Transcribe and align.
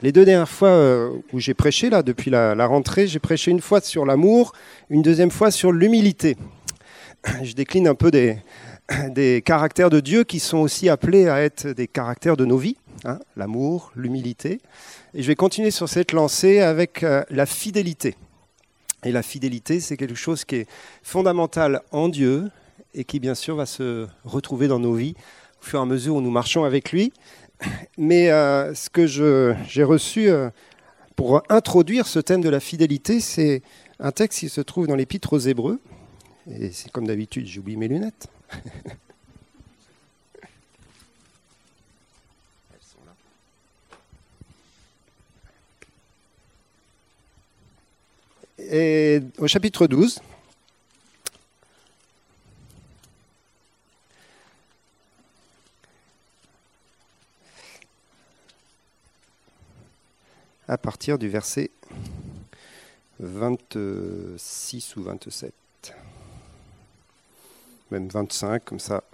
Les 0.00 0.12
deux 0.12 0.24
dernières 0.24 0.48
fois 0.48 0.68
euh, 0.68 1.10
où 1.32 1.38
j'ai 1.38 1.54
prêché, 1.54 1.88
là, 1.88 2.02
depuis 2.02 2.30
la, 2.30 2.66
rentrée, 2.66 3.06
j'ai 3.06 3.20
prêché 3.20 3.50
une 3.50 3.60
fois 3.60 3.80
sur 3.80 4.04
l'amour, 4.04 4.52
une 4.90 5.02
deuxième 5.02 5.30
fois 5.30 5.50
sur 5.50 5.72
l'humilité. 5.72 6.36
Je 7.42 7.54
décline 7.54 7.88
un 7.88 7.94
peu 7.94 8.10
des, 8.10 9.42
caractères 9.42 9.90
de 9.90 10.00
Dieu 10.00 10.24
qui 10.24 10.40
sont 10.40 10.58
aussi 10.58 10.88
appelés 10.88 11.28
à 11.28 11.42
être 11.42 11.68
des 11.68 11.86
caractères 11.86 12.36
de 12.36 12.44
nos 12.44 12.58
vies, 12.58 12.76
hein, 13.04 13.18
l'amour, 13.36 13.92
l'humilité. 13.94 14.60
Et 15.14 15.22
je 15.22 15.28
vais 15.28 15.36
continuer 15.36 15.70
sur 15.70 15.88
cette 15.88 16.12
lancée 16.12 16.60
avec 16.60 17.02
euh, 17.02 17.22
la 17.30 17.46
fidélité. 17.46 18.16
Et 19.04 19.12
la 19.12 19.22
fidélité, 19.22 19.80
c'est 19.80 19.96
quelque 19.96 20.14
chose 20.14 20.44
qui 20.44 20.56
est 20.56 20.68
fondamental 21.02 21.82
en 21.92 22.08
Dieu 22.08 22.50
et 22.94 23.04
qui, 23.04 23.20
bien 23.20 23.34
sûr, 23.34 23.56
va 23.56 23.66
se 23.66 24.06
retrouver 24.24 24.66
dans 24.66 24.78
nos 24.78 24.94
vies 24.94 25.14
au 25.62 25.64
fur 25.64 25.78
et 25.78 25.82
à 25.82 25.86
mesure 25.86 26.16
où 26.16 26.20
nous 26.20 26.30
marchons 26.30 26.64
avec 26.64 26.92
lui. 26.92 27.12
Mais 27.98 28.30
euh, 28.30 28.74
ce 28.74 28.90
que 28.90 29.06
j'ai 29.06 29.84
reçu 29.84 30.28
euh, 30.28 30.50
pour 31.16 31.42
introduire 31.48 32.06
ce 32.06 32.18
thème 32.18 32.40
de 32.40 32.48
la 32.48 32.60
fidélité, 32.60 33.20
c'est 33.20 33.62
un 34.00 34.12
texte 34.12 34.40
qui 34.40 34.48
se 34.48 34.60
trouve 34.60 34.86
dans 34.86 34.96
l'Épître 34.96 35.32
aux 35.32 35.38
Hébreux. 35.38 35.80
Et 36.50 36.70
c'est 36.70 36.90
comme 36.90 37.06
d'habitude, 37.06 37.46
j'ai 37.46 37.60
oublié 37.60 37.76
mes 37.76 37.88
lunettes. 37.88 38.28
Et 48.70 49.20
au 49.38 49.46
chapitre 49.46 49.86
12, 49.86 50.20
à 60.68 60.78
partir 60.78 61.18
du 61.18 61.28
verset 61.28 61.70
26 63.20 64.96
ou 64.96 65.02
27, 65.02 65.52
même 67.90 68.08
25, 68.08 68.64
comme 68.64 68.80
ça. 68.80 69.04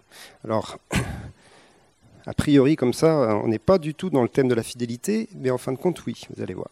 Alors, 0.44 0.78
a 2.26 2.34
priori, 2.34 2.76
comme 2.76 2.92
ça, 2.92 3.40
on 3.42 3.48
n'est 3.48 3.58
pas 3.58 3.78
du 3.78 3.94
tout 3.94 4.10
dans 4.10 4.22
le 4.22 4.28
thème 4.28 4.48
de 4.48 4.54
la 4.54 4.62
fidélité, 4.62 5.28
mais 5.34 5.50
en 5.50 5.58
fin 5.58 5.72
de 5.72 5.78
compte, 5.78 6.06
oui, 6.06 6.22
vous 6.34 6.42
allez 6.42 6.54
voir. 6.54 6.70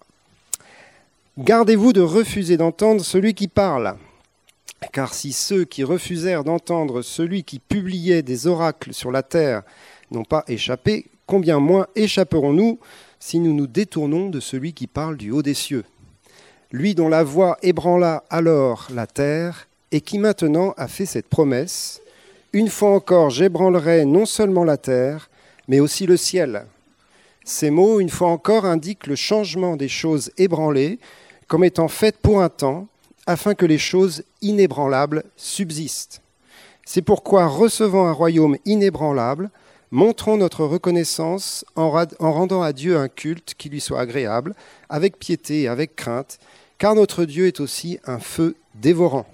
Gardez-vous 1.38 1.92
de 1.92 2.00
refuser 2.00 2.56
d'entendre 2.56 3.04
celui 3.04 3.34
qui 3.34 3.48
parle, 3.48 3.96
car 4.92 5.12
si 5.14 5.32
ceux 5.32 5.64
qui 5.64 5.84
refusèrent 5.84 6.44
d'entendre 6.44 7.02
celui 7.02 7.44
qui 7.44 7.58
publiait 7.58 8.22
des 8.22 8.46
oracles 8.46 8.94
sur 8.94 9.10
la 9.10 9.22
terre 9.22 9.62
n'ont 10.10 10.24
pas 10.24 10.44
échappé, 10.48 11.06
combien 11.26 11.58
moins 11.60 11.86
échapperons-nous 11.94 12.78
si 13.20 13.38
nous 13.40 13.52
nous 13.52 13.66
détournons 13.66 14.30
de 14.30 14.40
celui 14.40 14.72
qui 14.72 14.86
parle 14.86 15.16
du 15.16 15.30
haut 15.30 15.42
des 15.42 15.54
cieux, 15.54 15.84
lui 16.72 16.94
dont 16.94 17.08
la 17.08 17.24
voix 17.24 17.58
ébranla 17.62 18.24
alors 18.30 18.88
la 18.94 19.06
terre, 19.06 19.68
et 19.90 20.00
qui 20.00 20.18
maintenant 20.18 20.74
a 20.76 20.88
fait 20.88 21.06
cette 21.06 21.28
promesse, 21.28 22.00
Une 22.54 22.68
fois 22.68 22.90
encore 22.94 23.28
j'ébranlerai 23.28 24.06
non 24.06 24.24
seulement 24.24 24.64
la 24.64 24.78
terre, 24.78 25.28
mais 25.68 25.80
aussi 25.80 26.06
le 26.06 26.16
ciel. 26.16 26.64
Ces 27.44 27.70
mots, 27.70 28.00
une 28.00 28.08
fois 28.08 28.28
encore, 28.28 28.64
indiquent 28.64 29.06
le 29.06 29.16
changement 29.16 29.76
des 29.76 29.88
choses 29.88 30.30
ébranlées 30.38 30.98
comme 31.46 31.64
étant 31.64 31.88
faites 31.88 32.18
pour 32.18 32.42
un 32.42 32.48
temps, 32.48 32.86
afin 33.26 33.54
que 33.54 33.66
les 33.66 33.78
choses 33.78 34.22
inébranlables 34.40 35.24
subsistent. 35.36 36.22
C'est 36.84 37.02
pourquoi, 37.02 37.46
recevant 37.46 38.06
un 38.06 38.12
royaume 38.12 38.56
inébranlable, 38.64 39.50
Montrons 39.90 40.36
notre 40.36 40.64
reconnaissance 40.64 41.64
en, 41.74 41.90
rendant 42.18 42.62
à 42.62 42.72
Dieu 42.72 42.98
un 42.98 43.08
culte 43.08 43.54
qui 43.56 43.70
lui 43.70 43.80
soit 43.80 44.00
agréable, 44.00 44.54
avec 44.90 45.18
piété 45.18 45.62
et 45.62 45.68
avec 45.68 45.96
crainte, 45.96 46.38
car 46.76 46.94
notre 46.94 47.24
Dieu 47.24 47.46
est 47.46 47.60
aussi 47.60 47.98
un 48.04 48.18
feu 48.18 48.56
dévorant. 48.74 49.26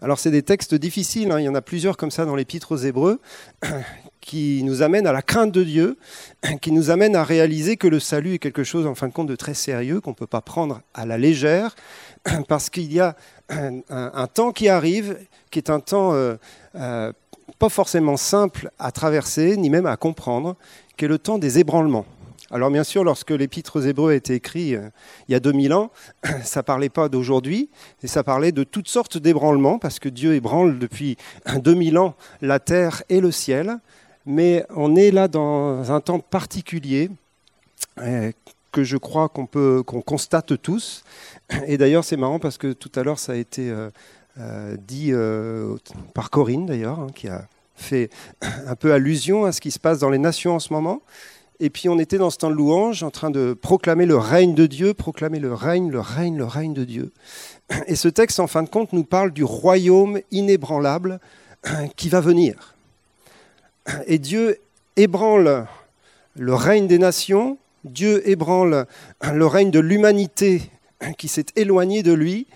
Alors 0.00 0.18
c'est 0.18 0.32
des 0.32 0.42
textes 0.42 0.74
difficiles, 0.74 1.30
hein. 1.30 1.38
il 1.38 1.44
y 1.44 1.48
en 1.48 1.54
a 1.54 1.62
plusieurs 1.62 1.96
comme 1.96 2.10
ça 2.10 2.24
dans 2.24 2.34
l'épître 2.34 2.72
aux 2.72 2.76
Hébreux, 2.76 3.20
qui 4.20 4.64
nous 4.64 4.82
amènent 4.82 5.06
à 5.06 5.12
la 5.12 5.22
crainte 5.22 5.52
de 5.52 5.62
Dieu, 5.62 5.96
qui 6.60 6.72
nous 6.72 6.90
amènent 6.90 7.14
à 7.14 7.22
réaliser 7.22 7.76
que 7.76 7.86
le 7.86 8.00
salut 8.00 8.34
est 8.34 8.38
quelque 8.40 8.64
chose 8.64 8.88
en 8.88 8.96
fin 8.96 9.06
de 9.06 9.12
compte 9.12 9.28
de 9.28 9.36
très 9.36 9.54
sérieux, 9.54 10.00
qu'on 10.00 10.10
ne 10.10 10.16
peut 10.16 10.26
pas 10.26 10.40
prendre 10.40 10.80
à 10.94 11.06
la 11.06 11.16
légère, 11.16 11.76
parce 12.48 12.70
qu'il 12.70 12.92
y 12.92 12.98
a 12.98 13.14
un, 13.48 14.26
temps 14.26 14.50
qui 14.50 14.68
arrive, 14.68 15.16
qui 15.52 15.60
est 15.60 15.70
un 15.70 15.78
temps 15.78 16.14
euh, 16.14 16.34
euh, 16.74 17.12
pas 17.58 17.68
forcément 17.68 18.16
simple 18.16 18.70
à 18.78 18.92
traverser, 18.92 19.56
ni 19.56 19.70
même 19.70 19.86
à 19.86 19.96
comprendre, 19.96 20.56
qui 20.96 21.04
est 21.04 21.08
le 21.08 21.18
temps 21.18 21.38
des 21.38 21.58
ébranlements. 21.58 22.06
Alors 22.50 22.70
bien 22.70 22.84
sûr, 22.84 23.02
lorsque 23.02 23.30
l'épître 23.30 23.78
aux 23.78 23.82
Hébreux 23.82 24.12
a 24.12 24.14
été 24.14 24.34
écrit 24.34 24.74
euh, 24.74 24.90
il 25.26 25.32
y 25.32 25.34
a 25.34 25.40
2000 25.40 25.72
ans, 25.72 25.90
ça 26.44 26.62
parlait 26.62 26.90
pas 26.90 27.08
d'aujourd'hui, 27.08 27.70
et 28.02 28.06
ça 28.06 28.22
parlait 28.22 28.52
de 28.52 28.62
toutes 28.62 28.88
sortes 28.88 29.16
d'ébranlements, 29.16 29.78
parce 29.78 29.98
que 29.98 30.10
Dieu 30.10 30.34
ébranle 30.34 30.78
depuis 30.78 31.16
2000 31.64 31.96
ans 31.96 32.14
la 32.42 32.58
terre 32.58 33.02
et 33.08 33.20
le 33.20 33.30
ciel, 33.30 33.78
mais 34.26 34.66
on 34.76 34.96
est 34.96 35.10
là 35.10 35.28
dans 35.28 35.90
un 35.90 36.00
temps 36.00 36.20
particulier 36.20 37.10
euh, 37.98 38.30
que 38.70 38.84
je 38.84 38.96
crois 38.96 39.28
qu'on 39.28 39.46
peut 39.46 39.82
qu'on 39.82 40.02
constate 40.02 40.60
tous. 40.60 41.04
Et 41.66 41.78
d'ailleurs, 41.78 42.04
c'est 42.04 42.16
marrant 42.16 42.38
parce 42.38 42.58
que 42.58 42.72
tout 42.72 42.92
à 42.94 43.02
l'heure, 43.02 43.18
ça 43.18 43.32
a 43.32 43.36
été 43.36 43.70
euh, 43.70 43.90
dit 44.36 45.10
euh, 45.12 45.76
par 46.14 46.30
Corinne 46.30 46.66
d'ailleurs, 46.66 47.00
hein, 47.00 47.08
qui 47.14 47.28
a 47.28 47.46
fait 47.74 48.10
un 48.66 48.74
peu 48.74 48.92
allusion 48.92 49.44
à 49.44 49.52
ce 49.52 49.60
qui 49.60 49.70
se 49.70 49.78
passe 49.78 49.98
dans 49.98 50.10
les 50.10 50.18
nations 50.18 50.54
en 50.54 50.58
ce 50.58 50.72
moment. 50.72 51.02
Et 51.60 51.70
puis 51.70 51.88
on 51.88 51.98
était 51.98 52.18
dans 52.18 52.30
ce 52.30 52.38
temps 52.38 52.50
de 52.50 52.56
louange 52.56 53.04
en 53.04 53.10
train 53.10 53.30
de 53.30 53.52
proclamer 53.52 54.04
le 54.04 54.16
règne 54.16 54.54
de 54.54 54.66
Dieu, 54.66 54.94
proclamer 54.94 55.38
le 55.38 55.54
règne, 55.54 55.90
le 55.90 56.00
règne, 56.00 56.36
le 56.36 56.44
règne 56.44 56.74
de 56.74 56.84
Dieu. 56.84 57.12
Et 57.86 57.94
ce 57.94 58.08
texte, 58.08 58.40
en 58.40 58.48
fin 58.48 58.64
de 58.64 58.68
compte, 58.68 58.92
nous 58.92 59.04
parle 59.04 59.30
du 59.30 59.44
royaume 59.44 60.18
inébranlable 60.32 61.20
qui 61.96 62.08
va 62.08 62.20
venir. 62.20 62.74
Et 64.06 64.18
Dieu 64.18 64.58
ébranle 64.96 65.66
le 66.34 66.54
règne 66.54 66.86
des 66.86 66.98
nations, 66.98 67.58
Dieu 67.84 68.28
ébranle 68.28 68.86
le 69.32 69.46
règne 69.46 69.70
de 69.70 69.80
l'humanité 69.80 70.71
qui 71.18 71.28
s'est 71.28 71.46
éloigné 71.56 72.02
de 72.02 72.12
lui 72.12 72.46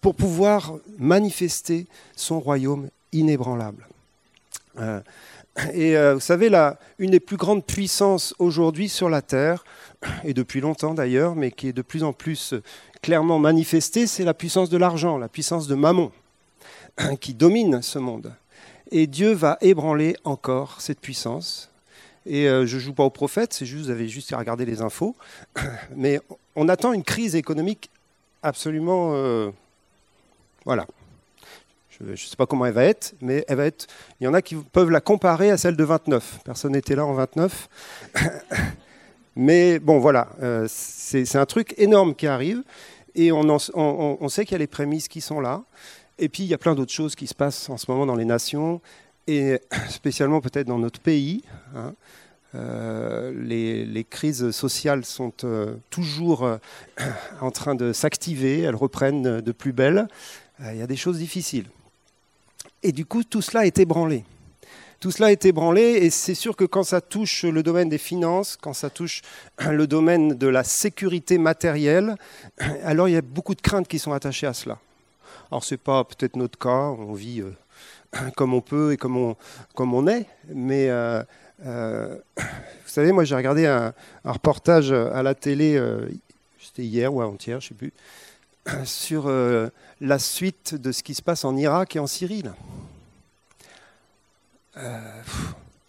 pour 0.00 0.14
pouvoir 0.14 0.74
manifester 0.98 1.86
son 2.16 2.40
royaume 2.40 2.88
inébranlable. 3.12 3.86
Euh, 4.78 5.00
et 5.72 5.96
euh, 5.96 6.14
vous 6.14 6.20
savez, 6.20 6.50
une 6.98 7.10
des 7.10 7.20
plus 7.20 7.36
grandes 7.36 7.64
puissances 7.64 8.34
aujourd'hui 8.38 8.88
sur 8.88 9.10
la 9.10 9.22
Terre, 9.22 9.64
et 10.24 10.32
depuis 10.32 10.60
longtemps 10.60 10.94
d'ailleurs, 10.94 11.34
mais 11.34 11.50
qui 11.50 11.68
est 11.68 11.72
de 11.72 11.82
plus 11.82 12.04
en 12.04 12.12
plus 12.12 12.54
clairement 13.02 13.38
manifestée, 13.38 14.06
c'est 14.06 14.24
la 14.24 14.34
puissance 14.34 14.70
de 14.70 14.76
l'argent, 14.76 15.18
la 15.18 15.28
puissance 15.28 15.66
de 15.66 15.74
Mammon, 15.74 16.12
qui 17.20 17.34
domine 17.34 17.82
ce 17.82 17.98
monde. 17.98 18.32
Et 18.90 19.06
Dieu 19.06 19.32
va 19.32 19.58
ébranler 19.60 20.16
encore 20.24 20.80
cette 20.80 21.00
puissance. 21.00 21.69
Et 22.30 22.48
euh, 22.48 22.64
je 22.64 22.76
ne 22.76 22.80
joue 22.80 22.94
pas 22.94 23.02
au 23.02 23.10
prophète, 23.10 23.52
c'est 23.52 23.66
juste, 23.66 23.86
vous 23.86 23.90
avez 23.90 24.08
juste 24.08 24.32
à 24.32 24.38
regarder 24.38 24.64
les 24.64 24.82
infos. 24.82 25.16
Mais 25.96 26.20
on 26.54 26.68
attend 26.68 26.92
une 26.92 27.02
crise 27.02 27.34
économique 27.34 27.90
absolument. 28.44 29.14
Euh, 29.14 29.50
voilà. 30.64 30.86
Je 31.90 32.12
ne 32.12 32.16
sais 32.16 32.36
pas 32.36 32.46
comment 32.46 32.64
elle 32.64 32.72
va 32.72 32.84
être, 32.84 33.14
mais 33.20 33.44
elle 33.46 33.58
va 33.58 33.66
être. 33.66 33.86
Il 34.20 34.24
y 34.24 34.26
en 34.26 34.32
a 34.32 34.40
qui 34.40 34.54
peuvent 34.54 34.88
la 34.88 35.02
comparer 35.02 35.50
à 35.50 35.58
celle 35.58 35.76
de 35.76 35.84
29. 35.84 36.38
Personne 36.44 36.72
n'était 36.72 36.94
là 36.94 37.04
en 37.04 37.12
29. 37.12 37.68
mais 39.36 39.78
bon, 39.78 39.98
voilà. 39.98 40.28
Euh, 40.40 40.66
c'est 40.66 41.36
un 41.36 41.44
truc 41.44 41.74
énorme 41.76 42.14
qui 42.14 42.26
arrive. 42.26 42.62
Et 43.14 43.32
on, 43.32 44.28
sait 44.28 44.44
qu'il 44.46 44.52
y 44.52 44.54
a 44.54 44.58
les 44.58 44.66
prémices 44.66 45.08
qui 45.08 45.20
sont 45.20 45.40
là. 45.40 45.62
Et 46.18 46.30
puis, 46.30 46.44
il 46.44 46.48
y 46.48 46.54
a 46.54 46.58
plein 46.58 46.74
d'autres 46.74 46.92
choses 46.92 47.14
qui 47.14 47.26
se 47.26 47.34
passent 47.34 47.68
en 47.68 47.76
ce 47.76 47.90
moment 47.90 48.06
dans 48.06 48.16
les 48.16 48.24
nations, 48.24 48.80
et 49.26 49.60
spécialement 49.90 50.40
peut-être 50.40 50.68
dans 50.68 50.78
notre 50.78 51.00
pays. 51.00 51.42
Hein. 51.76 51.92
Euh, 52.56 53.32
les, 53.36 54.04
crises 54.04 54.50
sociales 54.50 55.04
sont 55.04 55.32
euh, 55.44 55.76
toujours 55.88 56.44
euh, 56.44 56.56
en 57.40 57.50
train 57.50 57.74
de 57.74 57.92
s'activer, 57.92 58.60
elles 58.60 58.74
reprennent 58.74 59.40
de 59.40 59.52
plus 59.52 59.72
belle. 59.72 60.08
Il 60.60 60.76
y 60.76 60.82
a 60.82 60.86
des 60.86 60.96
choses 60.96 61.18
difficiles. 61.18 61.66
Et 62.82 62.92
du 62.92 63.06
coup, 63.06 63.24
tout 63.24 63.40
cela 63.40 63.66
est 63.66 63.78
ébranlé. 63.78 64.24
Tout 64.98 65.10
cela 65.10 65.32
est 65.32 65.46
ébranlé 65.46 65.82
et 65.82 66.10
c'est 66.10 66.34
sûr 66.34 66.56
que 66.56 66.64
quand 66.64 66.82
ça 66.82 67.00
touche 67.00 67.44
le 67.44 67.62
domaine 67.62 67.88
des 67.88 67.96
finances, 67.98 68.58
quand 68.60 68.74
ça 68.74 68.90
touche 68.90 69.22
le 69.70 69.86
domaine 69.86 70.34
de 70.34 70.46
la 70.46 70.64
sécurité 70.64 71.38
matérielle, 71.38 72.16
alors 72.84 73.08
il 73.08 73.12
y 73.12 73.16
a 73.16 73.22
beaucoup 73.22 73.54
de 73.54 73.62
craintes 73.62 73.88
qui 73.88 73.98
sont 73.98 74.12
attachées 74.12 74.46
à 74.46 74.52
cela. 74.52 74.78
Alors 75.50 75.64
ce 75.64 75.74
n'est 75.74 75.78
pas 75.78 76.04
peut-être 76.04 76.36
notre 76.36 76.58
cas, 76.58 76.94
on 76.98 77.14
vit 77.14 77.42
comme 78.36 78.54
on 78.54 78.60
peut 78.60 78.92
et 78.92 78.96
comme 78.96 79.16
on, 79.16 79.36
comme 79.74 79.94
on 79.94 80.06
est, 80.06 80.26
mais 80.52 80.90
euh, 81.66 82.16
vous 82.36 82.42
savez, 82.86 83.12
moi 83.12 83.24
j'ai 83.24 83.34
regardé 83.34 83.66
un, 83.66 83.94
reportage 84.24 84.92
à 84.92 85.22
la 85.22 85.34
télé, 85.34 85.76
euh, 85.76 86.08
c'était 86.60 86.84
hier 86.84 87.12
ou 87.14 87.20
avant-hier, 87.20 87.60
je 87.60 87.66
ne 87.66 87.68
sais 87.68 87.74
plus, 87.74 87.92
sur 88.84 89.24
euh, 89.26 89.68
la 90.00 90.18
suite 90.18 90.74
de 90.74 90.92
ce 90.92 91.02
qui 91.02 91.14
se 91.14 91.22
passe 91.22 91.44
en 91.44 91.56
Irak 91.56 91.96
et 91.96 91.98
en 91.98 92.06
Syrie. 92.06 92.44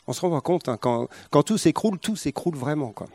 on 0.08 0.14
se 0.14 0.22
rend 0.22 0.42
compte, 0.42 0.70
hein, 0.70 0.78
quand, 0.78 1.08
tout 1.44 1.58
s'écroule, 1.58 1.98
tout 2.00 2.16
s'écroule 2.16 2.56
vraiment. 2.56 2.92
Quoi. 2.92 3.08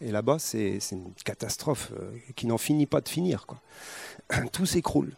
Et 0.00 0.12
là-bas, 0.12 0.38
c'est 0.38 0.78
une 0.92 1.12
catastrophe 1.24 1.92
qui 2.36 2.46
n'en 2.46 2.58
finit 2.58 2.86
pas 2.86 3.00
de 3.00 3.08
finir. 3.08 3.44
Quoi. 3.46 3.60
Tout 4.52 4.64
s'écroule. 4.64 5.12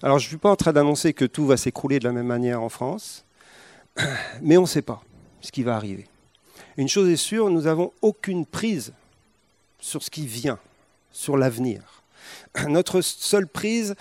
Alors, 0.00 0.20
je 0.20 0.26
ne 0.26 0.28
suis 0.28 0.36
pas 0.36 0.50
en 0.50 0.54
train 0.54 0.72
d'annoncer 0.72 1.12
que 1.12 1.24
tout 1.24 1.44
va 1.44 1.56
s'écrouler 1.56 1.98
de 1.98 2.04
la 2.04 2.12
même 2.12 2.26
manière 2.26 2.62
en 2.62 2.68
France, 2.68 3.24
mais 4.42 4.56
on 4.58 4.62
ne 4.62 4.66
sait 4.66 4.82
pas 4.82 5.02
ce 5.46 5.52
qui 5.52 5.62
va 5.62 5.76
arriver. 5.76 6.06
Une 6.76 6.88
chose 6.88 7.08
est 7.08 7.16
sûre, 7.16 7.48
nous 7.50 7.62
n'avons 7.62 7.92
aucune 8.02 8.44
prise 8.44 8.92
sur 9.78 10.02
ce 10.02 10.10
qui 10.10 10.26
vient, 10.26 10.58
sur 11.12 11.36
l'avenir. 11.36 11.82
Notre 12.68 13.00
seule 13.00 13.46
prise, 13.46 13.94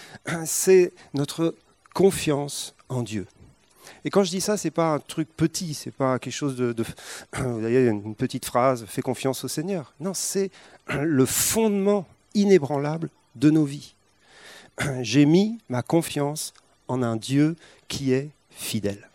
c'est 0.45 0.91
notre 1.13 1.55
confiance 1.93 2.73
en 2.89 3.03
Dieu. 3.03 3.27
Et 4.03 4.09
quand 4.09 4.23
je 4.23 4.29
dis 4.29 4.41
ça, 4.41 4.57
ce 4.57 4.67
n'est 4.67 4.71
pas 4.71 4.93
un 4.93 4.99
truc 4.99 5.29
petit, 5.35 5.73
c'est 5.73 5.91
pas 5.91 6.19
quelque 6.19 6.33
chose 6.33 6.55
de, 6.55 6.75
Vous 7.37 7.59
voyez, 7.59 7.87
une 7.87 8.15
petite 8.15 8.45
phrase, 8.45 8.85
fais 8.87 9.01
confiance 9.01 9.43
au 9.43 9.47
Seigneur. 9.47 9.93
Non, 9.99 10.13
c'est 10.13 10.51
le 10.89 11.25
fondement 11.25 12.07
inébranlable 12.33 13.09
de 13.35 13.49
nos 13.49 13.65
vies. 13.65 13.95
J'ai 15.01 15.25
mis 15.25 15.59
ma 15.69 15.81
confiance 15.81 16.53
en 16.87 17.01
un 17.01 17.15
Dieu 17.15 17.55
qui 17.87 18.11
est 18.13 18.29
fidèle. 18.49 19.09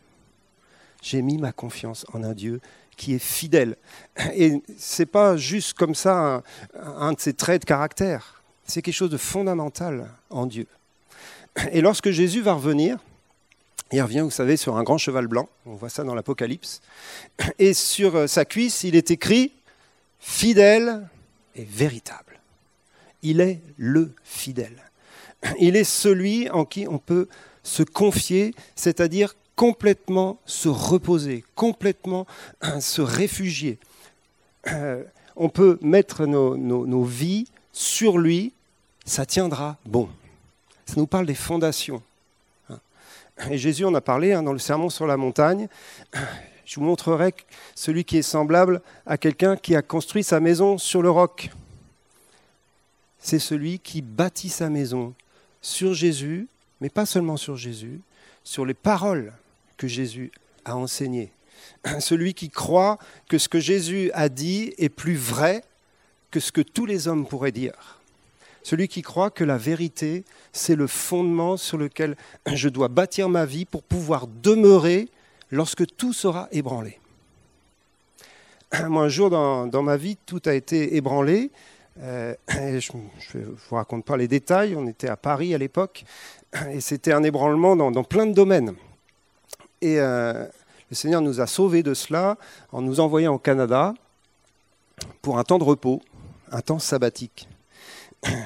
J'ai 1.03 1.23
mis 1.23 1.39
ma 1.39 1.53
confiance 1.53 2.05
en 2.13 2.23
un 2.23 2.35
Dieu 2.35 2.61
qui 2.97 3.15
est 3.15 3.19
fidèle. 3.19 3.77
Et 4.35 4.63
ce 4.79 5.03
n'est 5.03 5.07
pas 5.07 5.37
juste 5.37 5.77
comme 5.77 5.95
ça 5.95 6.43
un, 6.75 7.13
de 7.13 7.21
ses 7.21 7.33
traits 7.33 7.63
de 7.63 7.67
caractère. 7.67 8.43
C'est 8.67 8.83
quelque 8.83 8.95
chose 8.95 9.11
de 9.11 9.17
fondamental 9.17 10.09
en 10.29 10.47
Dieu. 10.47 10.67
Et 11.73 11.81
lorsque 11.81 12.11
Jésus 12.11 12.43
va 12.43 12.53
revenir, 12.53 12.99
il 13.93 14.01
revient, 14.03 14.21
vous 14.21 14.31
savez, 14.31 14.57
sur 14.57 14.77
un 14.77 14.83
grand 14.83 14.99
cheval 14.99 15.27
blanc. 15.27 15.49
On 15.67 15.75
voit 15.75 15.89
ça 15.89 16.05
dans 16.05 16.15
l'Apocalypse. 16.15 16.81
Et 17.59 17.75
sur 17.75 18.15
euh, 18.15 18.27
sa 18.27 18.45
cuisse, 18.45 18.85
il 18.85 18.95
est 18.95 19.11
écrit 19.11 19.53
fidèle 20.21 21.09
et 21.57 21.65
véritable. 21.65 22.39
Il 23.23 23.41
est 23.41 23.61
le 23.79 24.13
fidèle. 24.23 24.85
Il 25.59 25.75
est 25.75 25.85
celui 25.85 26.51
en 26.51 26.65
qui 26.65 26.87
on 26.87 26.99
peut 26.99 27.29
se 27.63 27.83
confier, 27.83 28.55
c'est-à-dire 28.77 29.35
complètement 29.61 30.39
se 30.47 30.71
reposer, 30.71 31.45
complètement 31.55 32.27
se 32.81 33.03
réfugier. 33.03 33.77
Euh, 34.69 35.05
on 35.37 35.51
peut 35.51 35.79
mettre 35.83 36.25
nos, 36.25 37.05
vies 37.05 37.47
sur 37.71 38.17
lui, 38.17 38.55
ça 39.05 39.27
tiendra 39.27 39.77
bon. 39.85 40.09
Ça 40.87 40.95
nous 40.97 41.07
parle 41.07 41.27
des 41.27 41.35
fondations. 41.35 42.03
Et 43.51 43.59
Jésus 43.59 43.85
en 43.85 43.95
a 43.95 44.01
parlé 44.01 44.33
hein, 44.33 44.43
dans 44.43 44.55
le 44.55 44.59
sermon 44.59 44.89
sur 44.89 45.07
la 45.07 45.19
montagne. 45.19 45.69
Je 46.65 46.81
vous 46.81 46.87
montrerai 46.87 47.35
celui 47.75 48.05
qui 48.05 48.17
est 48.17 48.23
semblable 48.23 48.81
à 49.05 49.19
quelqu'un 49.19 49.59
qui 49.59 49.77
a 49.77 49.83
construit 49.83 50.25
sa 50.25 50.41
maison 50.41 50.79
sur 50.79 51.03
le 51.03 51.11
roc. 51.11 51.51
C'est 53.19 53.39
celui 53.39 53.79
qui 53.79 54.01
bâtit 54.01 54.49
sa 54.49 54.71
maison 54.71 55.13
sur 55.61 55.93
Jésus, 55.93 56.49
mais 56.81 56.89
pas 56.89 57.05
seulement 57.05 57.37
sur 57.37 57.57
Jésus, 57.57 58.01
sur 58.43 58.65
les 58.65 58.73
paroles 58.73 59.35
que 59.81 59.89
Jésus 59.89 60.31
a 60.67 60.77
enseignées. 60.77 61.33
Celui 62.01 62.35
qui 62.35 62.51
croit 62.51 62.99
que 63.31 63.39
ce 63.39 63.49
que 63.49 63.61
Jésus 63.61 64.11
a 64.13 64.29
dit 64.29 64.75
est 64.77 64.91
plus 64.91 65.17
vrai 65.17 65.65
que 66.31 66.39
ce 66.39 66.53
que 66.53 66.61
tous 66.61 66.85
les 66.85 67.09
hommes 67.09 67.27
pourraient 67.27 67.51
dire. 67.51 67.99
Celui 68.63 68.89
qui 68.89 69.01
croit 69.01 69.31
que 69.31 69.43
la 69.43 69.57
vérité, 69.57 70.25
c'est 70.53 70.77
le 70.77 70.87
fondement 70.87 71.57
sur 71.57 71.79
lequel 71.79 72.15
je 72.53 72.69
dois 72.69 72.89
bâtir 72.89 73.31
ma 73.31 73.47
vie 73.47 73.65
pour 73.65 73.83
pouvoir 73.83 74.27
demeurer 74.27 75.09
lorsque 75.51 75.87
tout 75.97 76.13
sera 76.13 76.49
ébranlé. 76.53 76.99
Moi, 78.87 79.03
un 79.03 79.09
jour 79.09 79.31
dans, 79.31 79.83
ma 79.83 79.97
vie, 79.97 80.19
tout 80.27 80.43
a 80.45 80.53
été 80.53 80.97
ébranlé. 80.97 81.51
Euh, 82.03 82.35
je 82.51 82.93
ne 83.39 83.45
vous 83.45 83.77
raconte 83.77 84.05
pas 84.05 84.19
les 84.19 84.29
détails, 84.29 84.77
on 84.77 84.87
était 84.87 85.09
à 85.09 85.17
Paris 85.17 85.55
à 85.55 85.59
l'époque, 85.59 86.05
et 86.71 86.81
c'était 86.81 87.13
un 87.13 87.23
ébranlement 87.23 87.77
dans, 87.77 88.05
plein 88.05 88.27
de 88.27 88.33
domaines. 88.35 88.75
Et 89.81 90.01
euh, 90.01 90.47
le 90.91 90.97
Seigneur 90.97 91.21
nous 91.21 91.41
a 91.41 91.47
sauvés 91.47 91.83
de 91.83 91.95
cela 91.95 92.37
en 92.73 92.83
nous 92.83 93.01
envoyant 93.01 93.35
au 93.35 93.39
Canada 93.39 93.95
pour 95.23 95.39
un 95.39 95.45
temps 95.45 95.59
de 95.59 95.65
repos, 95.65 96.03
un 96.51 96.61
temps 96.61 96.79
sabbatique 96.79 97.49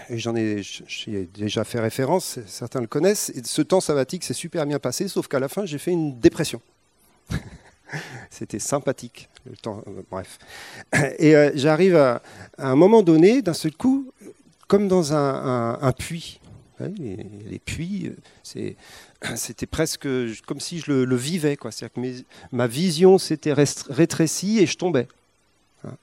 et 0.09 0.19
j'en 0.19 0.37
ai, 0.37 0.63
déjà 1.35 1.65
fait 1.65 1.81
référence, 1.81 2.39
certains 2.47 2.81
le 2.81 2.87
connaissent, 2.87 3.31
et 3.31 3.43
ce 3.45 3.63
temps 3.63 3.81
sabbatique 3.81 4.25
s'est 4.25 4.35
super 4.35 4.67
bien 4.67 4.79
passé, 4.79 5.09
sauf 5.09 5.27
qu'à 5.29 5.41
la 5.41 5.49
fin, 5.49 5.67
j'ai 5.67 5.79
fait 5.79 5.91
une 5.91 6.19
dépression. 6.19 6.61
C'était 8.31 8.59
sympathique, 8.59 9.29
le 9.47 9.57
temps, 9.57 9.83
euh, 9.87 10.03
bref. 10.11 10.39
Et 11.19 11.35
euh, 11.35 11.51
j'arrive 11.55 11.97
à, 11.97 12.23
un 12.59 12.77
moment 12.77 13.03
donné, 13.03 13.43
d'un 13.43 13.55
seul 13.55 13.75
coup, 13.75 14.13
comme 14.69 14.89
dans 14.89 15.13
un, 15.13 15.93
puits. 15.93 16.41
Les, 16.81 17.61
puits, 17.65 18.13
c'était 18.43 19.67
presque 19.67 20.09
comme 20.47 20.61
si 20.61 20.81
je 20.81 20.93
le, 20.93 21.17
vivais. 21.17 21.57
C'est-à-dire 21.71 21.93
que 21.93 22.25
ma 22.53 22.67
vision 22.67 23.19
s'était 23.19 23.53
rétrécie 23.53 24.59
et 24.59 24.67
je 24.67 24.77
tombais. 24.77 25.09
Hein. 25.85 25.97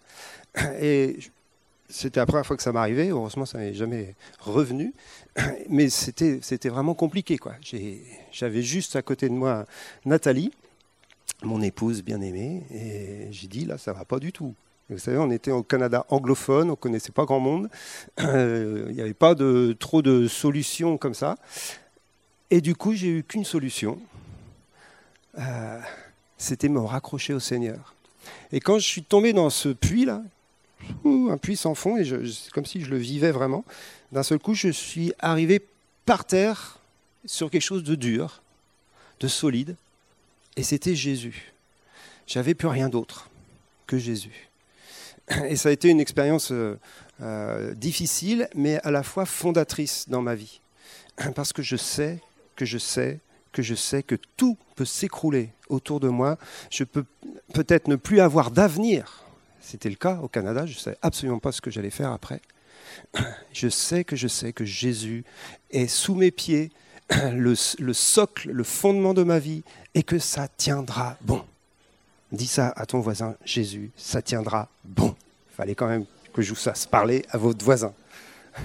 Et 0.82 1.18
c'était 1.92 2.22
la 2.22 2.26
première 2.26 2.46
fois 2.46 2.56
que 2.56 2.64
ça 2.64 2.72
m'arrivait. 2.72 3.10
Heureusement, 3.10 3.46
ça 3.46 3.58
n'est 3.58 3.74
jamais 3.74 4.16
revenu. 4.40 4.94
Mais 5.70 5.90
c'était, 5.90 6.70
vraiment 6.70 6.94
compliqué. 6.94 7.38
J'avais 8.32 8.62
juste 8.62 8.96
à 8.96 9.02
côté 9.02 9.28
de 9.28 9.34
moi 9.34 9.66
Nathalie, 10.06 10.52
mon 11.44 11.62
épouse 11.62 12.02
bien-aimée, 12.04 12.64
et 12.72 13.32
j'ai 13.32 13.48
dit, 13.48 13.66
là, 13.66 13.78
ça 13.78 13.94
va 13.94 14.06
pas 14.06 14.20
du 14.20 14.32
tout. 14.32 14.54
Vous 14.92 14.98
savez, 14.98 15.18
on 15.18 15.32
était 15.32 15.52
au 15.52 15.64
Canada 15.64 16.06
anglophone, 16.10 16.70
on 16.70 16.76
connaissait 16.76 17.14
pas 17.14 17.26
grand 17.26 17.40
monde. 17.40 17.70
Euh, 18.20 18.86
il 18.90 18.96
n'y 18.96 19.02
avait 19.02 19.14
pas 19.14 19.36
de, 19.36 19.76
trop 19.78 20.02
de 20.02 20.28
solutions 20.28 20.98
comme 20.98 21.14
ça. 21.14 21.38
Et 22.50 22.62
du 22.62 22.76
coup, 22.76 22.94
j'ai 22.94 23.08
eu 23.08 23.24
qu'une 23.24 23.46
solution. 23.46 24.00
Euh, 25.40 25.80
c'était 26.38 26.70
me 26.70 26.80
raccrocher 26.80 27.34
au 27.34 27.40
Seigneur. 27.40 27.96
Et 28.52 28.60
quand 28.60 28.78
je 28.78 28.86
suis 28.86 29.04
tombé 29.04 29.34
dans 29.34 29.50
ce 29.50 29.70
puits-là, 29.70 30.22
un 31.06 31.38
puits 31.38 31.58
sans 31.58 31.74
fond, 31.74 31.98
et 31.98 32.06
c'est 32.06 32.52
comme 32.52 32.66
si 32.66 32.82
je 32.82 32.90
le 32.90 32.98
vivais 32.98 33.32
vraiment. 33.32 33.66
D'un 34.12 34.24
seul 34.24 34.40
coup, 34.40 34.54
je 34.54 34.70
suis 34.70 35.14
arrivé 35.20 35.66
par 36.06 36.26
terre 36.26 36.80
sur 37.26 37.50
quelque 37.50 37.62
chose 37.62 37.84
de 37.84 37.96
dur, 37.96 38.42
de 39.20 39.28
solide, 39.28 39.76
et 40.58 40.64
c'était 40.64 40.96
Jésus. 40.96 41.54
J'avais 42.28 42.54
plus 42.54 42.68
rien 42.68 42.90
d'autre 42.90 43.30
que 43.88 43.98
Jésus. 43.98 44.51
Et 45.48 45.56
ça 45.56 45.70
a 45.70 45.72
été 45.72 45.90
une 45.90 46.00
expérience 46.00 46.52
euh, 46.52 46.80
euh, 47.22 47.74
difficile, 47.74 48.50
mais 48.56 48.80
à 48.84 48.92
la 48.92 49.04
fois 49.04 49.26
fondatrice 49.26 50.10
dans 50.10 50.22
ma 50.22 50.36
vie. 50.36 50.62
Parce 51.36 51.54
que 51.54 51.62
je 51.62 51.76
sais, 51.76 52.20
que 52.56 52.66
je 52.66 52.78
sais, 52.78 53.20
que 53.52 53.62
je 53.62 53.76
sais 53.76 54.04
que 54.04 54.16
tout 54.38 54.58
peut 54.76 54.86
s'écrouler 54.86 55.50
autour 55.70 56.00
de 56.00 56.10
moi. 56.10 56.38
Je 56.70 56.84
peux 56.84 57.06
peut-être 57.54 57.88
ne 57.88 57.96
plus 57.96 58.22
avoir 58.22 58.52
d'avenir 58.52 59.22
c'était 59.72 59.90
le 59.90 59.96
cas 59.96 60.20
au 60.22 60.28
Canada, 60.28 60.66
je 60.66 60.74
ne 60.74 60.80
savais 60.80 60.98
absolument 61.02 61.40
pas 61.40 61.52
ce 61.52 61.62
que 61.62 61.72
j'allais 61.72 61.92
faire 61.92 62.12
après. 62.12 62.42
Je 63.54 63.70
sais 63.70 64.04
que 64.04 64.16
je 64.16 64.28
sais 64.28 64.52
que 64.52 64.66
Jésus 64.66 65.24
est 65.70 65.88
sous 65.88 66.16
mes 66.16 66.32
pieds, 66.32 66.72
le, 67.34 67.56
socle, 67.56 68.52
le 68.52 68.64
fondement 68.64 69.14
de 69.14 69.24
ma 69.24 69.40
vie, 69.40 69.64
et 69.94 70.04
que 70.04 70.20
ça 70.20 70.48
tiendra 70.48 71.18
bon. 71.22 71.44
Dis 72.32 72.48
ça 72.48 72.74
à 72.76 72.86
ton 72.86 73.00
voisin, 73.00 73.36
Jésus, 73.46 73.92
ça 73.96 74.22
tiendra 74.22 74.68
bon. 74.84 75.16
Fallait 75.62 75.76
quand 75.76 75.90
même 75.90 76.06
que 76.34 76.42
je 76.42 76.50
vous 76.50 76.56
fasse 76.56 76.88
parler 76.88 77.24
à 77.30 77.38
votre 77.38 77.64
voisin. 77.64 77.94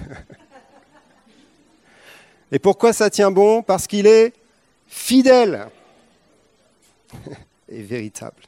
Et 2.52 2.58
pourquoi 2.58 2.94
ça 2.94 3.10
tient 3.10 3.30
bon? 3.30 3.62
Parce 3.62 3.86
qu'il 3.86 4.06
est 4.06 4.32
fidèle 4.86 5.68
et 7.68 7.82
véritable. 7.82 8.42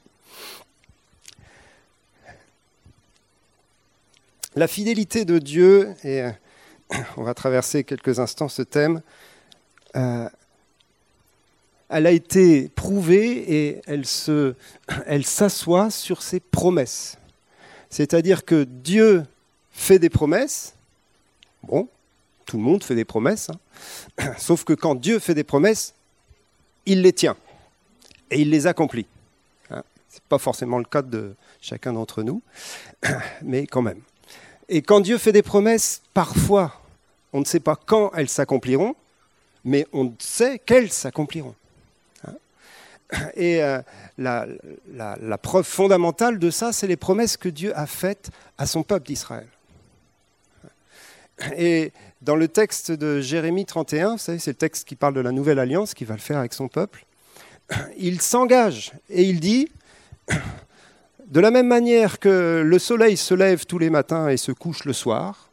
La 4.56 4.66
fidélité 4.66 5.26
de 5.26 5.38
Dieu, 5.38 5.94
et 6.02 6.24
on 7.18 7.24
va 7.24 7.34
traverser 7.34 7.84
quelques 7.84 8.18
instants 8.18 8.48
ce 8.48 8.62
thème, 8.62 9.02
euh, 9.94 10.26
elle 11.90 12.06
a 12.06 12.12
été 12.12 12.70
prouvée 12.70 13.66
et 13.66 13.82
elle, 13.86 14.06
se, 14.06 14.54
elle 15.04 15.26
s'assoit 15.26 15.90
sur 15.90 16.22
ses 16.22 16.40
promesses. 16.40 17.18
C'est-à-dire 17.90 18.44
que 18.44 18.64
Dieu 18.64 19.24
fait 19.72 19.98
des 19.98 20.10
promesses. 20.10 20.74
Bon, 21.62 21.88
tout 22.44 22.56
le 22.56 22.62
monde 22.62 22.82
fait 22.82 22.94
des 22.94 23.04
promesses. 23.04 23.50
Hein. 23.50 24.34
Sauf 24.38 24.64
que 24.64 24.72
quand 24.72 24.94
Dieu 24.94 25.18
fait 25.18 25.34
des 25.34 25.44
promesses, 25.44 25.94
il 26.86 27.02
les 27.02 27.12
tient 27.12 27.36
et 28.30 28.40
il 28.40 28.50
les 28.50 28.66
accomplit. 28.66 29.06
Hein. 29.70 29.82
Ce 30.08 30.16
n'est 30.16 30.22
pas 30.28 30.38
forcément 30.38 30.78
le 30.78 30.84
cas 30.84 31.02
de 31.02 31.34
chacun 31.60 31.92
d'entre 31.92 32.22
nous, 32.22 32.42
mais 33.42 33.66
quand 33.66 33.82
même. 33.82 34.00
Et 34.68 34.82
quand 34.82 35.00
Dieu 35.00 35.18
fait 35.18 35.32
des 35.32 35.42
promesses, 35.42 36.02
parfois, 36.12 36.80
on 37.32 37.40
ne 37.40 37.44
sait 37.44 37.60
pas 37.60 37.76
quand 37.76 38.10
elles 38.14 38.28
s'accompliront, 38.28 38.94
mais 39.64 39.86
on 39.92 40.12
sait 40.18 40.58
qu'elles 40.58 40.92
s'accompliront. 40.92 41.54
Et 43.36 43.62
euh, 43.62 43.80
la, 44.18 44.46
preuve 45.40 45.64
fondamentale 45.64 46.38
de 46.38 46.50
ça, 46.50 46.72
c'est 46.72 46.86
les 46.86 46.96
promesses 46.96 47.36
que 47.36 47.48
Dieu 47.48 47.76
a 47.76 47.86
faites 47.86 48.30
à 48.58 48.66
son 48.66 48.82
peuple 48.82 49.06
d'Israël. 49.06 49.46
Et 51.56 51.92
dans 52.20 52.36
le 52.36 52.48
texte 52.48 52.90
de 52.90 53.20
Jérémie 53.20 53.64
31, 53.64 54.12
vous 54.12 54.18
savez, 54.18 54.38
c'est 54.38 54.50
le 54.50 54.56
texte 54.56 54.86
qui 54.86 54.96
parle 54.96 55.14
de 55.14 55.20
la 55.20 55.32
nouvelle 55.32 55.58
alliance 55.58 55.94
qu'il 55.94 56.06
va 56.06 56.14
le 56.14 56.20
faire 56.20 56.38
avec 56.38 56.52
son 56.52 56.68
peuple, 56.68 57.06
il 57.96 58.20
s'engage 58.20 58.92
et 59.08 59.22
il 59.22 59.40
dit, 59.40 59.68
de 61.26 61.40
la 61.40 61.50
même 61.50 61.68
manière 61.68 62.18
que 62.18 62.62
le 62.64 62.78
soleil 62.78 63.16
se 63.16 63.34
lève 63.34 63.66
tous 63.66 63.78
les 63.78 63.90
matins 63.90 64.28
et 64.28 64.36
se 64.36 64.52
couche 64.52 64.84
le 64.84 64.92
soir, 64.92 65.50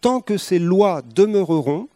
tant 0.00 0.20
que 0.20 0.38
ces 0.38 0.58
lois 0.58 1.02
demeureront, 1.02 1.88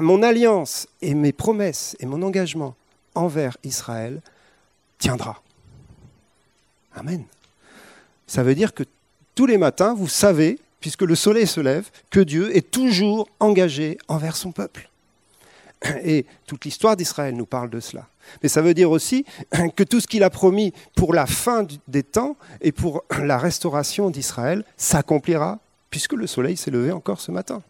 mon 0.00 0.22
alliance 0.22 0.86
et 1.00 1.14
mes 1.14 1.32
promesses 1.32 1.96
et 1.98 2.06
mon 2.06 2.22
engagement 2.22 2.74
envers 3.14 3.56
Israël 3.64 4.20
tiendra. 4.98 5.42
Amen. 6.94 7.24
Ça 8.26 8.42
veut 8.42 8.54
dire 8.54 8.72
que 8.74 8.84
tous 9.34 9.46
les 9.46 9.58
matins, 9.58 9.94
vous 9.94 10.08
savez, 10.08 10.58
puisque 10.80 11.02
le 11.02 11.14
soleil 11.14 11.46
se 11.46 11.60
lève, 11.60 11.90
que 12.10 12.20
Dieu 12.20 12.56
est 12.56 12.70
toujours 12.70 13.28
engagé 13.40 13.98
envers 14.08 14.36
son 14.36 14.52
peuple. 14.52 14.88
Et 16.02 16.24
toute 16.46 16.64
l'histoire 16.64 16.96
d'Israël 16.96 17.34
nous 17.34 17.46
parle 17.46 17.68
de 17.68 17.80
cela. 17.80 18.06
Mais 18.42 18.48
ça 18.48 18.62
veut 18.62 18.74
dire 18.74 18.90
aussi 18.90 19.24
que 19.76 19.82
tout 19.82 20.00
ce 20.00 20.06
qu'il 20.06 20.22
a 20.22 20.30
promis 20.30 20.72
pour 20.96 21.12
la 21.12 21.26
fin 21.26 21.66
des 21.88 22.02
temps 22.02 22.36
et 22.62 22.72
pour 22.72 23.04
la 23.18 23.36
restauration 23.36 24.10
d'Israël 24.10 24.64
s'accomplira, 24.76 25.58
puisque 25.90 26.14
le 26.14 26.26
soleil 26.26 26.56
s'est 26.56 26.70
levé 26.70 26.90
encore 26.90 27.20
ce 27.20 27.30
matin. 27.30 27.62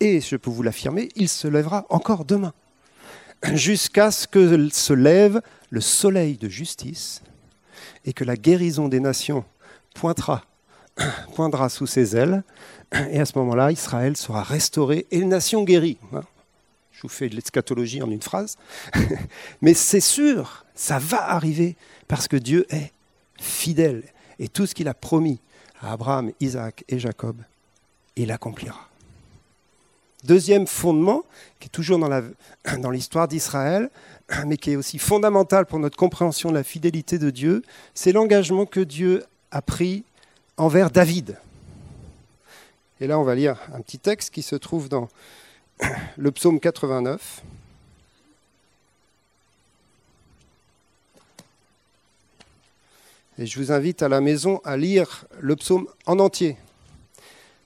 Et 0.00 0.20
je 0.20 0.36
peux 0.36 0.50
vous 0.50 0.62
l'affirmer, 0.62 1.08
il 1.14 1.28
se 1.28 1.48
lèvera 1.48 1.86
encore 1.90 2.24
demain, 2.24 2.52
jusqu'à 3.52 4.10
ce 4.10 4.26
que 4.26 4.68
se 4.70 4.92
lève 4.92 5.40
le 5.70 5.80
soleil 5.80 6.36
de 6.36 6.48
justice 6.48 7.22
et 8.04 8.12
que 8.12 8.24
la 8.24 8.36
guérison 8.36 8.88
des 8.88 9.00
nations 9.00 9.44
pointera, 9.94 10.44
poindra 11.34 11.68
sous 11.68 11.86
ses 11.86 12.16
ailes. 12.16 12.42
Et 13.10 13.18
à 13.18 13.26
ce 13.26 13.36
moment-là, 13.38 13.72
Israël 13.72 14.16
sera 14.16 14.42
restauré 14.42 15.06
et 15.10 15.18
les 15.18 15.24
nations 15.24 15.64
guéries. 15.64 15.98
Je 16.92 17.02
vous 17.02 17.08
fais 17.08 17.28
de 17.28 17.34
l'eschatologie 17.34 18.02
en 18.02 18.10
une 18.10 18.22
phrase. 18.22 18.56
Mais 19.60 19.74
c'est 19.74 20.00
sûr, 20.00 20.64
ça 20.74 20.98
va 20.98 21.30
arriver 21.30 21.76
parce 22.08 22.28
que 22.28 22.36
Dieu 22.36 22.66
est 22.70 22.92
fidèle. 23.38 24.04
Et 24.38 24.48
tout 24.48 24.66
ce 24.66 24.74
qu'il 24.74 24.88
a 24.88 24.94
promis 24.94 25.40
à 25.82 25.92
Abraham, 25.92 26.32
Isaac 26.40 26.84
et 26.88 26.98
Jacob, 26.98 27.36
il 28.14 28.30
accomplira. 28.30 28.88
Deuxième 30.26 30.66
fondement, 30.66 31.24
qui 31.60 31.66
est 31.66 31.70
toujours 31.70 32.00
dans 32.00 32.90
l'histoire 32.90 33.28
d'Israël, 33.28 33.90
mais 34.46 34.56
qui 34.56 34.72
est 34.72 34.76
aussi 34.76 34.98
fondamental 34.98 35.66
pour 35.66 35.78
notre 35.78 35.96
compréhension 35.96 36.50
de 36.50 36.54
la 36.54 36.64
fidélité 36.64 37.18
de 37.18 37.30
Dieu, 37.30 37.62
c'est 37.94 38.10
l'engagement 38.10 38.66
que 38.66 38.80
Dieu 38.80 39.24
a 39.52 39.62
pris 39.62 40.02
envers 40.56 40.90
David. 40.90 41.38
Et 43.00 43.06
là, 43.06 43.20
on 43.20 43.22
va 43.22 43.36
lire 43.36 43.56
un 43.72 43.80
petit 43.80 43.98
texte 43.98 44.34
qui 44.34 44.42
se 44.42 44.56
trouve 44.56 44.88
dans 44.88 45.08
le 46.16 46.30
psaume 46.32 46.58
89. 46.58 47.42
Et 53.38 53.46
je 53.46 53.60
vous 53.60 53.70
invite 53.70 54.02
à 54.02 54.08
la 54.08 54.20
maison 54.20 54.60
à 54.64 54.76
lire 54.76 55.26
le 55.38 55.54
psaume 55.54 55.86
en 56.06 56.18
entier. 56.18 56.56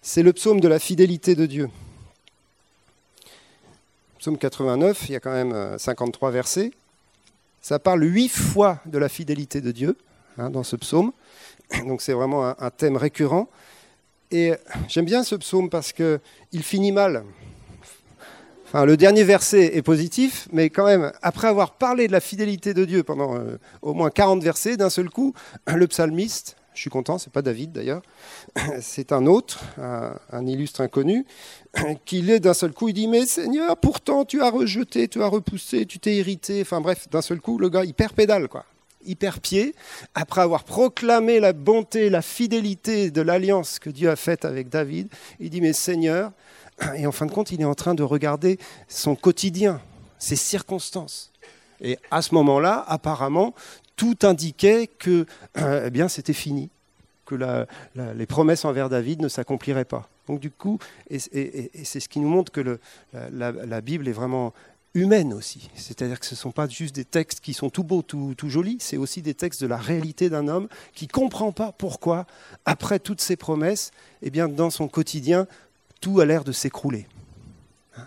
C'est 0.02 0.22
le 0.22 0.34
psaume 0.34 0.60
de 0.60 0.68
la 0.68 0.78
fidélité 0.78 1.34
de 1.34 1.46
Dieu. 1.46 1.70
Psaume 4.20 4.36
89, 4.36 5.08
il 5.08 5.12
y 5.12 5.16
a 5.16 5.20
quand 5.20 5.32
même 5.32 5.78
53 5.78 6.28
euh, 6.28 6.32
versets. 6.32 6.72
Ça 7.62 7.78
parle 7.78 8.04
huit 8.04 8.28
fois 8.28 8.78
de 8.84 8.98
la 8.98 9.08
fidélité 9.08 9.62
de 9.62 9.72
Dieu 9.72 9.96
hein, 10.36 10.50
dans 10.50 10.62
ce 10.62 10.76
psaume. 10.76 11.12
Donc 11.86 12.02
c'est 12.02 12.12
vraiment 12.12 12.44
un, 12.46 12.70
thème 12.70 12.98
récurrent. 12.98 13.48
Et 14.30 14.52
j'aime 14.88 15.06
bien 15.06 15.24
ce 15.24 15.36
psaume 15.36 15.70
parce 15.70 15.94
qu'il 15.94 16.62
finit 16.62 16.92
mal 16.92 17.24
le 18.74 18.96
dernier 18.96 19.24
verset 19.24 19.76
est 19.76 19.82
positif, 19.82 20.48
mais 20.52 20.70
quand 20.70 20.84
même, 20.84 21.12
après 21.22 21.48
avoir 21.48 21.72
parlé 21.72 22.06
de 22.06 22.12
la 22.12 22.20
fidélité 22.20 22.72
de 22.72 22.84
Dieu 22.84 23.02
pendant 23.02 23.36
euh, 23.36 23.58
au 23.82 23.94
moins 23.94 24.10
40 24.10 24.42
versets, 24.42 24.76
d'un 24.76 24.90
seul 24.90 25.10
coup, 25.10 25.34
le 25.66 25.86
psalmiste, 25.88 26.56
je 26.80 26.84
suis 26.84 26.90
content, 26.90 27.18
c'est 27.18 27.30
pas 27.30 27.42
David 27.42 27.72
d'ailleurs, 27.72 28.00
c'est 28.80 29.12
un 29.12 29.26
autre, 29.26 29.60
un, 29.76 30.46
illustre 30.46 30.80
inconnu, 30.80 31.26
qui 32.06 32.30
est 32.30 32.40
d'un 32.40 32.54
seul 32.54 32.72
coup, 32.72 32.88
il 32.88 32.94
dit 32.94 33.06
Mais 33.06 33.26
Seigneur, 33.26 33.76
pourtant 33.76 34.24
tu 34.24 34.40
as 34.40 34.48
rejeté, 34.48 35.06
tu 35.06 35.22
as 35.22 35.26
repoussé, 35.26 35.84
tu 35.84 35.98
t'es 35.98 36.16
irrité. 36.16 36.62
Enfin 36.62 36.80
bref, 36.80 37.06
d'un 37.10 37.20
seul 37.20 37.38
coup, 37.38 37.58
le 37.58 37.68
gars, 37.68 37.84
il 37.84 37.92
perd 37.92 38.14
pédale, 38.14 38.48
quoi. 38.48 38.64
Il 39.04 39.16
perd 39.16 39.40
pied, 39.40 39.74
après 40.14 40.40
avoir 40.40 40.64
proclamé 40.64 41.38
la 41.38 41.52
bonté, 41.52 42.08
la 42.08 42.22
fidélité 42.22 43.10
de 43.10 43.20
l'alliance 43.20 43.78
que 43.78 43.90
Dieu 43.90 44.08
a 44.08 44.16
faite 44.16 44.46
avec 44.46 44.70
David, 44.70 45.08
il 45.38 45.50
dit 45.50 45.60
Mais 45.60 45.74
Seigneur, 45.74 46.32
et 46.96 47.06
en 47.06 47.12
fin 47.12 47.26
de 47.26 47.30
compte, 47.32 47.52
il 47.52 47.60
est 47.60 47.66
en 47.66 47.74
train 47.74 47.94
de 47.94 48.02
regarder 48.02 48.58
son 48.88 49.16
quotidien, 49.16 49.82
ses 50.18 50.36
circonstances. 50.36 51.30
Et 51.82 51.98
à 52.10 52.22
ce 52.22 52.34
moment-là, 52.34 52.84
apparemment, 52.88 53.54
tout 54.00 54.16
indiquait 54.22 54.86
que 54.86 55.26
euh, 55.58 55.84
eh 55.86 55.90
bien, 55.90 56.08
c'était 56.08 56.32
fini, 56.32 56.70
que 57.26 57.34
les 57.94 58.24
promesses 58.24 58.64
envers 58.64 58.88
David 58.88 59.20
ne 59.20 59.28
s'accompliraient 59.28 59.84
pas. 59.84 60.08
Donc 60.26 60.40
du 60.40 60.50
coup, 60.50 60.78
et, 61.10 61.18
c'est 61.18 62.00
ce 62.00 62.08
qui 62.08 62.18
nous 62.18 62.30
montre 62.30 62.50
que 62.50 62.78
la, 63.12 63.80
Bible 63.82 64.08
est 64.08 64.12
vraiment 64.12 64.54
humaine 64.94 65.34
aussi. 65.34 65.68
C'est-à-dire 65.74 66.18
que 66.18 66.24
ce 66.24 66.34
ne 66.34 66.38
sont 66.38 66.50
pas 66.50 66.66
juste 66.66 66.94
des 66.94 67.04
textes 67.04 67.40
qui 67.40 67.52
sont 67.52 67.68
tout 67.68 67.84
beaux, 67.84 68.00
tout, 68.00 68.32
tout 68.38 68.48
jolis, 68.48 68.78
c'est 68.80 68.96
aussi 68.96 69.20
des 69.20 69.34
textes 69.34 69.60
de 69.60 69.66
la 69.66 69.76
réalité 69.76 70.30
d'un 70.30 70.48
homme 70.48 70.68
qui 70.94 71.04
ne 71.04 71.12
comprend 71.12 71.52
pas 71.52 71.70
pourquoi, 71.70 72.26
après 72.64 73.00
toutes 73.00 73.20
ces 73.20 73.36
promesses, 73.36 73.90
eh 74.22 74.30
bien, 74.30 74.48
dans 74.48 74.70
son 74.70 74.88
quotidien, 74.88 75.46
tout 76.00 76.20
a 76.20 76.24
l'air 76.24 76.42
de 76.42 76.52
s'écrouler. 76.52 77.06
Hein? 77.98 78.06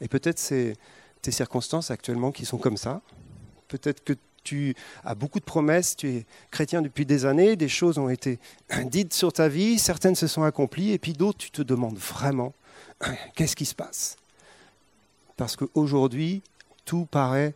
Et 0.00 0.08
peut-être 0.08 0.38
c'est 0.38 0.78
tes 1.20 1.30
circonstances 1.30 1.90
actuellement 1.90 2.32
qui 2.32 2.46
sont 2.46 2.56
comme 2.56 2.78
ça. 2.78 3.02
Peut-être 3.68 4.02
que 4.02 4.14
tu 4.46 4.74
as 5.04 5.14
beaucoup 5.14 5.40
de 5.40 5.44
promesses, 5.44 5.96
tu 5.96 6.08
es 6.08 6.26
chrétien 6.50 6.80
depuis 6.80 7.04
des 7.04 7.26
années, 7.26 7.56
des 7.56 7.68
choses 7.68 7.98
ont 7.98 8.08
été 8.08 8.38
dites 8.84 9.12
sur 9.12 9.32
ta 9.32 9.48
vie, 9.48 9.78
certaines 9.78 10.14
se 10.14 10.28
sont 10.28 10.44
accomplies, 10.44 10.92
et 10.92 10.98
puis 10.98 11.12
d'autres, 11.12 11.38
tu 11.38 11.50
te 11.50 11.62
demandes 11.62 11.98
vraiment 11.98 12.54
qu'est-ce 13.34 13.56
qui 13.56 13.66
se 13.66 13.74
passe? 13.74 14.16
Parce 15.36 15.56
qu'aujourd'hui, 15.56 16.42
tout 16.84 17.06
paraît 17.06 17.54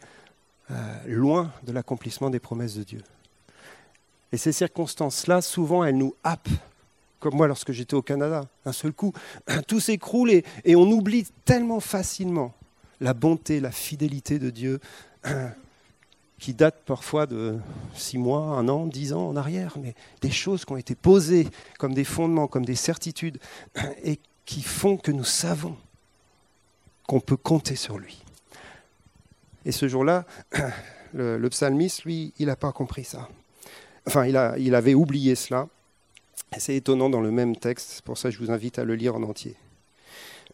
euh, 0.70 0.74
loin 1.06 1.52
de 1.62 1.72
l'accomplissement 1.72 2.28
des 2.28 2.40
promesses 2.40 2.74
de 2.74 2.82
Dieu. 2.82 3.02
Et 4.32 4.36
ces 4.36 4.52
circonstances-là, 4.52 5.40
souvent, 5.40 5.84
elles 5.84 5.96
nous 5.96 6.14
happent 6.24 6.48
comme 7.20 7.34
moi 7.34 7.46
lorsque 7.46 7.72
j'étais 7.72 7.94
au 7.94 8.02
Canada. 8.02 8.46
D'un 8.64 8.72
seul 8.72 8.92
coup, 8.92 9.12
tout 9.68 9.78
s'écroule 9.78 10.30
et, 10.30 10.44
on 10.74 10.90
oublie 10.90 11.26
tellement 11.44 11.80
facilement 11.80 12.52
la 13.00 13.14
bonté, 13.14 13.60
la 13.60 13.70
fidélité 13.70 14.38
de 14.38 14.50
Dieu, 14.50 14.80
qui 16.40 16.54
date 16.54 16.82
parfois 16.86 17.26
de 17.26 17.58
six 17.94 18.16
mois, 18.16 18.40
un 18.40 18.66
an, 18.68 18.86
dix 18.86 19.12
ans 19.12 19.28
en 19.28 19.36
arrière, 19.36 19.76
mais 19.78 19.94
des 20.22 20.30
choses 20.30 20.64
qui 20.64 20.72
ont 20.72 20.78
été 20.78 20.94
posées 20.94 21.46
comme 21.78 21.92
des 21.92 22.04
fondements, 22.04 22.48
comme 22.48 22.64
des 22.64 22.74
certitudes, 22.74 23.38
et 24.02 24.18
qui 24.46 24.62
font 24.62 24.96
que 24.96 25.12
nous 25.12 25.24
savons 25.24 25.76
qu'on 27.06 27.20
peut 27.20 27.36
compter 27.36 27.76
sur 27.76 27.98
lui. 27.98 28.22
Et 29.66 29.72
ce 29.72 29.86
jour-là, 29.86 30.24
le, 31.12 31.48
psalmiste, 31.50 32.04
lui, 32.04 32.32
il 32.38 32.46
n'a 32.46 32.56
pas 32.56 32.72
compris 32.72 33.04
ça. 33.04 33.28
Enfin, 34.06 34.24
il, 34.24 34.36
a, 34.36 34.56
il 34.58 34.74
avait 34.74 34.94
oublié 34.94 35.34
cela. 35.34 35.68
C'est 36.56 36.74
étonnant 36.74 37.10
dans 37.10 37.20
le 37.20 37.30
même 37.30 37.54
texte, 37.54 38.00
pour 38.02 38.16
ça 38.16 38.30
je 38.30 38.38
vous 38.38 38.50
invite 38.50 38.78
à 38.78 38.84
le 38.84 38.94
lire 38.94 39.14
en 39.14 39.22
entier. 39.22 39.56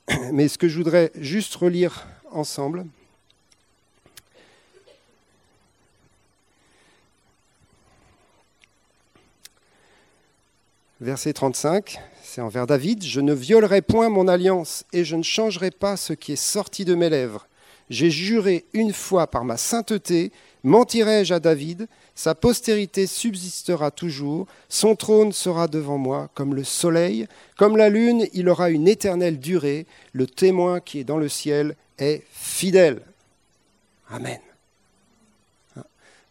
Mais 0.33 0.49
ce 0.49 0.59
que 0.59 0.69
je 0.69 0.77
voudrais 0.77 1.13
juste 1.15 1.55
relire 1.55 2.09
ensemble, 2.33 2.87
verset 11.01 11.35
35, 11.35 11.99
c'est 12.23 12.41
envers 12.41 12.67
David, 12.67 13.05
Je 13.05 13.21
ne 13.21 13.35
violerai 13.35 13.83
point 13.83 14.09
mon 14.09 14.29
alliance 14.29 14.85
et 14.93 15.05
je 15.05 15.17
ne 15.17 15.23
changerai 15.23 15.71
pas 15.71 15.97
ce 15.97 16.13
qui 16.13 16.33
est 16.33 16.37
sorti 16.37 16.85
de 16.85 16.95
mes 16.95 17.11
lèvres. 17.11 17.47
J'ai 17.89 18.11
juré 18.11 18.65
une 18.73 18.93
fois 18.93 19.27
par 19.27 19.45
ma 19.45 19.57
sainteté, 19.57 20.33
mentirai-je 20.65 21.35
à 21.35 21.41
David 21.41 21.87
sa 22.17 22.35
postérité 22.35 23.07
subsistera 23.07 23.91
toujours, 23.91 24.47
son 24.71 24.97
trône 24.97 25.33
sera 25.33 25.69
devant 25.69 25.99
moi 25.99 26.31
comme 26.33 26.55
le 26.55 26.65
soleil, 26.65 27.29
comme 27.59 27.77
la 27.77 27.91
lune, 27.91 28.27
il 28.33 28.49
aura 28.49 28.71
une 28.71 28.89
éternelle 28.89 29.39
durée, 29.39 29.87
le 30.15 30.27
témoin 30.27 30.81
qui 30.81 30.99
est 30.99 31.05
dans 31.05 31.19
le 31.19 31.29
ciel 31.29 31.77
est 31.99 32.23
fidèle. 32.33 33.03
Amen. 34.11 34.41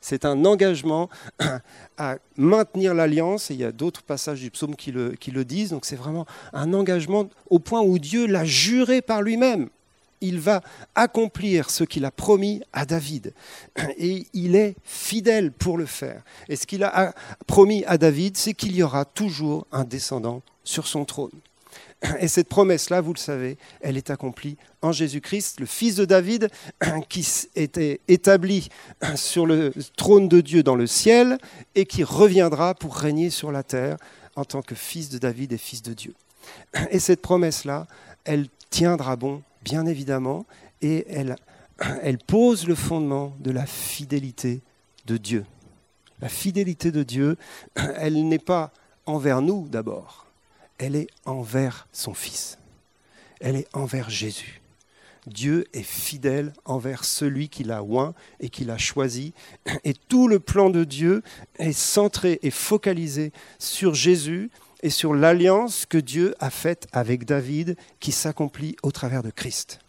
C'est 0.08 0.24
un 0.24 0.46
engagement 0.46 1.10
à 1.98 2.18
maintenir 2.38 2.94
l'alliance, 2.94 3.50
et 3.50 3.56
il 3.56 3.60
y 3.62 3.64
a 3.64 3.72
d'autres 3.72 4.04
passages 4.04 4.40
du 4.40 4.52
psaume 4.52 4.76
qui 4.76 4.92
le, 4.92 5.46
disent, 5.46 5.72
donc 5.72 5.84
c'est 5.84 5.96
vraiment 5.96 6.28
un 6.54 6.76
engagement 6.76 7.28
au 7.50 7.58
point 7.58 7.82
où 7.82 7.98
Dieu 7.98 8.28
l'a 8.28 8.46
juré 8.46 9.02
par 9.02 9.24
lui-même. 9.24 9.68
il 10.22 10.40
va 10.40 10.62
accomplir 10.94 11.72
ce 11.72 11.84
qu'il 11.84 12.06
a 12.06 12.12
promis 12.12 12.62
à 12.72 12.86
David. 12.86 13.34
Et 13.98 14.28
il 14.34 14.56
est 14.56 14.76
fidèle 14.84 15.52
pour 15.52 15.76
le 15.76 15.88
faire. 15.88 16.22
Et 16.50 16.56
ce 16.56 16.68
qu'il 16.68 16.84
a 16.84 17.16
promis 17.48 17.84
à 17.86 17.98
David, 17.98 18.38
c'est 18.38 18.54
qu'il 18.54 18.76
y 18.76 18.84
aura 18.84 19.06
toujours 19.06 19.66
un 19.72 19.86
descendant 19.86 20.44
sur 20.64 20.86
son 20.86 21.06
trône. 21.06 21.32
Et 22.20 22.28
cette 22.28 22.50
promesse-là, 22.50 23.02
vous 23.02 23.14
le 23.14 23.20
savez, 23.20 23.58
elle 23.82 23.98
est 23.98 24.10
accomplie 24.10 24.58
en 24.82 24.92
Jésus-Christ, 24.92 25.60
le 25.60 25.66
Fils 25.66 25.96
de 25.96 26.06
David, 26.06 26.50
qui 27.10 27.28
était 27.56 28.02
établi 28.08 28.70
sur 29.16 29.46
le 29.46 29.74
trône 29.96 30.28
de 30.28 30.42
Dieu 30.42 30.64
dans 30.64 30.76
le 30.76 30.88
ciel 30.88 31.38
et 31.76 31.86
qui 31.86 32.04
reviendra 32.04 32.76
pour 32.76 32.96
régner 32.96 33.30
sur 33.30 33.52
la 33.52 33.64
terre 33.64 33.98
en 34.36 34.46
tant 34.46 34.62
que 34.62 34.76
Fils 34.76 35.10
de 35.10 35.18
David 35.18 35.54
et 35.54 35.58
Fils 35.58 35.82
de 35.82 35.94
Dieu. 35.94 36.14
Et 36.92 37.00
cette 37.00 37.22
promesse-là, 37.22 37.88
elle 38.24 38.48
tiendra 38.70 39.16
bon, 39.16 39.42
bien 39.64 39.86
évidemment, 39.86 40.46
et 40.82 41.06
elle, 41.10 41.36
elle 42.02 42.18
pose 42.18 42.68
le 42.68 42.76
fondement 42.76 43.34
de 43.40 43.52
la 43.52 43.66
fidélité 43.66 44.62
de 45.06 45.18
Dieu. 45.18 45.46
La 46.22 46.30
fidélité 46.30 46.92
de 46.92 47.04
Dieu, 47.04 47.38
elle 47.76 48.28
n'est 48.28 48.40
pas 48.40 48.72
envers 49.06 49.42
nous 49.42 49.68
d'abord, 49.70 50.25
elle 50.78 50.96
est 50.96 51.08
envers 51.26 51.88
son 51.92 52.14
Fils. 52.14 52.58
Elle 53.40 53.56
est 53.56 53.68
envers 53.74 54.10
Jésus. 54.10 54.62
Dieu 55.28 55.66
est 55.74 55.84
fidèle 55.84 56.54
envers 56.66 57.04
celui 57.04 57.50
qu'il 57.50 57.72
a 57.72 57.84
oint 57.84 58.14
et 58.40 58.50
qu'il 58.50 58.70
a 58.70 58.78
choisi. 58.78 59.34
Et 59.84 59.94
tout 59.94 60.28
le 60.28 60.40
plan 60.40 60.70
de 60.70 60.84
Dieu 60.84 61.24
est 61.58 61.74
centré 61.74 62.40
et 62.44 62.52
focalisé 62.52 63.32
sur 63.58 63.96
Jésus 63.96 64.52
et 64.84 64.90
sur 64.90 65.16
l'alliance 65.16 65.86
que 65.86 65.98
Dieu 65.98 66.36
a 66.40 66.52
faite 66.52 66.88
avec 66.92 67.26
David 67.26 67.76
qui 68.00 68.12
s'accomplit 68.12 68.76
au 68.84 68.92
travers 68.92 69.24
de 69.24 69.32
Christ. 69.32 69.80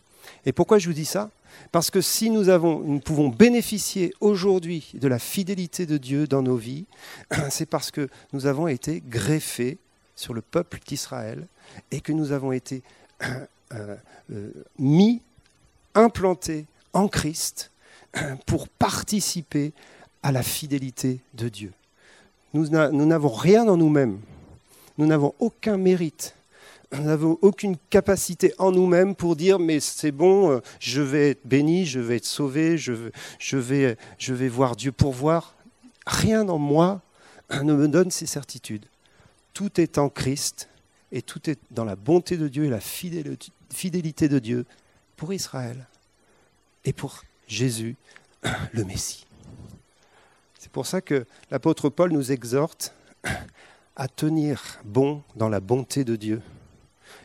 Et 0.47 0.53
pourquoi 0.53 0.79
je 0.79 0.89
vous 0.89 0.95
dis 0.95 1.05
ça? 1.05 1.31
Parce 1.73 1.91
que 1.91 2.01
si 2.01 2.31
nous, 2.31 2.49
avons, 2.49 2.81
nous 2.81 3.01
pouvons 3.01 3.29
bénéficier 3.29 4.15
aujourd'hui 4.21 4.93
de 4.95 5.09
la 5.09 5.19
fidélité 5.19 5.87
de 5.87 5.97
Dieu 5.97 6.27
dans 6.27 6.43
nos 6.43 6.57
vies, 6.57 6.87
c'est 7.51 7.67
parce 7.67 7.91
que 7.91 8.09
nous 8.33 8.47
avons 8.47 8.69
été 8.69 9.03
greffés 9.07 9.79
sur 10.17 10.35
le 10.35 10.41
peuple 10.41 10.81
d'Israël 10.85 11.47
et 11.91 12.01
que 12.01 12.13
nous 12.13 12.33
avons 12.33 12.53
été 12.53 12.83
euh, 13.23 13.97
euh, 14.33 14.51
mis, 14.79 15.23
implantés 15.95 16.67
en 16.93 17.09
Christ 17.09 17.71
pour 18.47 18.69
participer 18.69 19.73
à 20.23 20.33
la 20.33 20.43
fidélité 20.43 21.21
de 21.35 21.49
Dieu. 21.49 21.73
Nous 22.55 22.69
n'avons 22.69 23.29
rien 23.29 23.69
en 23.69 23.77
nous-mêmes. 23.77 24.19
Nous 24.99 25.07
n'avons 25.07 25.35
aucun 25.39 25.77
mérite. 25.77 26.35
Nous 26.93 27.03
n'avons 27.03 27.39
aucune 27.43 27.77
capacité 27.91 28.55
en 28.59 28.71
nous-mêmes 28.71 29.15
pour 29.15 29.37
dire 29.37 29.59
mais 29.59 29.81
c'est 29.81 30.13
bon, 30.13 30.51
euh, 30.51 30.61
je 30.79 31.03
vais 31.03 31.31
être 31.31 31.45
béni, 31.45 31.85
je 31.85 32.01
vais 32.01 32.17
être 32.17 32.25
sauvé, 32.25 32.79
je 32.79 32.93
vais, 32.93 33.13
je 33.39 33.57
vais, 33.57 33.97
je 34.19 34.33
voir 34.47 34.77
Dieu 34.77 34.93
pourvoir. 34.93 35.55
Rien 36.07 36.49
en 36.49 36.59
moi 36.59 37.03
ne 37.51 37.75
me 37.75 37.89
donne 37.89 38.11
ces 38.11 38.27
certitudes. 38.27 38.87
Tout 39.57 39.81
est 39.81 39.97
en 39.97 40.11
Christ 40.11 40.69
et 41.13 41.23
tout 41.23 41.49
est 41.49 41.59
dans 41.71 41.87
la 41.87 41.97
bonté 41.97 42.37
de 42.37 42.47
Dieu 42.47 42.65
et 42.65 42.69
la 42.69 42.79
fidélité 42.79 44.29
de 44.29 44.39
Dieu 44.39 44.67
pour 45.17 45.33
Israël 45.33 45.87
et 46.85 46.93
pour 46.93 47.23
Jésus, 47.49 47.97
le 48.75 48.85
Messie. 48.85 49.27
C'est 50.59 50.71
pour 50.71 50.85
ça 50.85 51.01
que 51.01 51.25
l'apôtre 51.51 51.89
Paul 51.89 52.13
nous 52.13 52.33
exhorte 52.33 52.93
à 53.97 54.09
tenir 54.09 54.79
bon 54.85 55.23
dans 55.37 55.49
la 55.49 55.61
bonté 55.61 56.05
de 56.05 56.17
Dieu 56.17 56.43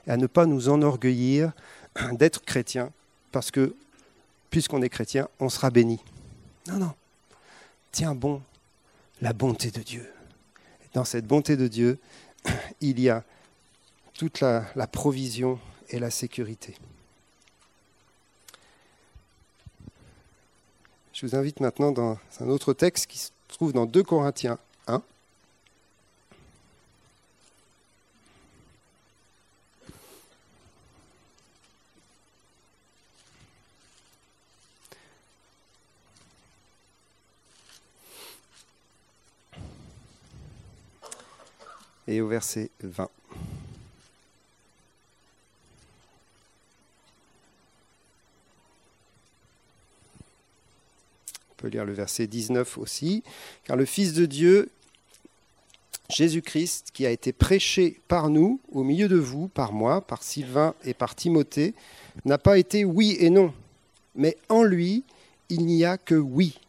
et 0.08 0.12
à 0.12 0.16
ne 0.16 0.28
pas 0.28 0.46
nous 0.46 0.70
enorgueillir 0.70 1.52
d'être 2.14 2.46
chrétien 2.46 2.94
parce 3.34 3.52
que 3.52 3.76
puisqu'on 4.50 4.82
est 4.82 4.88
chrétien, 4.88 5.28
on 5.42 5.50
sera 5.50 5.70
béni. 5.70 6.00
Non, 6.70 6.78
non. 6.78 6.94
Tiens 7.92 8.16
bon 8.16 8.42
la 9.20 9.34
bonté 9.34 9.70
de 9.70 9.82
Dieu. 9.82 10.10
Dans 10.94 11.06
cette 11.06 11.26
bonté 11.26 11.56
de 11.58 11.68
Dieu, 11.68 12.00
il 12.82 13.00
y 13.00 13.10
a 13.10 13.24
toute 14.14 14.40
la, 14.42 14.62
provision 14.92 15.60
et 15.90 16.00
la 16.00 16.12
sécurité. 16.12 16.76
Je 21.14 21.26
vous 21.26 21.36
invite 21.36 21.60
maintenant 21.60 21.92
dans 21.92 22.18
un 22.40 22.50
autre 22.50 22.74
texte 22.74 23.08
qui 23.08 23.20
se 23.20 23.32
trouve 23.48 23.74
dans 23.74 23.86
2 23.86 24.04
Corinthiens 24.04 24.58
et 42.08 42.22
au 42.22 42.28
verset 42.28 42.70
20. 42.82 43.10
On 51.50 51.56
peut 51.58 51.68
lire 51.68 51.86
le 51.86 51.94
verset 51.94 52.28
19 52.28 52.78
aussi. 52.78 53.24
Car 53.66 53.78
le 53.78 53.86
Fils 53.86 54.14
de 54.14 54.26
Dieu, 54.26 54.70
Jésus-Christ, 56.10 56.90
qui 56.94 57.06
a 57.06 57.12
été 57.12 57.32
prêché 57.32 58.00
par 58.08 58.30
nous, 58.30 58.60
au 58.72 58.84
milieu 58.84 59.08
de 59.08 59.18
vous, 59.18 59.48
par 59.48 59.72
moi, 59.72 60.02
par 60.02 60.24
Sylvain 60.24 60.74
et 60.84 60.94
par 60.94 61.16
Timothée, 61.16 61.74
n'a 62.26 62.38
pas 62.38 62.58
été 62.58 62.84
oui 62.84 63.16
et 63.20 63.30
non, 63.30 63.54
mais 64.16 64.38
en 64.50 64.64
lui, 64.64 65.04
il 65.50 65.66
n'y 65.66 65.86
a 65.86 65.98
que 65.98 66.16
oui. 66.16 66.60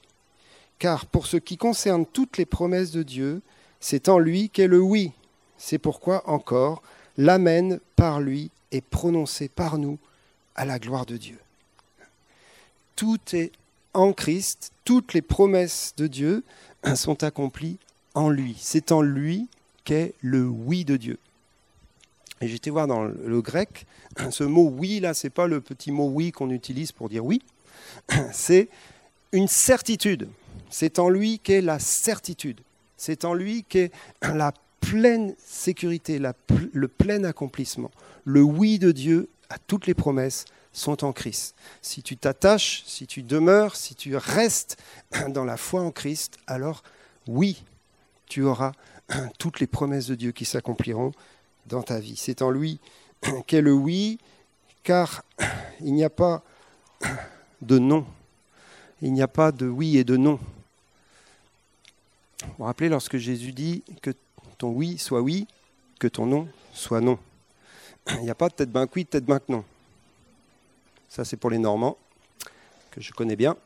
Car 0.78 1.06
pour 1.06 1.26
ce 1.26 1.36
qui 1.36 1.56
concerne 1.56 2.06
toutes 2.06 2.38
les 2.38 2.46
promesses 2.46 2.90
de 2.90 3.02
Dieu, 3.02 3.40
c'est 3.80 4.08
en 4.08 4.18
lui 4.18 4.48
qu'est 4.48 4.68
le 4.68 4.80
oui, 4.80 5.12
c'est 5.64 5.78
pourquoi 5.78 6.28
encore 6.28 6.82
l'Amen 7.16 7.78
par 7.94 8.20
lui 8.20 8.50
est 8.72 8.80
prononcé 8.80 9.48
par 9.48 9.78
nous 9.78 9.96
à 10.56 10.64
la 10.64 10.80
gloire 10.80 11.06
de 11.06 11.16
Dieu. 11.16 11.38
Tout 12.96 13.20
est 13.32 13.52
en 13.94 14.12
Christ, 14.12 14.72
toutes 14.84 15.14
les 15.14 15.22
promesses 15.22 15.94
de 15.96 16.08
Dieu 16.08 16.42
sont 16.96 17.22
accomplies 17.22 17.78
en 18.14 18.28
lui. 18.28 18.56
C'est 18.58 18.90
en 18.90 19.02
lui 19.02 19.46
qu'est 19.84 20.14
le 20.20 20.48
oui 20.48 20.84
de 20.84 20.96
Dieu. 20.96 21.18
Et 22.40 22.48
j'étais 22.48 22.70
voir 22.70 22.88
dans 22.88 23.04
le 23.04 23.40
grec, 23.40 23.86
ce 24.30 24.42
mot 24.42 24.68
oui, 24.68 24.98
là, 24.98 25.14
c'est 25.14 25.30
pas 25.30 25.46
le 25.46 25.60
petit 25.60 25.92
mot 25.92 26.08
oui 26.08 26.32
qu'on 26.32 26.50
utilise 26.50 26.90
pour 26.90 27.08
dire 27.08 27.24
oui, 27.24 27.40
c'est 28.32 28.68
une 29.30 29.46
certitude. 29.46 30.28
C'est 30.70 30.98
en 30.98 31.08
lui 31.08 31.38
qu'est 31.38 31.60
la 31.60 31.78
certitude. 31.78 32.60
C'est 32.96 33.24
en 33.24 33.32
lui 33.32 33.62
qu'est 33.62 33.92
la 34.22 34.52
pleine 34.82 35.34
sécurité, 35.38 36.20
le 36.72 36.88
plein 36.88 37.24
accomplissement. 37.24 37.90
Le 38.24 38.42
oui 38.42 38.78
de 38.78 38.92
Dieu 38.92 39.28
à 39.48 39.58
toutes 39.58 39.86
les 39.86 39.94
promesses 39.94 40.44
sont 40.72 41.04
en 41.04 41.12
Christ. 41.12 41.54
Si 41.80 42.02
tu 42.02 42.16
t'attaches, 42.16 42.82
si 42.86 43.06
tu 43.06 43.22
demeures, 43.22 43.76
si 43.76 43.94
tu 43.94 44.16
restes 44.16 44.76
dans 45.28 45.44
la 45.44 45.56
foi 45.56 45.82
en 45.82 45.90
Christ, 45.90 46.38
alors 46.46 46.82
oui, 47.26 47.62
tu 48.26 48.42
auras 48.42 48.72
toutes 49.38 49.60
les 49.60 49.66
promesses 49.66 50.06
de 50.06 50.14
Dieu 50.14 50.32
qui 50.32 50.44
s'accompliront 50.44 51.12
dans 51.66 51.82
ta 51.82 52.00
vie. 52.00 52.16
C'est 52.16 52.42
en 52.42 52.50
lui 52.50 52.80
qu'est 53.46 53.62
le 53.62 53.72
oui, 53.72 54.18
car 54.82 55.24
il 55.80 55.94
n'y 55.94 56.04
a 56.04 56.10
pas 56.10 56.42
de 57.60 57.78
non. 57.78 58.06
Il 59.00 59.12
n'y 59.12 59.22
a 59.22 59.28
pas 59.28 59.52
de 59.52 59.66
oui 59.66 59.96
et 59.98 60.04
de 60.04 60.16
non. 60.16 60.38
Vous 62.42 62.48
vous 62.58 62.64
rappelez 62.64 62.88
lorsque 62.88 63.18
Jésus 63.18 63.52
dit 63.52 63.82
que 64.00 64.10
oui 64.68 64.98
soit 64.98 65.20
oui, 65.20 65.46
que 65.98 66.08
ton 66.08 66.26
non 66.26 66.48
soit 66.72 67.00
non. 67.00 67.18
Il 68.14 68.20
n'y 68.20 68.30
a 68.30 68.34
pas 68.34 68.48
de 68.48 68.54
tête 68.54 68.70
ben 68.70 68.88
oui, 68.94 69.06
tête 69.06 69.24
ben 69.24 69.40
non. 69.48 69.64
Ça, 71.08 71.24
c'est 71.24 71.36
pour 71.36 71.50
les 71.50 71.58
Normands, 71.58 71.98
que 72.90 73.00
je 73.00 73.12
connais 73.12 73.36
bien. 73.36 73.56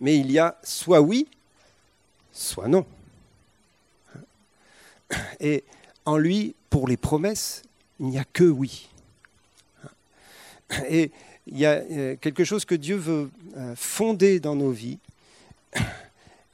Mais 0.00 0.18
il 0.18 0.30
y 0.30 0.38
a 0.38 0.58
soit 0.62 1.00
oui, 1.00 1.28
soit 2.32 2.68
non. 2.68 2.84
Et 5.40 5.62
en 6.04 6.16
lui, 6.16 6.54
pour 6.68 6.88
les 6.88 6.96
promesses, 6.96 7.62
il 8.00 8.06
n'y 8.06 8.18
a 8.18 8.24
que 8.24 8.44
oui. 8.44 8.88
Et 10.88 11.12
il 11.46 11.58
y 11.58 11.64
a 11.64 11.74
euh, 11.74 12.16
quelque 12.16 12.44
chose 12.44 12.64
que 12.64 12.74
Dieu 12.74 12.96
veut 12.96 13.30
euh, 13.56 13.76
fonder 13.76 14.40
dans 14.40 14.56
nos 14.56 14.72
vies 14.72 14.98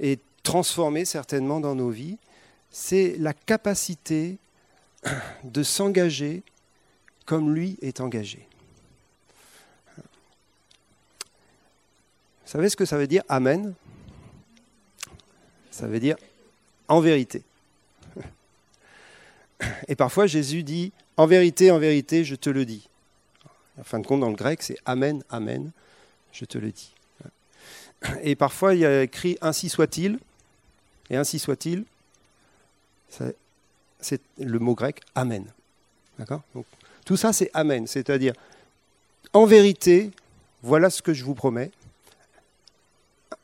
et 0.01 0.19
transformer 0.43 1.05
certainement 1.05 1.61
dans 1.61 1.75
nos 1.75 1.91
vies, 1.91 2.19
c'est 2.73 3.17
la 3.19 3.35
capacité 3.35 4.39
de 5.45 5.63
s'engager 5.63 6.43
comme 7.27 7.55
lui 7.55 7.79
est 7.83 8.01
engagé. 8.01 8.47
Vous 12.45 12.59
savez 12.59 12.69
ce 12.69 12.77
que 12.77 12.85
ça 12.85 12.99
veut 12.99 13.07
dire 13.07 13.23
Amen? 13.29 13.75
Ça 15.71 15.87
veut 15.87 16.01
dire 16.01 16.17
en 16.89 17.01
vérité. 17.01 17.43
Et 19.89 19.97
parfois 19.97 20.27
Jésus 20.27 20.63
dit 20.63 20.93
En 21.17 21.27
vérité, 21.27 21.71
en 21.71 21.79
vérité, 21.79 22.25
je 22.25 22.35
te 22.35 22.51
le 22.51 22.65
dis. 22.65 22.89
En 23.79 23.85
fin 23.85 23.99
de 24.01 24.07
compte, 24.07 24.21
dans 24.21 24.29
le 24.29 24.37
grec, 24.37 24.63
c'est 24.63 24.79
Amen, 24.85 25.23
Amen, 25.31 25.71
je 26.33 26.45
te 26.45 26.59
le 26.59 26.73
dis. 26.73 26.93
Et 28.23 28.35
parfois, 28.35 28.75
il 28.75 28.81
y 28.81 28.87
a 28.87 29.03
écrit 29.03 29.39
Ainsi 29.41 29.69
soit-il, 29.69 30.19
et 31.09 31.17
ainsi 31.17 31.39
soit-il, 31.39 31.85
c'est 34.01 34.21
le 34.39 34.59
mot 34.59 34.75
grec 34.75 35.01
Amen. 35.15 35.45
D'accord 36.19 36.43
Tout 37.05 37.17
ça, 37.17 37.33
c'est 37.33 37.51
Amen, 37.55 37.87
c'est-à-dire, 37.87 38.35
en 39.33 39.47
vérité, 39.47 40.11
voilà 40.63 40.91
ce 40.91 41.03
que 41.03 41.13
je 41.13 41.25
vous 41.25 41.35
promets, 41.35 41.71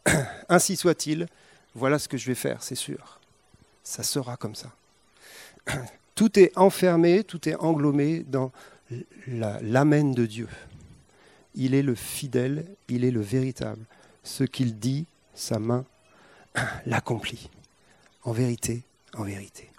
ainsi 0.48 0.76
soit-il, 0.76 1.26
voilà 1.74 1.98
ce 1.98 2.08
que 2.08 2.16
je 2.16 2.26
vais 2.26 2.34
faire, 2.34 2.62
c'est 2.62 2.74
sûr. 2.74 3.20
Ça 3.82 4.02
sera 4.02 4.36
comme 4.36 4.54
ça. 4.54 4.72
Tout 6.14 6.38
est 6.38 6.56
enfermé, 6.58 7.22
tout 7.22 7.48
est 7.48 7.54
englomé 7.54 8.24
dans 8.26 8.50
l'amen 9.28 10.12
de 10.12 10.26
Dieu. 10.26 10.48
Il 11.54 11.74
est 11.76 11.82
le 11.82 11.94
fidèle, 11.94 12.66
il 12.88 13.04
est 13.04 13.12
le 13.12 13.20
véritable. 13.20 13.84
Ce 14.24 14.42
qu'il 14.42 14.80
dit, 14.80 15.06
sa 15.32 15.60
main 15.60 15.84
l'accomplit. 16.86 17.50
En 18.24 18.32
vérité, 18.32 18.82
en 19.14 19.24
vérité. 19.24 19.70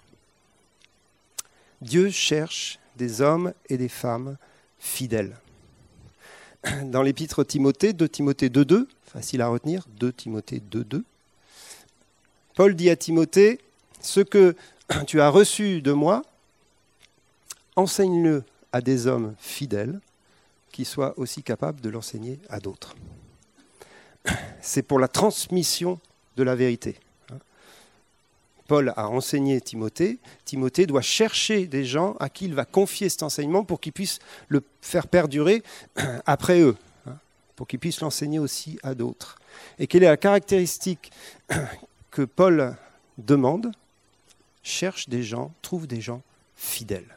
Dieu 1.80 2.10
cherche 2.10 2.78
des 2.96 3.20
hommes 3.20 3.52
et 3.68 3.78
des 3.78 3.88
femmes 3.88 4.36
fidèles. 4.78 5.36
Dans 6.84 7.02
l'épître 7.02 7.42
Timothée, 7.44 7.92
2 7.92 8.08
Timothée 8.08 8.48
2.2, 8.48 8.86
facile 9.04 9.40
à 9.40 9.48
retenir, 9.48 9.86
2 9.98 10.12
Timothée 10.12 10.60
2.2, 10.70 11.02
Paul 12.54 12.74
dit 12.74 12.90
à 12.90 12.96
Timothée, 12.96 13.60
ce 14.00 14.20
que 14.20 14.54
tu 15.06 15.20
as 15.20 15.30
reçu 15.30 15.80
de 15.80 15.92
moi, 15.92 16.22
enseigne-le 17.76 18.44
à 18.72 18.80
des 18.80 19.06
hommes 19.06 19.34
fidèles 19.38 20.00
qui 20.70 20.84
soient 20.84 21.18
aussi 21.18 21.42
capables 21.42 21.80
de 21.80 21.88
l'enseigner 21.88 22.38
à 22.48 22.60
d'autres. 22.60 22.94
C'est 24.60 24.82
pour 24.82 24.98
la 24.98 25.08
transmission 25.08 25.98
de 26.36 26.42
la 26.42 26.54
vérité. 26.54 26.98
Paul 28.70 28.92
a 28.96 29.08
enseigné 29.08 29.60
Timothée. 29.60 30.20
Timothée 30.44 30.86
doit 30.86 31.02
chercher 31.02 31.66
des 31.66 31.84
gens 31.84 32.14
à 32.20 32.28
qui 32.28 32.44
il 32.44 32.54
va 32.54 32.64
confier 32.64 33.08
cet 33.08 33.24
enseignement 33.24 33.64
pour 33.64 33.80
qu'ils 33.80 33.92
puissent 33.92 34.20
le 34.46 34.62
faire 34.80 35.08
perdurer 35.08 35.64
après 36.24 36.60
eux, 36.60 36.76
hein, 37.08 37.16
pour 37.56 37.66
qu'ils 37.66 37.80
puissent 37.80 38.00
l'enseigner 38.00 38.38
aussi 38.38 38.78
à 38.84 38.94
d'autres. 38.94 39.40
Et 39.80 39.88
quelle 39.88 40.04
est 40.04 40.06
la 40.06 40.16
caractéristique 40.16 41.10
que 42.12 42.22
Paul 42.22 42.76
demande? 43.18 43.72
Cherche 44.62 45.08
des 45.08 45.24
gens, 45.24 45.52
trouve 45.62 45.88
des 45.88 46.00
gens 46.00 46.22
fidèles 46.54 47.16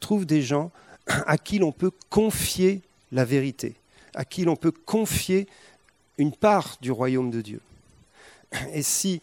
trouve 0.00 0.26
des 0.26 0.42
gens 0.42 0.72
à 1.06 1.38
qui 1.38 1.60
l'on 1.60 1.70
peut 1.70 1.92
confier 2.10 2.82
la 3.12 3.24
vérité, 3.24 3.76
à 4.14 4.24
qui 4.24 4.42
l'on 4.42 4.56
peut 4.56 4.72
confier 4.72 5.46
une 6.18 6.32
part 6.32 6.76
du 6.80 6.90
royaume 6.90 7.30
de 7.30 7.40
Dieu. 7.40 7.60
Et 8.72 8.82
si 8.82 9.20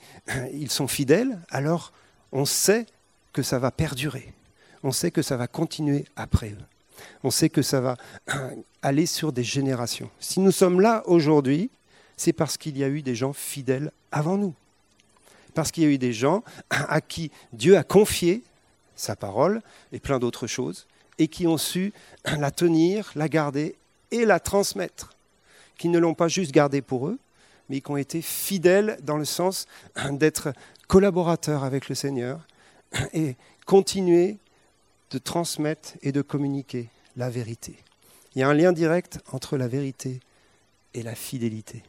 ils 0.54 0.72
sont 0.72 0.88
fidèles, 0.88 1.40
alors 1.50 1.94
on 2.32 2.46
sait 2.46 2.86
que 3.32 3.42
ça 3.42 3.60
va 3.60 3.72
perdurer. 3.72 4.34
On 4.84 4.92
sait 4.92 5.12
que 5.12 5.22
ça 5.22 5.38
va 5.38 5.48
continuer 5.48 6.06
après 6.16 6.50
eux. 6.50 6.66
On 7.24 7.32
sait 7.32 7.50
que 7.50 7.62
ça 7.62 7.82
va 7.82 7.98
aller 8.82 9.06
sur 9.06 9.32
des 9.32 9.44
générations. 9.44 10.10
Si 10.20 10.40
nous 10.40 10.52
sommes 10.52 10.82
là 10.82 11.04
aujourd'hui, 11.06 11.70
c'est 12.18 12.34
parce 12.34 12.58
qu'il 12.58 12.78
y 12.78 12.84
a 12.84 12.90
eu 12.90 13.02
des 13.02 13.16
gens 13.16 13.34
fidèles 13.34 13.92
avant 14.12 14.38
nous. 14.38 14.54
Parce 15.54 15.72
qu'il 15.72 15.84
y 15.84 15.88
a 15.88 15.90
eu 15.90 15.98
des 15.98 16.14
gens 16.14 16.44
à 16.70 17.02
qui 17.02 17.32
Dieu 17.52 17.78
a 17.78 17.84
confié 17.84 18.44
sa 18.96 19.16
parole 19.16 19.62
et 19.92 20.00
plein 20.00 20.20
d'autres 20.20 20.48
choses, 20.48 20.88
et 21.18 21.28
qui 21.28 21.48
ont 21.48 21.58
su 21.58 21.94
la 22.26 22.52
tenir, 22.52 23.12
la 23.16 23.30
garder 23.30 23.76
et 24.12 24.26
la 24.26 24.40
transmettre, 24.40 25.16
qui 25.78 25.90
ne 25.90 26.00
l'ont 26.00 26.14
pas 26.14 26.28
juste 26.28 26.52
gardée 26.52 26.82
pour 26.82 27.08
eux, 27.08 27.20
mais 27.70 27.82
qui 27.82 27.92
ont 27.92 27.98
été 27.98 28.22
fidèles 28.22 28.98
dans 29.04 29.18
le 29.18 29.26
sens 29.26 29.68
d'être 30.12 30.54
collaborateurs 30.88 31.64
avec 31.64 31.90
le 31.90 31.96
Seigneur 31.96 32.48
et 33.14 33.36
continuer 33.66 34.38
de 35.12 35.18
transmettre 35.18 35.94
et 36.02 36.12
de 36.12 36.22
communiquer 36.22 36.90
la 37.16 37.30
vérité. 37.30 37.76
Il 38.36 38.40
y 38.40 38.44
a 38.44 38.50
un 38.50 38.54
lien 38.54 38.72
direct 38.72 39.20
entre 39.32 39.58
la 39.58 39.68
vérité 39.68 40.20
et 40.94 41.04
la 41.04 41.16
fidélité. 41.16 41.84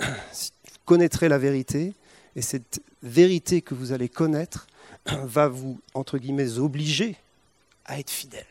Vous 0.00 0.06
connaîtrez 0.84 1.28
la 1.28 1.38
vérité, 1.38 1.94
et 2.36 2.42
cette 2.42 2.80
vérité 3.02 3.62
que 3.62 3.74
vous 3.74 3.92
allez 3.92 4.08
connaître 4.08 4.66
va 5.06 5.48
vous, 5.48 5.80
entre 5.94 6.18
guillemets, 6.18 6.58
obliger 6.58 7.16
à 7.86 7.98
être 7.98 8.10
fidèle. 8.10 8.46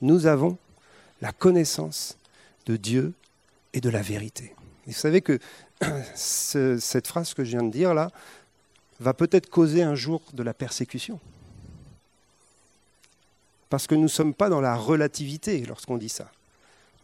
Nous 0.00 0.26
avons 0.26 0.58
la 1.20 1.32
connaissance 1.32 2.18
de 2.66 2.76
Dieu 2.76 3.12
et 3.72 3.80
de 3.80 3.90
la 3.90 4.02
vérité. 4.02 4.54
vous 4.86 4.92
savez 4.92 5.20
que 5.20 5.38
cette 6.14 7.06
phrase 7.06 7.34
que 7.34 7.44
je 7.44 7.50
viens 7.50 7.62
de 7.62 7.70
dire 7.70 7.94
là 7.94 8.10
va 9.00 9.14
peut-être 9.14 9.50
causer 9.50 9.82
un 9.82 9.94
jour 9.94 10.22
de 10.32 10.42
la 10.42 10.54
persécution. 10.54 11.20
Parce 13.68 13.86
que 13.86 13.94
nous 13.94 14.02
ne 14.02 14.08
sommes 14.08 14.34
pas 14.34 14.48
dans 14.48 14.60
la 14.60 14.76
relativité 14.76 15.64
lorsqu'on 15.66 15.98
dit 15.98 16.08
ça. 16.08 16.30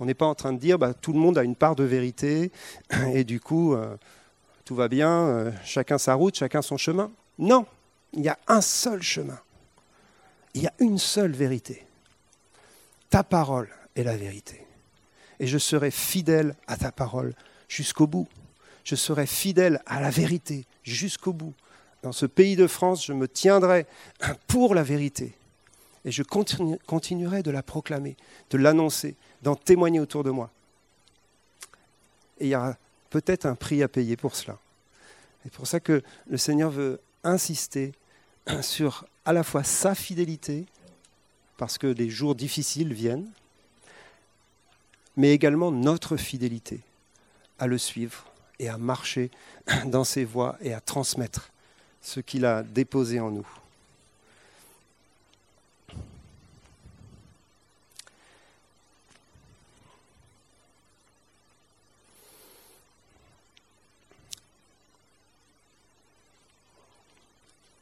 On 0.01 0.07
n'est 0.07 0.15
pas 0.15 0.27
en 0.27 0.35
train 0.35 0.53
de 0.53 0.59
dire 0.59 0.79
bah, 0.79 0.95
tout 0.95 1.13
le 1.13 1.19
monde 1.19 1.37
a 1.37 1.45
une 1.45 1.57
part 1.57 1.77
de 1.77 1.85
vérité 1.85 2.51
et 3.13 3.25
du 3.25 3.41
coup, 3.41 3.75
euh, 3.75 3.97
tout 4.65 4.75
va 4.75 4.89
bien, 4.89 5.11
euh, 5.11 5.53
chacun 5.65 5.99
sa 5.99 6.15
route, 6.15 6.37
chacun 6.37 6.63
son 6.63 6.77
chemin. 6.77 7.11
Non, 7.39 7.67
il 8.13 8.23
y 8.23 8.29
a 8.29 8.39
un 8.49 8.61
seul 8.61 9.03
chemin. 9.03 9.39
Il 10.55 10.63
y 10.63 10.67
a 10.67 10.73
une 10.79 10.99
seule 10.99 11.33
vérité. 11.33 11.87
Ta 13.11 13.23
parole 13.23 13.69
est 13.97 14.05
la 14.05 14.17
vérité. 14.17 14.67
Et 15.43 15.49
je 15.49 15.59
serai 15.59 15.91
fidèle 15.91 16.55
à 16.69 16.77
ta 16.77 16.93
parole 16.93 17.35
jusqu'au 17.67 18.07
bout. 18.07 18.29
Je 18.85 18.95
serai 18.95 19.27
fidèle 19.27 19.83
à 19.87 20.01
la 20.01 20.09
vérité 20.09 20.67
jusqu'au 20.85 21.33
bout. 21.33 21.53
Dans 22.05 22.13
ce 22.13 22.27
pays 22.27 22.55
de 22.55 22.69
France, 22.69 23.05
je 23.05 23.13
me 23.13 23.27
tiendrai 23.27 23.87
pour 24.47 24.73
la 24.73 24.85
vérité. 24.85 25.35
Et 26.05 26.13
je 26.13 26.23
continuerai 26.23 27.43
de 27.43 27.51
la 27.51 27.65
proclamer, 27.65 28.17
de 28.51 28.59
l'annoncer, 28.59 29.17
d'en 29.43 29.57
témoigner 29.57 29.99
autour 29.99 30.23
de 30.23 30.31
moi. 30.31 30.49
Et 32.39 32.47
il 32.47 32.51
y 32.51 32.57
aura 32.57 32.77
peut-être 33.11 33.45
un 33.45 33.57
prix 33.57 33.83
à 33.83 33.89
payer 33.89 34.17
pour 34.17 34.37
cela. 34.37 34.59
C'est 35.43 35.53
pour 35.53 35.67
ça 35.67 35.81
que 35.81 36.05
le 36.29 36.39
Seigneur 36.39 36.71
veut 36.71 37.01
insister 37.25 37.93
sur 38.61 39.07
à 39.25 39.33
la 39.33 39.43
fois 39.43 39.65
sa 39.65 39.97
fidélité, 39.97 40.67
parce 41.57 41.79
que 41.79 41.89
les 41.89 42.11
jours 42.11 42.37
difficiles 42.37 42.93
viennent, 42.93 43.29
mais 45.17 45.33
également 45.33 45.71
notre 45.71 46.17
fidélité 46.17 46.81
à 47.59 47.67
le 47.67 47.79
suivre 47.79 48.25
et 48.59 48.69
à 48.69 48.79
marcher 48.79 49.31
dans 49.87 50.05
ses 50.05 50.25
voies 50.25 50.57
et 50.61 50.73
à 50.75 50.81
transmettre 50.81 51.51
ce 52.01 52.21
qu'il 52.21 52.45
a 52.45 52.63
déposé 52.63 53.21
en 53.21 53.31
nous. 53.31 53.47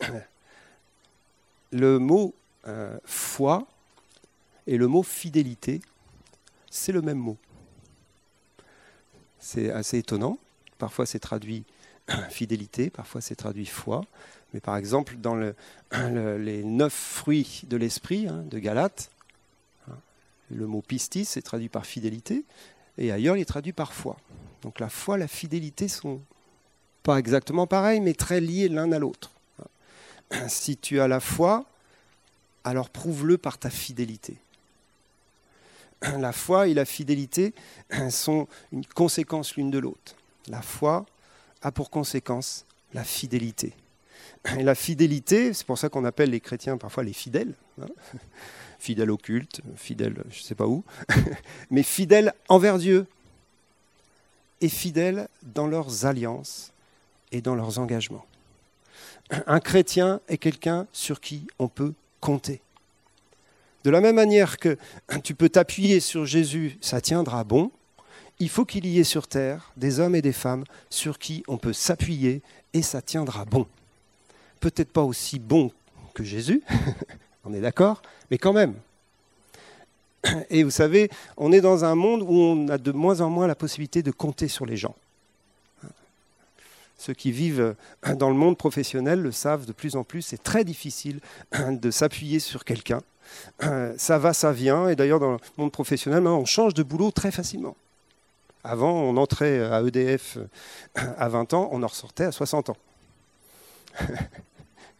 le 1.72 1.98
mot 1.98 2.34
euh, 2.66 2.98
foi 3.04 3.66
et 4.66 4.76
le 4.76 4.86
mot 4.86 5.02
fidélité, 5.02 5.80
c'est 6.70 6.92
le 6.92 7.02
même 7.02 7.18
mot. 7.18 7.36
C'est 9.38 9.70
assez 9.70 9.98
étonnant. 9.98 10.38
Parfois 10.78 11.04
c'est 11.04 11.18
traduit 11.18 11.64
fidélité, 12.30 12.90
parfois 12.90 13.20
c'est 13.20 13.34
traduit 13.34 13.66
foi. 13.66 14.04
Mais 14.54 14.60
par 14.60 14.76
exemple, 14.76 15.16
dans 15.16 15.34
les 15.92 16.64
neuf 16.64 16.92
fruits 16.92 17.62
de 17.66 17.76
l'esprit 17.76 18.26
hein, 18.28 18.44
de 18.46 18.58
Galate, 18.58 19.10
hein, 19.88 19.96
le 20.50 20.66
mot 20.66 20.82
pistis 20.82 21.36
est 21.36 21.42
traduit 21.42 21.68
par 21.68 21.86
fidélité, 21.86 22.44
et 22.98 23.12
ailleurs 23.12 23.36
il 23.36 23.42
est 23.42 23.44
traduit 23.44 23.72
par 23.72 23.92
foi. 23.92 24.16
Donc 24.62 24.80
la 24.80 24.88
foi, 24.88 25.18
la 25.18 25.28
fidélité 25.28 25.88
sont 25.88 26.20
pas 27.02 27.18
exactement 27.18 27.66
pareils, 27.66 28.00
mais 28.00 28.14
très 28.14 28.40
liés 28.40 28.68
l'un 28.68 28.92
à 28.92 28.98
l'autre. 28.98 29.30
si 30.48 30.76
tu 30.76 31.00
as 31.00 31.08
la 31.08 31.20
foi, 31.20 31.64
alors 32.64 32.90
prouve-le 32.90 33.38
par 33.38 33.58
ta 33.58 33.70
fidélité. 33.70 34.36
La 36.18 36.32
foi 36.32 36.68
et 36.68 36.74
la 36.74 36.84
fidélité 36.84 37.54
sont 38.10 38.48
une 38.72 38.86
conséquence 38.86 39.56
l'une 39.56 39.70
de 39.70 39.78
l'autre. 39.78 40.16
La 40.48 40.62
foi 40.62 41.06
a 41.62 41.70
pour 41.72 41.90
conséquence 41.90 42.64
la 42.94 43.04
fidélité. 43.04 43.74
Et 44.58 44.62
la 44.62 44.74
fidélité, 44.74 45.52
c'est 45.52 45.66
pour 45.66 45.78
ça 45.78 45.88
qu'on 45.88 46.04
appelle 46.04 46.30
les 46.30 46.40
chrétiens 46.40 46.78
parfois 46.78 47.02
les 47.02 47.12
fidèles, 47.12 47.54
hein. 47.80 47.86
fidèles 48.78 49.10
au 49.10 49.18
culte, 49.18 49.60
fidèles 49.76 50.24
je 50.30 50.38
ne 50.38 50.44
sais 50.44 50.54
pas 50.54 50.66
où, 50.66 50.82
mais 51.70 51.82
fidèles 51.82 52.32
envers 52.48 52.78
Dieu 52.78 53.06
et 54.62 54.68
fidèles 54.68 55.28
dans 55.42 55.66
leurs 55.66 56.06
alliances 56.06 56.72
et 57.32 57.42
dans 57.42 57.54
leurs 57.54 57.78
engagements 57.78 58.24
un 59.46 59.60
chrétien 59.60 60.20
est 60.28 60.38
quelqu'un 60.38 60.86
sur 60.92 61.20
qui 61.20 61.46
on 61.58 61.68
peut 61.68 61.92
compter. 62.20 62.62
De 63.84 63.90
la 63.90 64.00
même 64.00 64.16
manière 64.16 64.58
que 64.58 64.76
tu 65.24 65.34
peux 65.34 65.48
t'appuyer 65.48 66.00
sur 66.00 66.26
Jésus, 66.26 66.76
ça 66.80 67.00
tiendra 67.00 67.44
bon, 67.44 67.70
il 68.38 68.48
faut 68.48 68.64
qu'il 68.64 68.86
y 68.86 68.98
ait 68.98 69.04
sur 69.04 69.26
terre 69.26 69.70
des 69.76 70.00
hommes 70.00 70.14
et 70.14 70.22
des 70.22 70.32
femmes 70.32 70.64
sur 70.88 71.18
qui 71.18 71.42
on 71.46 71.58
peut 71.58 71.72
s'appuyer 71.72 72.42
et 72.72 72.82
ça 72.82 73.02
tiendra 73.02 73.44
bon. 73.44 73.66
Peut-être 74.60 74.90
pas 74.90 75.02
aussi 75.02 75.38
bon 75.38 75.70
que 76.14 76.24
Jésus, 76.24 76.62
on 77.44 77.54
est 77.54 77.60
d'accord, 77.60 78.02
mais 78.30 78.38
quand 78.38 78.52
même. 78.52 78.74
Et 80.50 80.64
vous 80.64 80.70
savez, 80.70 81.10
on 81.38 81.50
est 81.50 81.62
dans 81.62 81.84
un 81.84 81.94
monde 81.94 82.20
où 82.22 82.32
on 82.32 82.68
a 82.68 82.76
de 82.76 82.92
moins 82.92 83.22
en 83.22 83.30
moins 83.30 83.46
la 83.46 83.54
possibilité 83.54 84.02
de 84.02 84.10
compter 84.10 84.48
sur 84.48 84.66
les 84.66 84.76
gens. 84.76 84.94
Ceux 86.98 87.14
qui 87.14 87.32
vivent 87.32 87.74
dans 88.18 88.28
le 88.28 88.34
monde 88.34 88.58
professionnel 88.58 89.22
le 89.22 89.32
savent 89.32 89.64
de 89.64 89.72
plus 89.72 89.96
en 89.96 90.04
plus, 90.04 90.20
c'est 90.20 90.42
très 90.42 90.64
difficile 90.64 91.20
de 91.58 91.90
s'appuyer 91.90 92.38
sur 92.38 92.64
quelqu'un. 92.66 93.00
Ça 93.96 94.18
va, 94.18 94.32
ça 94.32 94.52
vient, 94.52 94.88
et 94.88 94.96
d'ailleurs 94.96 95.20
dans 95.20 95.32
le 95.32 95.38
monde 95.56 95.72
professionnel, 95.72 96.26
on 96.26 96.44
change 96.44 96.74
de 96.74 96.82
boulot 96.82 97.10
très 97.10 97.30
facilement. 97.30 97.76
Avant, 98.62 98.92
on 98.92 99.16
entrait 99.16 99.60
à 99.64 99.80
EDF 99.82 100.38
à 100.94 101.28
20 101.28 101.54
ans, 101.54 101.68
on 101.72 101.82
en 101.82 101.86
ressortait 101.86 102.24
à 102.24 102.32
60 102.32 102.70
ans. 102.70 102.76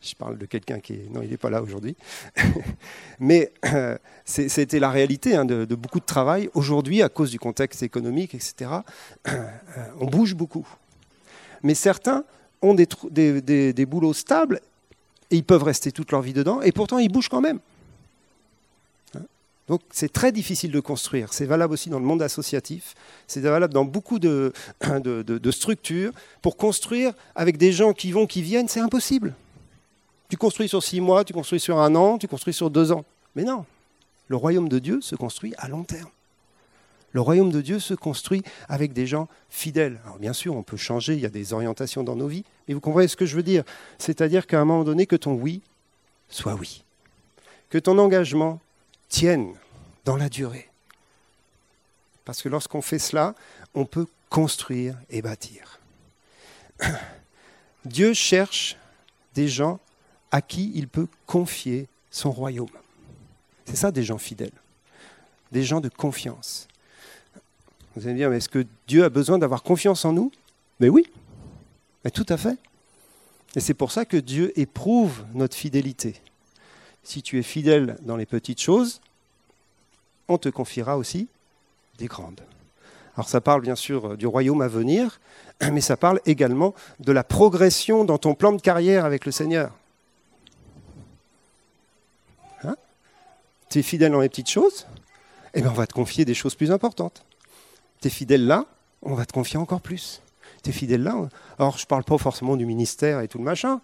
Je 0.03 0.15
parle 0.15 0.39
de 0.39 0.47
quelqu'un 0.47 0.81
qui 0.81 0.95
est... 0.95 1.09
Non, 1.11 1.21
il 1.23 1.29
n'est 1.29 1.37
pas 1.37 1.51
là 1.51 1.63
aujourd'hui. 1.63 1.95
Mais 3.21 3.53
c'était 4.25 4.79
la 4.79 4.91
réalité 4.91 5.37
hein, 5.37 5.45
de, 5.45 5.75
beaucoup 5.75 6.01
de 6.01 6.07
travail. 6.07 6.49
Aujourd'hui, 6.55 7.03
à 7.03 7.11
cause 7.11 7.31
du 7.31 7.39
contexte 7.39 7.83
économique, 7.83 8.35
etc., 8.35 8.71
euh, 9.29 9.49
on 10.01 10.07
bouge 10.07 10.35
beaucoup. 10.35 10.67
Mais 11.63 11.75
certains 11.75 12.25
ont 12.63 12.73
des, 12.73 12.89
des, 13.11 13.73
des, 13.75 13.87
boulots 13.87 14.15
stables 14.15 14.61
et 15.31 15.37
ils 15.37 15.45
peuvent 15.45 15.63
rester 15.63 15.93
toute 15.93 16.13
leur 16.13 16.23
vie 16.23 16.33
dedans, 16.33 16.63
et 16.63 16.73
pourtant 16.73 16.99
ils 16.99 17.11
bougent 17.11 17.29
quand 17.29 17.41
même. 17.41 17.61
Donc 19.71 19.83
c'est 19.91 20.13
très 20.13 20.33
difficile 20.33 20.73
de 20.73 20.81
construire. 20.81 21.33
C'est 21.33 21.47
valable 21.47 21.73
aussi 21.75 21.91
dans 21.91 22.01
le 22.01 22.05
monde 22.05 22.23
associatif, 22.23 22.97
c'est 23.29 23.39
valable 23.39 23.73
dans 23.73 23.85
beaucoup 23.85 24.19
de, 24.19 24.53
structures. 25.53 26.11
Pour 26.43 26.57
construire 26.57 27.13
avec 27.37 27.57
des 27.57 27.71
gens 27.71 27.93
qui 27.93 28.11
vont, 28.11 28.27
qui 28.27 28.43
viennent, 28.43 28.67
c'est 28.67 28.81
impossible. 28.81 29.33
Tu 30.29 30.37
construis 30.37 30.69
sur 30.69 30.83
six 30.83 31.01
mois, 31.01 31.23
tu 31.23 31.33
construis 31.33 31.61
sur 31.61 31.79
un 31.79 31.95
an, 31.95 32.19
tu 32.19 32.27
construis 32.27 32.53
sur 32.53 32.69
deux 32.69 32.91
ans. 32.91 33.05
Mais 33.37 33.45
non, 33.45 33.65
le 34.27 34.35
royaume 34.35 34.69
de 34.69 34.81
Dieu 34.81 35.01
se 35.03 35.15
construit 35.15 35.55
à 35.57 35.69
long 35.69 35.85
terme. 35.85 36.11
Le 37.13 37.21
royaume 37.21 37.53
de 37.53 37.61
Dieu 37.61 37.79
se 37.79 37.95
construit 37.95 38.43
avec 38.69 38.93
des 38.93 39.07
gens 39.07 39.29
fidèles. 39.51 40.01
Alors 40.05 40.19
bien 40.19 40.33
sûr, 40.33 40.57
on 40.57 40.65
peut 40.65 40.77
changer, 40.77 41.15
il 41.15 41.21
y 41.21 41.27
a 41.27 41.31
des 41.31 41.53
orientations 41.53 42.03
dans 42.03 42.17
nos 42.17 42.27
vies, 42.27 42.45
mais 42.67 42.75
vous 42.75 42.81
comprenez 42.81 43.07
ce 43.07 43.17
que 43.17 43.25
je 43.27 43.37
veux 43.37 43.45
dire. 43.45 43.63
C'est-à-dire 43.99 44.49
qu'à 44.49 44.61
un 44.61 44.65
moment 44.65 44.83
donné, 44.83 45.07
que 45.07 45.15
ton 45.15 45.35
oui 45.35 45.61
soit 46.29 46.55
oui. 46.55 46.83
Que 47.69 47.79
ton 47.79 47.99
engagement 47.99 48.59
tienne 49.11 49.55
dans 50.07 50.17
la 50.17 50.31
durée. 50.31 50.71
Parce 52.25 52.41
que 52.41 52.49
lorsqu'on 52.49 52.81
fait 52.81 52.99
cela, 52.99 53.35
on 53.75 53.85
peut 53.85 54.07
construire 54.31 54.97
et 55.11 55.21
bâtir. 55.21 55.81
Dieu 57.85 58.15
cherche 58.15 58.77
des 59.35 59.49
gens 59.49 59.79
à 60.31 60.41
qui 60.41 60.73
il 60.75 60.89
peut 60.89 61.09
confier 61.27 61.89
son 62.11 62.31
royaume. 62.31 62.71
C'est 63.67 63.77
ça 63.77 63.91
des 63.91 64.05
gens 64.05 64.19
fidèles, 64.19 64.53
des 65.53 65.65
gens 65.65 65.81
de 65.81 65.89
confiance. 65.89 66.69
Vous 67.95 68.05
allez 68.05 68.15
me 68.15 68.19
dire, 68.19 68.33
est-ce 68.33 68.49
que 68.49 68.67
Dieu 68.87 69.05
a 69.05 69.09
besoin 69.09 69.39
d'avoir 69.39 69.63
confiance 69.63 70.05
en 70.05 70.13
nous? 70.13 70.31
Mais 70.79 70.89
oui, 70.89 71.05
mais 72.05 72.11
tout 72.11 72.27
à 72.29 72.37
fait. 72.37 72.59
Et 73.57 73.61
c'est 73.61 73.75
pour 73.75 73.91
ça 73.91 74.05
que 74.05 74.17
Dieu 74.17 74.53
éprouve 74.59 75.25
notre 75.35 75.57
fidélité. 75.57 76.21
Si 77.03 77.23
tu 77.23 77.39
es 77.39 77.43
fidèle 77.43 77.97
dans 78.03 78.17
les 78.17 78.27
petites 78.27 78.61
choses, 78.61 79.01
on 80.29 80.39
te 80.39 80.49
confiera 80.49 80.97
aussi 80.97 81.29
des 81.99 82.07
grandes. 82.07 82.41
Alors 83.17 83.29
ça 83.29 83.41
parle 83.41 83.63
bien 83.63 83.77
sûr 83.77 84.17
du 84.17 84.27
royaume 84.27 84.63
à 84.63 84.69
venir, 84.69 85.21
mais 85.73 85.81
ça 85.81 85.97
parle 85.97 86.21
également 86.27 86.75
de 87.01 87.13
la 87.13 87.25
progression 87.25 88.05
dans 88.05 88.19
ton 88.19 88.35
plan 88.35 88.53
de 88.53 88.61
carrière 88.61 89.05
avec 89.05 89.27
le 89.27 89.33
Seigneur. 89.33 89.73
tu 93.71 93.79
es 93.79 93.83
fidèle 93.83 94.13
dans 94.13 94.21
les 94.21 94.29
petites 94.29 94.51
choses, 94.51 94.87
eh 95.55 95.63
bien 95.63 95.71
on 95.71 95.75
va 95.75 95.87
te 95.87 95.95
confier 95.95 96.25
des 96.25 96.35
choses 96.35 96.55
plus 96.57 96.73
importantes. 96.73 97.25
Tu 98.03 98.09
es 98.09 98.11
fidèle 98.11 98.47
là, 98.47 98.67
on 99.03 99.15
va 99.15 99.25
te 99.25 99.33
confier 99.33 99.59
encore 99.59 99.81
plus. 99.81 100.21
Tu 100.63 100.71
es 100.71 100.73
fidèle 100.73 101.05
là. 101.05 101.29
Alors 101.59 101.79
je 101.79 101.85
ne 101.85 101.87
parle 101.87 102.05
pas 102.05 102.19
forcément 102.19 102.57
du 102.57 102.67
ministère 102.67 103.21
et 103.21 103.29
tout 103.29 103.39
le 103.39 103.45
machin, 103.45 103.81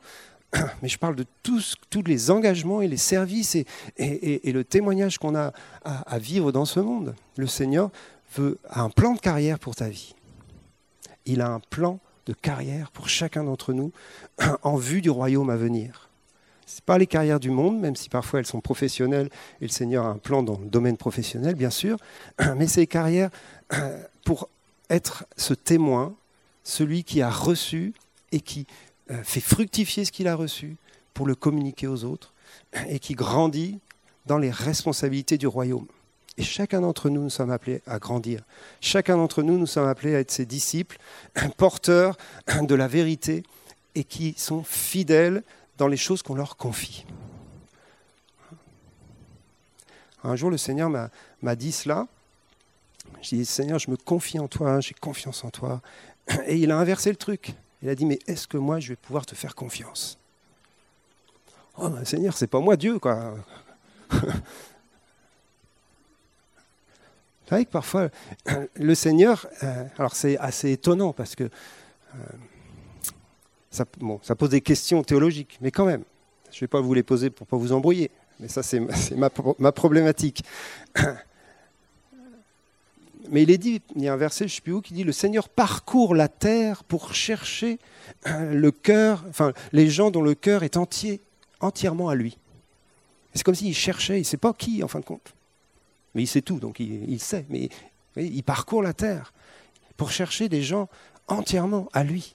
mais 0.82 0.88
je 0.88 0.98
parle 0.98 1.16
de 1.16 1.26
tous, 1.42 1.76
les 2.04 2.30
engagements 2.30 2.82
et 2.82 2.88
les 2.88 2.96
services 2.96 3.56
et, 3.56 4.52
le 4.52 4.64
témoignage 4.64 5.18
qu'on 5.18 5.34
a 5.34 5.52
à, 5.84 6.18
vivre 6.18 6.52
dans 6.52 6.64
ce 6.64 6.80
monde. 6.80 7.14
Le 7.36 7.46
Seigneur 7.46 7.90
veut 8.34 8.58
un 8.70 8.90
plan 8.90 9.14
de 9.14 9.18
carrière 9.18 9.58
pour 9.58 9.74
ta 9.74 9.88
vie. 9.88 10.14
Il 11.24 11.40
a 11.40 11.48
un 11.48 11.60
plan 11.60 11.98
de 12.26 12.32
carrière 12.32 12.90
pour 12.90 13.08
chacun 13.08 13.44
d'entre 13.44 13.72
nous 13.72 13.92
en 14.62 14.76
vue 14.76 15.00
du 15.00 15.10
royaume 15.10 15.50
à 15.50 15.56
venir. 15.56 16.10
Ce 16.66 16.82
pas 16.82 16.98
les 16.98 17.06
carrières 17.06 17.38
du 17.38 17.50
monde, 17.50 17.78
même 17.78 17.94
si 17.94 18.08
parfois 18.08 18.40
elles 18.40 18.46
sont 18.46 18.60
professionnelles 18.60 19.30
et 19.60 19.66
le 19.66 19.70
Seigneur 19.70 20.04
a 20.04 20.08
un 20.08 20.18
plan 20.18 20.42
dans 20.42 20.58
le 20.58 20.66
domaine 20.66 20.96
professionnel, 20.96 21.54
bien 21.54 21.70
sûr, 21.70 21.96
mais 22.56 22.66
c'est 22.66 22.80
les 22.80 22.86
carrières 22.86 23.30
pour 24.24 24.48
être 24.90 25.24
ce 25.36 25.54
témoin, 25.54 26.14
celui 26.64 27.04
qui 27.04 27.22
a 27.22 27.30
reçu 27.30 27.94
et 28.32 28.40
qui 28.40 28.66
fait 29.22 29.40
fructifier 29.40 30.04
ce 30.04 30.12
qu'il 30.12 30.28
a 30.28 30.34
reçu 30.34 30.76
pour 31.14 31.26
le 31.26 31.34
communiquer 31.34 31.86
aux 31.86 32.04
autres 32.04 32.34
et 32.88 32.98
qui 32.98 33.14
grandit 33.14 33.78
dans 34.26 34.38
les 34.38 34.50
responsabilités 34.50 35.38
du 35.38 35.46
royaume. 35.46 35.86
Et 36.38 36.42
chacun 36.42 36.82
d'entre 36.82 37.08
nous, 37.08 37.22
nous 37.22 37.30
sommes 37.30 37.50
appelés 37.50 37.80
à 37.86 37.98
grandir. 37.98 38.42
Chacun 38.80 39.16
d'entre 39.16 39.42
nous, 39.42 39.56
nous 39.56 39.66
sommes 39.66 39.88
appelés 39.88 40.14
à 40.14 40.20
être 40.20 40.30
ses 40.30 40.44
disciples, 40.44 40.98
porteurs 41.56 42.16
de 42.60 42.74
la 42.74 42.88
vérité 42.88 43.42
et 43.94 44.04
qui 44.04 44.34
sont 44.36 44.62
fidèles 44.62 45.42
dans 45.78 45.88
les 45.88 45.96
choses 45.96 46.22
qu'on 46.22 46.34
leur 46.34 46.56
confie. 46.56 47.06
Un 50.24 50.36
jour, 50.36 50.50
le 50.50 50.58
Seigneur 50.58 50.90
m'a 50.90 51.56
dit 51.56 51.72
cela. 51.72 52.06
J'ai 53.22 53.36
dit, 53.36 53.46
Seigneur, 53.46 53.78
je 53.78 53.90
me 53.90 53.96
confie 53.96 54.38
en 54.38 54.48
toi, 54.48 54.80
j'ai 54.80 54.94
confiance 54.94 55.44
en 55.44 55.50
toi. 55.50 55.80
Et 56.46 56.56
il 56.56 56.70
a 56.70 56.78
inversé 56.78 57.08
le 57.10 57.16
truc. 57.16 57.54
Il 57.82 57.88
a 57.88 57.94
dit, 57.94 58.06
mais 58.06 58.18
est-ce 58.26 58.46
que 58.46 58.56
moi, 58.56 58.80
je 58.80 58.88
vais 58.88 58.96
pouvoir 58.96 59.26
te 59.26 59.34
faire 59.34 59.54
confiance? 59.54 60.18
Oh, 61.78 61.88
ben, 61.88 62.04
Seigneur, 62.04 62.36
c'est 62.36 62.46
pas 62.46 62.60
moi 62.60 62.76
Dieu, 62.76 62.98
quoi. 62.98 63.34
Vous 67.46 67.50
savez 67.50 67.64
que 67.64 67.70
parfois, 67.70 68.08
le 68.74 68.94
Seigneur, 68.96 69.46
euh, 69.62 69.84
alors 69.98 70.16
c'est 70.16 70.36
assez 70.38 70.72
étonnant 70.72 71.12
parce 71.12 71.36
que 71.36 71.44
euh, 71.44 72.18
ça, 73.70 73.84
pose 74.34 74.50
des 74.50 74.60
questions 74.60 75.04
théologiques, 75.04 75.58
mais 75.60 75.70
quand 75.70 75.84
même, 75.84 76.02
je 76.50 76.56
ne 76.56 76.60
vais 76.62 76.66
pas 76.66 76.80
vous 76.80 76.92
les 76.92 77.04
poser 77.04 77.30
pour 77.30 77.46
ne 77.46 77.50
pas 77.50 77.56
vous 77.56 77.72
embrouiller, 77.72 78.10
mais 78.40 78.48
ça 78.48 78.64
c'est 78.64 78.80
ma, 79.14 79.30
problématique. 79.72 80.42
Mais 83.30 83.42
il 83.42 83.50
est 83.50 83.58
dit, 83.58 83.80
il 83.94 84.02
y 84.02 84.08
a 84.08 84.12
un 84.12 84.16
verset, 84.16 84.46
je 84.46 84.52
ne 84.52 84.56
sais 84.56 84.60
plus 84.60 84.72
où, 84.72 84.80
qui 84.80 84.94
dit 84.94 85.04
Le 85.04 85.12
Seigneur 85.12 85.48
parcourt 85.48 86.14
la 86.14 86.28
terre 86.28 86.84
pour 86.84 87.14
chercher 87.14 87.78
euh, 88.26 88.52
le 88.54 88.70
cœur, 88.70 89.24
enfin 89.28 89.52
les 89.72 89.88
gens 89.88 90.10
dont 90.10 90.22
le 90.22 90.34
cœur 90.34 90.62
est 90.62 90.76
entier, 90.76 91.20
entièrement 91.60 92.08
à 92.08 92.14
lui. 92.14 92.38
C'est 93.34 93.42
comme 93.42 93.54
s'il 93.54 93.74
cherchait, 93.74 94.16
il 94.16 94.20
ne 94.20 94.24
sait 94.24 94.36
pas 94.36 94.52
qui 94.52 94.82
en 94.82 94.88
fin 94.88 95.00
de 95.00 95.04
compte. 95.04 95.34
Mais 96.14 96.22
il 96.22 96.26
sait 96.26 96.40
tout, 96.40 96.58
donc 96.58 96.80
il, 96.80 97.20
sait. 97.20 97.44
Mais 97.50 97.68
il 98.16 98.42
parcourt 98.42 98.82
la 98.82 98.94
terre 98.94 99.34
pour 99.98 100.10
chercher 100.10 100.48
des 100.48 100.62
gens 100.62 100.88
entièrement 101.28 101.88
à 101.92 102.04
lui. 102.04 102.34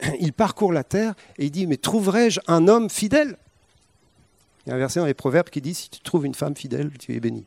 il 0.20 0.32
parcourt 0.34 0.72
la 0.72 0.84
terre 0.84 1.14
et 1.38 1.46
il 1.46 1.50
dit, 1.50 1.66
mais 1.66 1.78
trouverai-je 1.78 2.40
un 2.46 2.68
homme 2.68 2.90
fidèle? 2.90 3.36
Il 4.66 4.70
y 4.70 4.72
a 4.72 4.74
un 4.74 4.78
verset 4.78 5.00
dans 5.00 5.06
les 5.06 5.14
Proverbes 5.14 5.48
qui 5.48 5.62
dit, 5.62 5.74
si 5.74 5.88
tu 5.88 6.00
trouves 6.00 6.26
une 6.26 6.34
femme 6.34 6.54
fidèle, 6.54 6.90
tu 6.98 7.14
es 7.14 7.20
béni. 7.20 7.44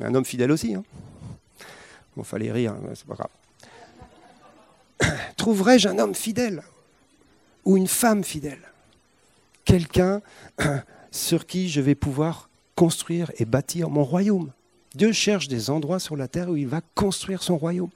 Un 0.00 0.14
homme 0.14 0.24
fidèle 0.24 0.50
aussi. 0.50 0.74
Hein 0.74 0.84
bon, 2.18 2.24
fallait 2.24 2.52
rire, 2.52 2.72
hein, 2.72 2.90
c'est 2.94 3.06
pas 3.06 3.14
grave. 3.14 3.30
Trouverai-je 5.36 5.88
un 5.88 5.98
homme 5.98 6.14
fidèle 6.14 6.62
ou 7.64 7.76
une 7.76 7.88
femme 7.88 8.24
fidèle? 8.24 8.62
Quelqu'un 9.64 10.20
sur 11.10 11.46
qui 11.46 11.68
je 11.68 11.80
vais 11.80 11.94
pouvoir 11.94 12.50
construire 12.74 13.32
et 13.38 13.44
bâtir 13.44 13.90
mon 13.90 14.04
royaume. 14.04 14.52
Dieu 14.94 15.12
cherche 15.12 15.48
des 15.48 15.70
endroits 15.70 15.98
sur 15.98 16.16
la 16.16 16.28
terre 16.28 16.50
où 16.50 16.56
il 16.56 16.68
va 16.68 16.80
construire 16.94 17.42
son 17.42 17.56
royaume 17.56 17.90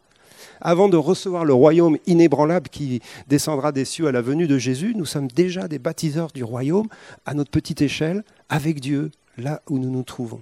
avant 0.61 0.89
de 0.89 0.97
recevoir 0.97 1.45
le 1.45 1.55
royaume 1.55 1.99
inébranlable 2.07 2.69
qui 2.69 3.01
descendra 3.29 3.73
des 3.73 3.85
cieux 3.85 4.07
à 4.07 4.13
la 4.13 4.23
venue 4.23 4.47
de 4.47 4.59
Jésus, 4.59 4.95
nous 4.97 5.05
sommes 5.05 5.29
déjà 5.29 5.69
des 5.69 5.79
baptiseurs 5.79 6.33
du 6.33 6.45
royaume 6.45 6.89
à 7.27 7.35
notre 7.35 7.51
petite 7.51 7.83
échelle, 7.83 8.25
avec 8.49 8.81
Dieu, 8.81 9.11
là 9.39 9.63
où 9.69 9.79
nous 9.79 9.91
nous 9.91 10.03
trouvons. 10.03 10.41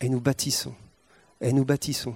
Et 0.00 0.08
nous 0.08 0.20
bâtissons. 0.20 0.74
Et 1.40 1.52
nous 1.52 1.64
bâtissons. 1.64 2.14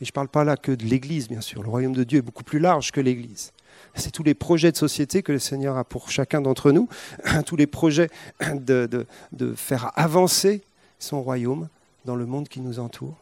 Et 0.00 0.04
je 0.04 0.10
ne 0.10 0.14
parle 0.14 0.28
pas 0.28 0.44
là 0.44 0.56
que 0.56 0.72
de 0.72 0.84
l'Église, 0.84 1.28
bien 1.28 1.40
sûr. 1.40 1.62
Le 1.62 1.68
royaume 1.68 1.94
de 1.94 2.04
Dieu 2.04 2.18
est 2.18 2.22
beaucoup 2.22 2.44
plus 2.44 2.58
large 2.58 2.90
que 2.92 3.00
l'Église. 3.00 3.52
C'est 3.94 4.10
tous 4.10 4.22
les 4.22 4.34
projets 4.34 4.72
de 4.72 4.76
société 4.76 5.22
que 5.22 5.32
le 5.32 5.38
Seigneur 5.38 5.76
a 5.76 5.84
pour 5.84 6.10
chacun 6.10 6.40
d'entre 6.40 6.72
nous, 6.72 6.88
tous 7.46 7.56
les 7.56 7.66
projets 7.66 8.10
de, 8.40 9.06
de 9.32 9.54
faire 9.54 9.92
avancer 9.94 10.62
son 10.98 11.22
royaume 11.22 11.68
dans 12.04 12.16
le 12.16 12.26
monde 12.26 12.48
qui 12.48 12.60
nous 12.60 12.78
entoure, 12.78 13.16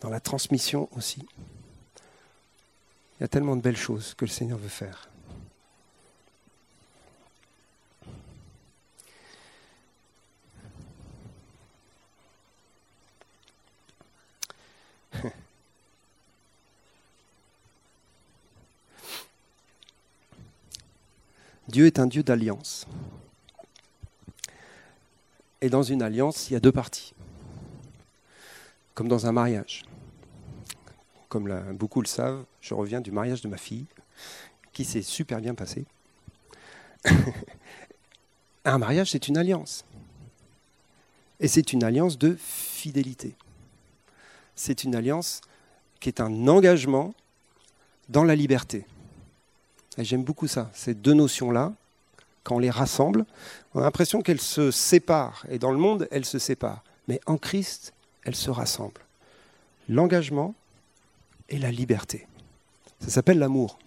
dans 0.00 0.10
la 0.10 0.20
transmission 0.20 0.88
aussi. 0.96 1.26
Il 3.18 3.22
y 3.22 3.24
a 3.24 3.28
tellement 3.28 3.56
de 3.56 3.60
belles 3.60 3.76
choses 3.76 4.14
que 4.14 4.24
le 4.24 4.30
Seigneur 4.30 4.58
veut 4.58 4.68
faire. 4.68 5.08
Dieu 21.68 21.86
est 21.86 21.98
un 21.98 22.06
Dieu 22.06 22.22
d'alliance. 22.22 22.86
Et 25.60 25.68
dans 25.68 25.82
une 25.82 26.02
alliance, 26.02 26.48
il 26.48 26.54
y 26.54 26.56
a 26.56 26.60
deux 26.60 26.72
parties. 26.72 27.12
Comme 28.94 29.08
dans 29.08 29.26
un 29.26 29.32
mariage. 29.32 29.84
Comme 31.28 31.46
beaucoup 31.74 32.00
le 32.00 32.06
savent, 32.06 32.44
je 32.62 32.72
reviens 32.72 33.02
du 33.02 33.12
mariage 33.12 33.42
de 33.42 33.48
ma 33.48 33.58
fille, 33.58 33.84
qui 34.72 34.86
s'est 34.86 35.02
super 35.02 35.40
bien 35.40 35.54
passé. 35.54 35.84
un 38.64 38.78
mariage, 38.78 39.10
c'est 39.10 39.28
une 39.28 39.36
alliance. 39.36 39.84
Et 41.38 41.48
c'est 41.48 41.74
une 41.74 41.84
alliance 41.84 42.16
de 42.16 42.34
fidélité. 42.34 43.34
C'est 44.54 44.84
une 44.84 44.94
alliance 44.94 45.42
qui 46.00 46.08
est 46.08 46.20
un 46.20 46.48
engagement 46.48 47.14
dans 48.08 48.24
la 48.24 48.34
liberté. 48.34 48.86
J'aime 49.98 50.22
beaucoup 50.22 50.46
ça, 50.46 50.70
ces 50.74 50.94
deux 50.94 51.14
notions-là, 51.14 51.72
quand 52.44 52.56
on 52.56 52.60
les 52.60 52.70
rassemble, 52.70 53.26
on 53.74 53.80
a 53.80 53.82
l'impression 53.82 54.22
qu'elles 54.22 54.40
se 54.40 54.70
séparent. 54.70 55.44
Et 55.50 55.58
dans 55.58 55.72
le 55.72 55.78
monde, 55.78 56.08
elles 56.10 56.24
se 56.24 56.38
séparent. 56.38 56.82
Mais 57.08 57.20
en 57.26 57.36
Christ, 57.36 57.92
elles 58.22 58.36
se 58.36 58.50
rassemblent. 58.50 59.02
L'engagement 59.88 60.54
et 61.48 61.58
la 61.58 61.70
liberté. 61.70 62.26
Ça 63.00 63.10
s'appelle 63.10 63.38
l'amour. 63.38 63.78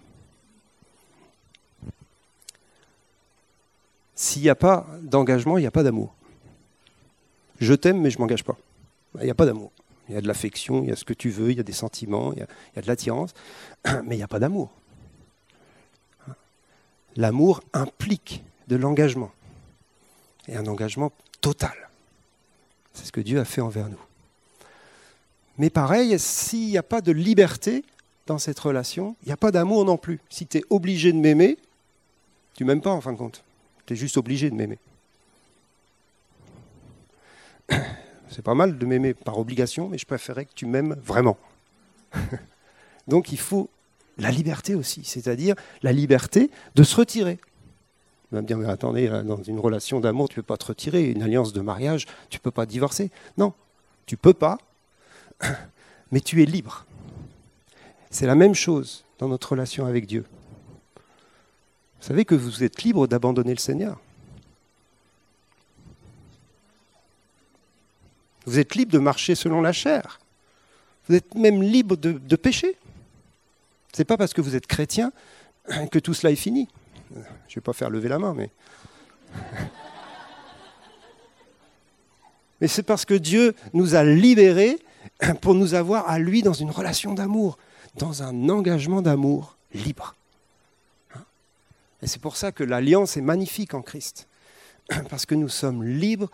S'il 4.16 4.42
n'y 4.42 4.50
a 4.50 4.56
pas 4.56 4.86
d'engagement, 5.02 5.58
il 5.58 5.62
n'y 5.62 5.68
a 5.68 5.72
pas 5.72 5.84
d'amour. 5.84 6.14
Je 7.60 7.74
t'aime, 7.74 8.02
mais 8.02 8.12
je 8.12 8.18
ne 8.18 8.22
m'engage 8.22 8.44
pas. 8.44 8.58
Il 9.16 9.24
n'y 9.24 9.32
a 9.32 9.36
pas 9.36 9.46
d'amour. 9.46 9.72
Il 10.10 10.16
y 10.16 10.18
a 10.18 10.22
de 10.22 10.28
l'affection, 10.28 10.84
il 10.84 10.90
y 10.90 10.92
a 10.92 10.96
ce 10.96 11.06
que 11.06 11.14
tu 11.14 11.30
veux, 11.30 11.52
il 11.52 11.58
y 11.58 11.60
a 11.60 11.64
des 11.64 11.72
sentiments, 11.72 12.34
il 12.34 12.40
y 12.40 12.42
a, 12.42 12.48
il 12.74 12.76
y 12.76 12.80
a 12.80 12.82
de 12.82 12.88
l'attirance, 12.88 13.34
mais 14.04 14.16
il 14.16 14.18
n'y 14.18 14.24
a 14.24 14.28
pas 14.28 14.40
d'amour. 14.40 14.72
L'amour 17.16 17.62
implique 17.74 18.44
de 18.68 18.76
l'engagement, 18.76 19.32
et 20.48 20.56
un 20.56 20.66
engagement 20.68 21.12
total. 21.42 21.90
C'est 22.94 23.06
ce 23.06 23.12
que 23.12 23.22
Dieu 23.22 23.40
a 23.40 23.46
fait 23.46 23.62
envers 23.62 23.90
nous. 23.90 24.00
Mais 25.58 25.70
pareil, 25.70 26.18
s'il 26.18 26.68
n'y 26.68 26.78
a 26.78 26.84
pas 26.84 27.02
de 27.02 27.12
liberté 27.12 27.84
dans 28.28 28.38
cette 28.38 28.60
relation, 28.60 29.16
il 29.24 29.28
n'y 29.28 29.34
a 29.34 29.38
pas 29.38 29.52
d'amour 29.52 29.86
non 29.86 29.98
plus. 29.98 30.20
Si 30.30 30.48
tu 30.48 30.58
es 30.60 30.64
obligé 30.70 31.12
de 31.12 31.18
m'aimer, 31.18 31.58
tu 32.56 32.66
m'aimes 32.66 32.82
pas 32.82 32.92
en 32.92 33.02
fin 33.02 33.14
de 33.14 33.18
compte. 33.18 33.44
Tu 33.86 33.94
es 33.94 33.96
juste 33.96 34.18
obligé 34.18 34.50
de 34.50 34.56
m'aimer. 34.56 34.80
C'est 38.30 38.44
pas 38.44 38.56
mal 38.56 38.78
de 38.78 38.86
m'aimer 38.86 39.14
par 39.14 39.38
obligation, 39.38 39.90
mais 39.90 39.98
je 39.98 40.06
préférais 40.06 40.46
que 40.46 40.54
tu 40.56 40.66
m'aimes 40.66 40.96
vraiment. 41.04 41.38
Donc 43.08 43.32
il 43.32 43.40
faut 43.40 43.70
la 44.22 44.32
liberté 44.32 44.76
aussi, 44.76 45.04
c'est-à-dire 45.04 45.56
la 45.82 45.92
liberté 45.92 46.52
de 46.76 46.84
se 46.84 46.96
retirer. 46.96 47.40
On 48.32 48.38
va 48.38 48.42
me 48.42 48.48
dire, 48.48 48.58
mais 48.58 48.70
attendez, 48.70 49.10
dans 49.10 49.42
une 49.44 49.60
relation 49.60 50.00
d'amour, 50.00 50.30
tu 50.30 50.34
ne 50.34 50.42
peux 50.42 50.48
pas 50.48 50.58
te 50.58 50.66
retirer, 50.66 51.10
une 51.10 51.24
alliance 51.24 51.52
de 51.52 51.62
mariage, 51.62 52.06
tu 52.30 52.38
ne 52.38 52.42
peux 52.42 52.52
pas 52.52 52.66
divorcer. 52.66 53.12
Non, 53.38 53.54
tu 54.06 54.16
peux 54.16 54.34
pas, 54.34 54.58
mais 56.12 56.22
tu 56.22 56.42
es 56.42 56.46
libre. 56.46 56.86
C'est 58.10 58.28
la 58.28 58.36
même 58.36 58.54
chose 58.54 59.04
dans 59.20 59.28
notre 59.28 59.52
relation 59.52 59.86
avec 59.86 60.06
Dieu. 60.06 60.26
Vous 62.00 62.08
savez 62.08 62.24
que 62.24 62.36
vous 62.36 62.64
êtes 62.64 62.84
libre 62.84 63.08
d'abandonner 63.08 63.54
le 63.54 63.60
Seigneur. 63.60 64.00
Vous 68.46 68.60
êtes 68.60 68.76
libre 68.76 68.92
de 68.92 69.00
marcher 69.00 69.36
selon 69.36 69.62
la 69.62 69.74
chair. 69.74 70.20
Vous 71.08 71.16
êtes 71.16 71.36
même 71.36 71.62
libre 71.62 71.96
de 71.96 72.36
pécher. 72.36 72.76
Ce 73.94 74.02
n'est 74.02 74.06
pas 74.06 74.18
parce 74.18 74.34
que 74.34 74.42
vous 74.42 74.56
êtes 74.56 74.68
chrétien 74.68 75.12
que 75.92 76.00
tout 76.00 76.14
cela 76.14 76.32
est 76.32 76.38
fini. 76.38 76.68
Je 77.48 77.56
vais 77.56 77.62
pas 77.62 77.74
faire 77.74 77.90
lever 77.90 78.10
la 78.10 78.20
main, 78.20 78.34
mais. 78.34 78.50
mais 82.62 82.68
c'est 82.68 82.84
parce 82.84 83.06
que 83.06 83.14
Dieu 83.14 83.56
nous 83.74 83.96
a 83.96 84.04
libérés 84.04 84.80
pour 85.42 85.56
nous 85.56 85.74
avoir 85.74 86.10
à 86.10 86.20
lui 86.20 86.42
dans 86.42 86.54
une 86.54 86.72
relation 86.72 87.14
d'amour, 87.14 87.58
dans 87.96 88.24
un 88.24 88.50
engagement 88.50 89.02
d'amour 89.02 89.58
libre. 89.74 90.16
Et 92.02 92.08
c'est 92.08 92.22
pour 92.22 92.38
ça 92.38 92.52
que 92.52 92.64
l'alliance 92.64 93.18
est 93.18 93.22
magnifique 93.22 93.74
en 93.74 93.82
Christ, 93.82 94.28
parce 95.10 95.26
que 95.26 95.36
nous 95.36 95.50
sommes 95.50 95.84
libres 95.84 96.30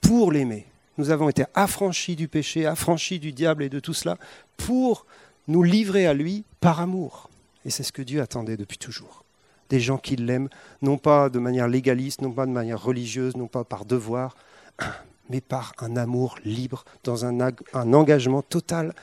pour 0.00 0.32
l'aimer. 0.32 0.66
Nous 0.96 1.10
avons 1.10 1.28
été 1.28 1.44
affranchis 1.54 2.16
du 2.16 2.28
péché, 2.28 2.66
affranchis 2.66 3.18
du 3.18 3.32
diable 3.32 3.62
et 3.62 3.68
de 3.68 3.80
tout 3.80 3.94
cela 3.94 4.16
pour 4.56 5.06
nous 5.48 5.62
livrer 5.62 6.06
à 6.06 6.14
lui 6.14 6.44
par 6.64 6.80
amour. 6.80 7.28
Et 7.66 7.70
c'est 7.70 7.82
ce 7.82 7.92
que 7.92 8.00
Dieu 8.00 8.22
attendait 8.22 8.56
depuis 8.56 8.78
toujours. 8.78 9.22
Des 9.68 9.80
gens 9.80 9.98
qui 9.98 10.16
l'aiment, 10.16 10.48
non 10.80 10.96
pas 10.96 11.28
de 11.28 11.38
manière 11.38 11.68
légaliste, 11.68 12.22
non 12.22 12.32
pas 12.32 12.46
de 12.46 12.52
manière 12.52 12.82
religieuse, 12.82 13.36
non 13.36 13.48
pas 13.48 13.64
par 13.64 13.84
devoir, 13.84 14.34
mais 15.28 15.42
par 15.42 15.74
un 15.78 15.96
amour 15.98 16.38
libre, 16.42 16.86
dans 17.04 17.26
un, 17.26 17.52
engagement 17.74 18.40
total 18.40 18.94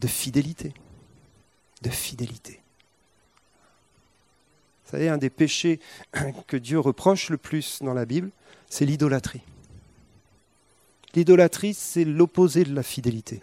de 0.00 0.08
fidélité. 0.08 0.74
De 1.82 1.90
fidélité. 1.90 2.60
Vous 4.84 4.90
savez, 4.90 5.08
un 5.08 5.18
des 5.18 5.30
péchés 5.30 5.78
que 6.48 6.56
Dieu 6.56 6.80
reproche 6.80 7.30
le 7.30 7.36
plus 7.36 7.82
dans 7.82 7.94
la 7.94 8.04
Bible, 8.04 8.30
c'est 8.68 8.84
l'idolâtrie. 8.84 9.42
L'idolâtrie, 11.14 11.72
c'est 11.72 12.04
l'opposé 12.04 12.64
de 12.64 12.74
la 12.74 12.82
fidélité. 12.82 13.40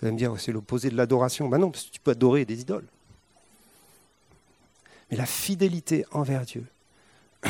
Vous 0.00 0.06
allez 0.06 0.14
me 0.14 0.18
dire, 0.18 0.34
c'est 0.38 0.52
l'opposé 0.52 0.88
de 0.88 0.96
l'adoration. 0.96 1.48
Ben 1.48 1.58
non, 1.58 1.70
parce 1.70 1.84
que 1.84 1.90
tu 1.90 2.00
peux 2.00 2.12
adorer 2.12 2.44
des 2.44 2.60
idoles. 2.60 2.86
Mais 5.10 5.16
la 5.16 5.26
fidélité 5.26 6.06
envers 6.12 6.44
Dieu, 6.46 6.64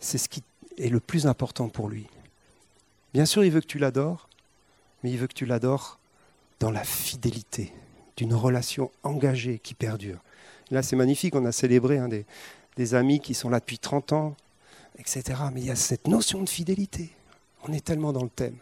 c'est 0.00 0.18
ce 0.18 0.28
qui 0.28 0.42
est 0.76 0.88
le 0.88 1.00
plus 1.00 1.26
important 1.26 1.68
pour 1.68 1.88
lui. 1.88 2.06
Bien 3.14 3.24
sûr, 3.24 3.44
il 3.44 3.50
veut 3.50 3.60
que 3.60 3.66
tu 3.66 3.78
l'adores, 3.78 4.28
mais 5.02 5.10
il 5.10 5.18
veut 5.18 5.26
que 5.26 5.34
tu 5.34 5.46
l'adores 5.46 5.98
dans 6.58 6.70
la 6.70 6.84
fidélité 6.84 7.72
d'une 8.16 8.34
relation 8.34 8.90
engagée 9.02 9.58
qui 9.58 9.74
perdure. 9.74 10.18
là, 10.70 10.82
c'est 10.82 10.96
magnifique, 10.96 11.34
on 11.34 11.44
a 11.46 11.52
célébré 11.52 11.98
hein, 11.98 12.08
des, 12.08 12.26
des 12.76 12.94
amis 12.94 13.20
qui 13.20 13.32
sont 13.34 13.48
là 13.48 13.60
depuis 13.60 13.78
30 13.78 14.12
ans, 14.12 14.36
etc. 14.98 15.40
Mais 15.54 15.60
il 15.60 15.66
y 15.66 15.70
a 15.70 15.76
cette 15.76 16.06
notion 16.06 16.42
de 16.42 16.48
fidélité. 16.48 17.10
On 17.66 17.72
est 17.72 17.84
tellement 17.84 18.12
dans 18.12 18.22
le 18.22 18.28
thème. 18.28 18.58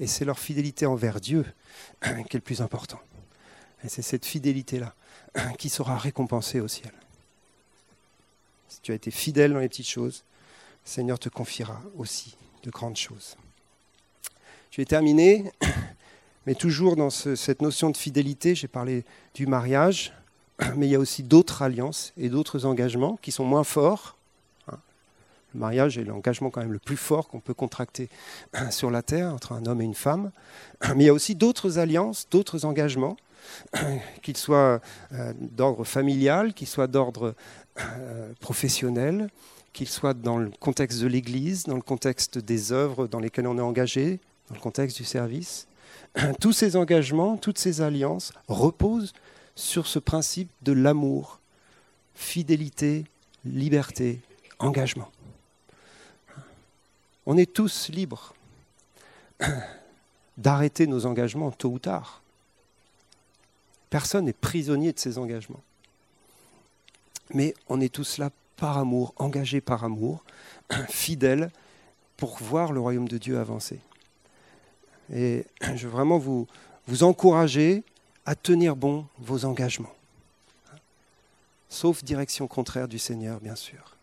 Et 0.00 0.06
c'est 0.06 0.24
leur 0.24 0.38
fidélité 0.38 0.86
envers 0.86 1.20
Dieu 1.20 1.44
qui 2.02 2.08
est 2.08 2.34
le 2.34 2.40
plus 2.40 2.60
important. 2.60 3.00
Et 3.84 3.88
c'est 3.88 4.02
cette 4.02 4.26
fidélité-là 4.26 4.94
qui 5.58 5.68
sera 5.68 5.96
récompensée 5.96 6.60
au 6.60 6.68
ciel. 6.68 6.92
Si 8.68 8.80
tu 8.80 8.92
as 8.92 8.94
été 8.94 9.10
fidèle 9.10 9.52
dans 9.52 9.60
les 9.60 9.68
petites 9.68 9.88
choses, 9.88 10.24
Seigneur 10.84 11.18
te 11.18 11.28
confiera 11.28 11.80
aussi 11.96 12.36
de 12.62 12.70
grandes 12.70 12.96
choses. 12.96 13.36
Je 14.70 14.80
vais 14.80 14.84
terminer, 14.84 15.50
mais 16.46 16.54
toujours 16.54 16.96
dans 16.96 17.10
cette 17.10 17.62
notion 17.62 17.90
de 17.90 17.96
fidélité, 17.96 18.54
j'ai 18.54 18.68
parlé 18.68 19.04
du 19.34 19.46
mariage, 19.46 20.12
mais 20.76 20.86
il 20.86 20.90
y 20.90 20.94
a 20.94 20.98
aussi 20.98 21.22
d'autres 21.22 21.62
alliances 21.62 22.12
et 22.16 22.28
d'autres 22.28 22.66
engagements 22.66 23.18
qui 23.22 23.32
sont 23.32 23.44
moins 23.44 23.64
forts, 23.64 24.15
le 25.56 25.60
mariage 25.60 25.96
est 25.96 26.04
l'engagement 26.04 26.50
quand 26.50 26.60
même 26.60 26.72
le 26.72 26.78
plus 26.78 26.98
fort 26.98 27.28
qu'on 27.28 27.40
peut 27.40 27.54
contracter 27.54 28.10
sur 28.70 28.90
la 28.90 29.02
terre 29.02 29.32
entre 29.32 29.52
un 29.52 29.64
homme 29.64 29.80
et 29.80 29.84
une 29.84 29.94
femme. 29.94 30.30
Mais 30.94 31.04
il 31.04 31.06
y 31.06 31.08
a 31.08 31.14
aussi 31.14 31.34
d'autres 31.34 31.78
alliances, 31.78 32.28
d'autres 32.30 32.66
engagements, 32.66 33.16
qu'ils 34.22 34.36
soient 34.36 34.80
euh, 35.12 35.32
d'ordre 35.40 35.84
familial, 35.84 36.52
qu'ils 36.52 36.66
soient 36.68 36.86
d'ordre 36.86 37.34
euh, 37.80 38.32
professionnel, 38.40 39.28
qu'ils 39.72 39.88
soient 39.88 40.14
dans 40.14 40.36
le 40.36 40.50
contexte 40.60 41.00
de 41.00 41.06
l'Église, 41.06 41.64
dans 41.64 41.76
le 41.76 41.82
contexte 41.82 42.38
des 42.38 42.72
œuvres 42.72 43.06
dans 43.06 43.20
lesquelles 43.20 43.46
on 43.46 43.56
est 43.56 43.62
engagé, 43.62 44.20
dans 44.48 44.56
le 44.56 44.60
contexte 44.60 44.98
du 44.98 45.04
service. 45.04 45.66
Tous 46.40 46.52
ces 46.52 46.76
engagements, 46.76 47.36
toutes 47.36 47.58
ces 47.58 47.82
alliances 47.82 48.32
reposent 48.48 49.12
sur 49.54 49.86
ce 49.86 49.98
principe 49.98 50.50
de 50.62 50.72
l'amour, 50.72 51.40
fidélité, 52.14 53.04
liberté, 53.44 54.20
engagement. 54.58 55.10
On 57.26 57.36
est 57.36 57.52
tous 57.52 57.88
libres 57.88 58.34
d'arrêter 60.38 60.86
nos 60.86 61.06
engagements 61.06 61.50
tôt 61.50 61.70
ou 61.70 61.78
tard. 61.78 62.22
Personne 63.90 64.26
n'est 64.26 64.32
prisonnier 64.32 64.92
de 64.92 64.98
ses 64.98 65.18
engagements. 65.18 65.62
Mais 67.34 67.54
on 67.68 67.80
est 67.80 67.92
tous 67.92 68.18
là 68.18 68.30
par 68.56 68.78
amour, 68.78 69.12
engagés 69.16 69.60
par 69.60 69.84
amour, 69.84 70.24
fidèles 70.88 71.50
pour 72.16 72.38
voir 72.38 72.72
le 72.72 72.80
royaume 72.80 73.08
de 73.08 73.18
Dieu 73.18 73.38
avancer. 73.38 73.80
Et 75.12 75.44
je 75.74 75.86
veux 75.86 75.92
vraiment 75.92 76.18
vous, 76.18 76.46
vous 76.86 77.02
encourager 77.02 77.82
à 78.24 78.34
tenir 78.34 78.76
bon 78.76 79.06
vos 79.18 79.44
engagements. 79.44 79.92
Sauf 81.68 82.04
direction 82.04 82.46
contraire 82.46 82.88
du 82.88 82.98
Seigneur, 82.98 83.40
bien 83.40 83.56
sûr. 83.56 83.95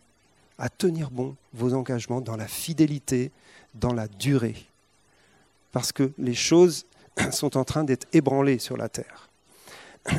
À 0.58 0.68
tenir 0.68 1.10
bon 1.10 1.34
vos 1.52 1.74
engagements 1.74 2.20
dans 2.20 2.36
la 2.36 2.46
fidélité, 2.46 3.30
dans 3.74 3.92
la 3.92 4.08
durée. 4.08 4.56
Parce 5.72 5.92
que 5.92 6.12
les 6.18 6.34
choses 6.34 6.86
sont 7.30 7.56
en 7.56 7.64
train 7.64 7.84
d'être 7.84 8.06
ébranlées 8.12 8.58
sur 8.58 8.76
la 8.76 8.88
terre. 8.88 9.28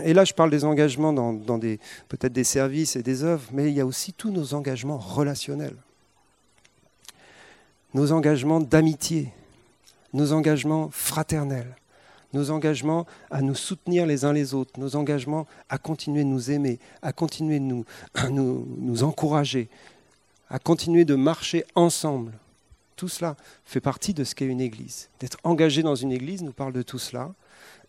Et 0.03 0.13
là, 0.13 0.25
je 0.25 0.33
parle 0.33 0.49
des 0.49 0.65
engagements 0.65 1.13
dans, 1.13 1.57
des, 1.57 1.79
peut-être 2.09 2.33
des 2.33 2.43
services 2.43 2.95
et 2.95 3.03
des 3.03 3.23
œuvres, 3.23 3.47
mais 3.51 3.69
il 3.69 3.75
y 3.75 3.81
a 3.81 3.85
aussi 3.85 4.13
tous 4.13 4.31
nos 4.31 4.53
engagements 4.55 4.97
relationnels. 4.97 5.75
Nos 7.93 8.11
engagements 8.11 8.59
d'amitié, 8.59 9.31
nos 10.13 10.33
engagements 10.33 10.89
fraternels, 10.91 11.75
nos 12.33 12.49
engagements 12.49 13.05
à 13.29 13.41
nous 13.41 13.55
soutenir 13.55 14.05
les 14.05 14.25
uns 14.25 14.33
les 14.33 14.53
autres, 14.53 14.79
nos 14.79 14.95
engagements 14.95 15.45
à 15.69 15.77
continuer 15.77 16.23
de 16.23 16.29
nous 16.29 16.51
aimer, 16.51 16.79
à 17.01 17.13
continuer 17.13 17.59
de 17.59 17.65
nous, 17.65 17.85
nous 18.31 19.03
encourager, 19.03 19.69
à 20.49 20.59
continuer 20.59 21.05
de 21.05 21.15
marcher 21.15 21.65
ensemble. 21.75 22.33
Tout 22.95 23.07
cela 23.07 23.35
fait 23.65 23.81
partie 23.81 24.13
de 24.13 24.23
ce 24.23 24.35
qu'est 24.35 24.45
une 24.45 24.61
église. 24.61 25.09
D'être 25.19 25.37
engagé 25.43 25.83
dans 25.83 25.95
une 25.95 26.11
église 26.11 26.43
nous 26.43 26.53
parle 26.53 26.73
de 26.73 26.81
tout 26.81 26.99
cela. 26.99 27.33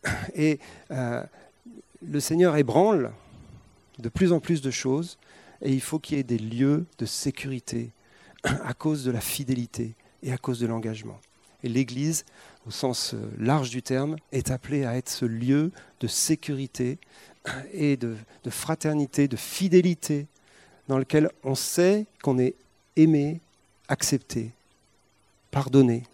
Et 0.34 0.58
euh, 0.90 1.22
le 2.02 2.20
Seigneur 2.20 2.56
ébranle 2.56 3.12
de 3.98 4.08
plus 4.08 4.32
en 4.32 4.40
plus 4.40 4.60
de 4.60 4.70
choses 4.70 5.18
et 5.62 5.72
il 5.72 5.80
faut 5.80 5.98
qu'il 5.98 6.16
y 6.16 6.20
ait 6.20 6.24
des 6.24 6.38
lieux 6.38 6.86
de 6.98 7.06
sécurité 7.06 7.90
à 8.42 8.74
cause 8.74 9.04
de 9.04 9.10
la 9.10 9.20
fidélité 9.20 9.94
et 10.22 10.32
à 10.32 10.38
cause 10.38 10.58
de 10.58 10.66
l'engagement. 10.66 11.18
Et 11.62 11.68
l'Église, 11.68 12.24
au 12.66 12.70
sens 12.70 13.14
euh, 13.14 13.30
large 13.38 13.70
du 13.70 13.82
terme, 13.82 14.16
est 14.32 14.50
appelée 14.50 14.84
à 14.84 14.96
être 14.96 15.08
ce 15.08 15.24
lieu 15.24 15.72
de 16.00 16.06
sécurité 16.06 16.98
et 17.72 17.96
de, 17.96 18.16
de 18.44 18.50
fraternité, 18.50 19.28
de 19.28 19.36
fidélité, 19.36 20.26
dans 20.88 20.98
lequel 20.98 21.30
on 21.42 21.54
sait 21.54 22.06
qu'on 22.22 22.38
est 22.38 22.54
aimé, 22.96 23.40
accepté, 23.88 24.50
pardonné, 25.50 26.04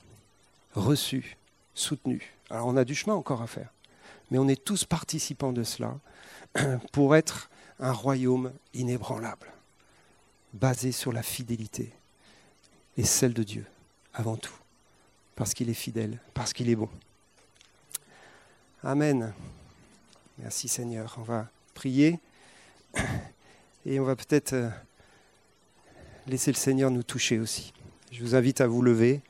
reçu, 0.74 1.36
soutenu. 1.74 2.34
Alors 2.50 2.66
on 2.66 2.76
a 2.76 2.84
du 2.84 2.94
chemin 2.94 3.14
encore 3.14 3.42
à 3.42 3.46
faire 3.46 3.70
mais 4.32 4.38
on 4.38 4.48
est 4.48 4.64
tous 4.64 4.86
participants 4.86 5.52
de 5.52 5.62
cela 5.62 6.00
pour 6.92 7.14
être 7.14 7.50
un 7.78 7.92
royaume 7.92 8.50
inébranlable, 8.72 9.52
basé 10.54 10.90
sur 10.90 11.12
la 11.12 11.22
fidélité 11.22 11.92
et 12.96 13.04
celle 13.04 13.34
de 13.34 13.42
Dieu 13.42 13.66
avant 14.14 14.36
tout, 14.36 14.54
parce 15.36 15.52
qu'il 15.52 15.68
est 15.68 15.74
fidèle, 15.74 16.18
parce 16.32 16.54
qu'il 16.54 16.70
est 16.70 16.76
bon. 16.76 16.88
Amen. 18.82 19.34
Merci 20.38 20.66
Seigneur. 20.66 21.14
On 21.18 21.22
va 21.22 21.48
prier 21.74 22.18
et 23.84 23.98
on 23.98 24.04
va 24.04 24.14
peut-être 24.14 24.52
euh, 24.52 24.68
laisser 26.26 26.52
le 26.52 26.56
Seigneur 26.56 26.90
nous 26.90 27.02
toucher 27.02 27.38
aussi. 27.38 27.72
Je 28.12 28.22
vous 28.22 28.34
invite 28.34 28.60
à 28.60 28.66
vous 28.66 28.82
lever. 28.82 29.20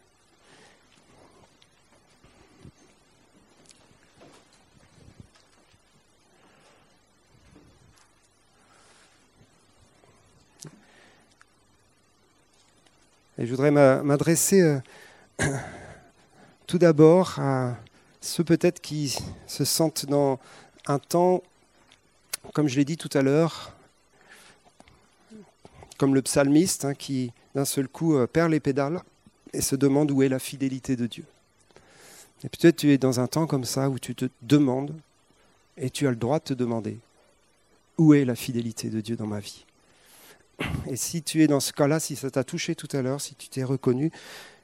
Et 13.38 13.46
je 13.46 13.50
voudrais 13.50 13.70
m'adresser 13.70 14.60
euh, 14.60 14.78
tout 16.66 16.78
d'abord 16.78 17.38
à 17.38 17.76
ceux 18.20 18.44
peut-être 18.44 18.80
qui 18.80 19.18
se 19.46 19.64
sentent 19.64 20.06
dans 20.06 20.38
un 20.86 20.98
temps, 20.98 21.42
comme 22.52 22.68
je 22.68 22.76
l'ai 22.76 22.84
dit 22.84 22.98
tout 22.98 23.10
à 23.14 23.22
l'heure, 23.22 23.74
comme 25.98 26.14
le 26.14 26.22
psalmiste 26.22 26.84
hein, 26.84 26.94
qui 26.94 27.32
d'un 27.54 27.64
seul 27.64 27.88
coup 27.88 28.16
euh, 28.16 28.26
perd 28.26 28.50
les 28.50 28.60
pédales 28.60 29.00
et 29.52 29.60
se 29.60 29.76
demande 29.76 30.10
où 30.10 30.22
est 30.22 30.28
la 30.28 30.38
fidélité 30.38 30.96
de 30.96 31.06
Dieu. 31.06 31.24
Et 32.44 32.48
peut-être 32.48 32.76
tu 32.76 32.90
es 32.92 32.98
dans 32.98 33.20
un 33.20 33.26
temps 33.26 33.46
comme 33.46 33.64
ça 33.64 33.88
où 33.88 33.98
tu 33.98 34.14
te 34.14 34.26
demandes, 34.42 34.94
et 35.76 35.90
tu 35.90 36.06
as 36.06 36.10
le 36.10 36.16
droit 36.16 36.38
de 36.38 36.44
te 36.44 36.54
demander, 36.54 36.98
où 37.98 38.14
est 38.14 38.24
la 38.24 38.34
fidélité 38.34 38.90
de 38.90 39.00
Dieu 39.00 39.16
dans 39.16 39.26
ma 39.26 39.40
vie? 39.40 39.64
Et 40.86 40.96
si 40.96 41.22
tu 41.22 41.42
es 41.42 41.46
dans 41.46 41.60
ce 41.60 41.72
cas-là, 41.72 42.00
si 42.00 42.16
ça 42.16 42.30
t'a 42.30 42.44
touché 42.44 42.74
tout 42.74 42.88
à 42.92 43.02
l'heure, 43.02 43.20
si 43.20 43.34
tu 43.34 43.48
t'es 43.48 43.64
reconnu, 43.64 44.10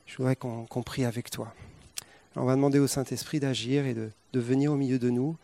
je 0.06 0.16
voudrais 0.16 0.36
qu'on 0.36 0.82
prie 0.82 1.04
avec 1.04 1.30
toi. 1.30 1.54
on 2.36 2.44
va 2.44 2.54
demander 2.54 2.78
au 2.78 2.86
Saint-Esprit 2.86 3.40
d'agir 3.40 3.86
et 3.86 3.94
de, 3.94 4.10
venir 4.34 4.72
au 4.72 4.76
milieu 4.76 4.98
de 4.98 5.10
nous. 5.10 5.36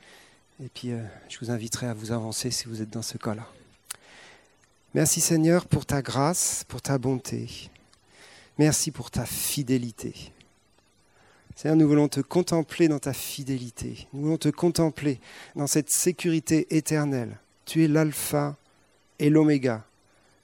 Et 0.62 0.68
puis, 0.72 0.92
euh, 0.92 1.02
je 1.28 1.38
vous 1.40 1.50
inviterai 1.50 1.86
à 1.86 1.94
vous 1.94 2.12
avancer 2.12 2.50
si 2.50 2.66
vous 2.66 2.80
êtes 2.80 2.90
dans 2.90 3.02
ce 3.02 3.18
cas-là. 3.18 3.48
Merci 4.94 5.20
Seigneur 5.20 5.66
pour 5.66 5.86
ta 5.86 6.02
grâce, 6.02 6.64
pour 6.68 6.80
ta 6.80 6.98
bonté. 6.98 7.68
Merci 8.58 8.92
pour 8.92 9.10
ta 9.10 9.26
fidélité. 9.26 10.14
Seigneur, 11.56 11.76
nous 11.76 11.88
voulons 11.88 12.06
te 12.06 12.20
contempler 12.20 12.86
dans 12.86 13.00
ta 13.00 13.12
fidélité. 13.12 14.06
Nous 14.12 14.22
voulons 14.22 14.36
te 14.36 14.50
contempler 14.50 15.18
dans 15.56 15.66
cette 15.66 15.90
sécurité 15.90 16.76
éternelle. 16.76 17.36
Tu 17.64 17.82
es 17.82 17.88
l'alpha 17.88 18.56
et 19.18 19.30
l'oméga, 19.30 19.84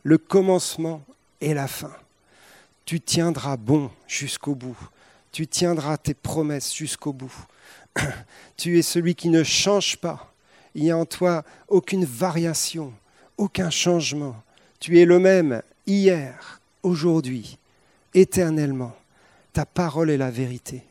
le 0.03 0.19
commencement 0.19 1.05
et 1.41 1.55
la 1.55 1.69
fin. 1.69 1.93
Tu 2.87 3.01
tiendras 3.01 3.57
bon 3.57 3.89
jusqu'au 4.09 4.57
bout. 4.57 4.79
Tu 5.31 5.47
tiendras 5.47 5.97
tes 5.97 6.15
promesses 6.15 6.75
jusqu'au 6.75 7.13
bout. 7.13 7.47
Tu 8.57 8.81
es 8.81 8.83
celui 8.83 9.15
qui 9.15 9.29
ne 9.29 9.45
change 9.45 9.99
pas. 9.99 10.35
Il 10.75 10.83
n'y 10.83 10.91
a 10.91 10.97
en 10.97 11.07
toi 11.07 11.45
aucune 11.69 12.05
variation, 12.05 12.93
aucun 13.41 13.71
changement. 13.71 14.37
Tu 14.79 15.01
es 15.01 15.05
le 15.05 15.19
même 15.19 15.63
hier, 15.87 16.61
aujourd'hui, 16.83 17.59
éternellement. 18.15 18.95
Ta 19.53 19.67
parole 19.67 20.11
est 20.11 20.17
la 20.17 20.31
vérité. 20.31 20.85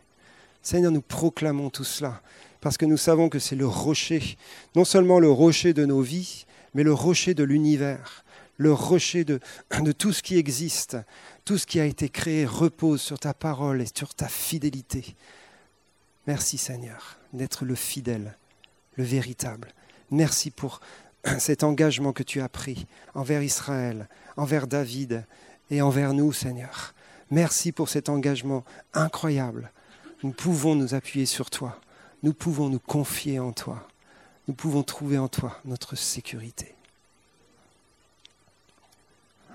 Seigneur, 0.61 0.91
nous 0.91 1.01
proclamons 1.01 1.69
tout 1.69 1.83
cela 1.83 2.21
parce 2.61 2.77
que 2.77 2.85
nous 2.85 2.97
savons 2.97 3.29
que 3.29 3.39
c'est 3.39 3.55
le 3.55 3.67
rocher, 3.67 4.37
non 4.75 4.83
seulement 4.83 5.19
le 5.19 5.31
rocher 5.31 5.73
de 5.73 5.85
nos 5.85 6.01
vies, 6.01 6.45
mais 6.73 6.83
le 6.83 6.93
rocher 6.93 7.33
de 7.33 7.43
l'univers 7.43 8.23
le 8.59 8.73
rocher 8.73 9.23
de, 9.23 9.39
tout 9.97 10.11
ce 10.11 10.21
qui 10.21 10.37
existe, 10.37 10.97
tout 11.45 11.57
ce 11.57 11.65
qui 11.65 11.79
a 11.79 11.85
été 11.85 12.09
créé 12.09 12.45
repose 12.45 13.01
sur 13.01 13.17
ta 13.17 13.33
parole 13.33 13.81
et 13.81 13.87
sur 13.95 14.13
ta 14.13 14.27
fidélité. 14.27 15.15
Merci 16.27 16.57
Seigneur 16.57 17.17
d'être 17.31 17.63
le 17.63 17.75
fidèle, 17.75 18.35
le 18.95 19.05
véritable. 19.05 19.69
Merci 20.11 20.51
pour 20.51 20.81
cet 21.39 21.63
engagement 21.63 22.13
que 22.13 22.24
tu 22.24 22.41
as 22.41 22.49
pris 22.49 22.86
envers 23.13 23.43
Israël, 23.43 24.07
envers 24.38 24.67
David 24.67 25.26
et 25.72 25.82
envers 25.82 26.13
nous, 26.13 26.34
Seigneur. 26.34 26.93
Merci 27.32 27.72
pour 27.72 27.89
cet 27.89 28.09
engagement 28.09 28.63
incroyable. 28.93 29.72
Nous 30.24 30.32
pouvons 30.32 30.76
nous 30.76 30.93
appuyer 30.93 31.26
sur 31.26 31.49
toi. 31.49 31.80
Nous 32.24 32.34
pouvons 32.34 32.70
nous 32.70 32.80
confier 32.80 33.39
en 33.39 33.53
toi. 33.53 33.88
Nous 34.47 34.53
pouvons 34.53 34.84
trouver 34.84 35.17
en 35.17 35.28
toi 35.28 35.59
notre 35.65 35.95
sécurité. 35.95 36.74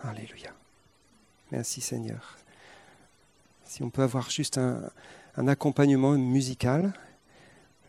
Alléluia. 0.03 0.51
Merci 1.51 1.81
Seigneur. 1.81 2.37
Si 3.65 3.83
on 3.83 3.91
peut 3.91 4.03
avoir 4.03 4.31
juste 4.31 4.59
un, 4.59 4.91
accompagnement 5.49 6.13
musical. 6.13 6.93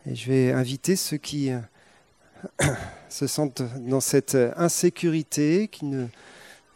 Et 0.07 0.15
je 0.15 0.31
vais 0.31 0.51
inviter 0.51 0.95
ceux 0.95 1.17
qui 1.17 1.51
se 3.09 3.27
sentent 3.27 3.63
dans 3.79 4.01
cette 4.01 4.37
insécurité, 4.57 5.67
qui 5.67 5.85
ne, 5.85 6.07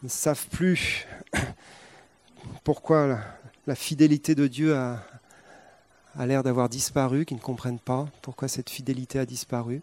savent 0.08 0.46
plus 0.48 1.06
pourquoi 2.64 3.18
la, 3.66 3.74
fidélité 3.74 4.34
de 4.34 4.46
Dieu 4.46 4.74
a, 4.74 5.04
l'air 6.18 6.42
d'avoir 6.42 6.68
disparu, 6.68 7.24
qui 7.24 7.34
ne 7.34 7.40
comprennent 7.40 7.78
pas 7.78 8.08
pourquoi 8.22 8.48
cette 8.48 8.70
fidélité 8.70 9.18
a 9.18 9.26
disparu 9.26 9.82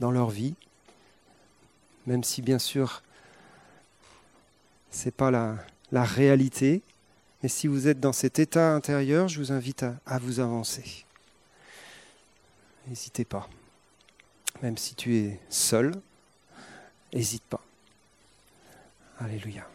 dans 0.00 0.10
leur 0.10 0.30
vie, 0.30 0.54
même 2.06 2.24
si 2.24 2.42
bien 2.42 2.58
sûr 2.58 3.02
ce 4.90 5.06
n'est 5.06 5.12
pas 5.12 5.30
la, 5.30 5.56
la, 5.90 6.04
réalité. 6.04 6.82
Mais 7.42 7.48
si 7.48 7.66
vous 7.66 7.88
êtes 7.88 7.98
dans 7.98 8.12
cet 8.12 8.38
état 8.38 8.74
intérieur, 8.74 9.28
je 9.28 9.38
vous 9.38 9.50
invite 9.50 9.84
à 10.06 10.18
vous 10.18 10.38
avancer. 10.38 11.04
N'hésitez 12.86 13.24
pas. 13.24 13.48
Même 14.62 14.78
si 14.78 14.94
tu 14.94 15.16
es 15.16 15.40
seul, 15.48 15.92
n'hésite 17.12 17.42
pas. 17.42 17.60
Alléluia. 19.18 19.66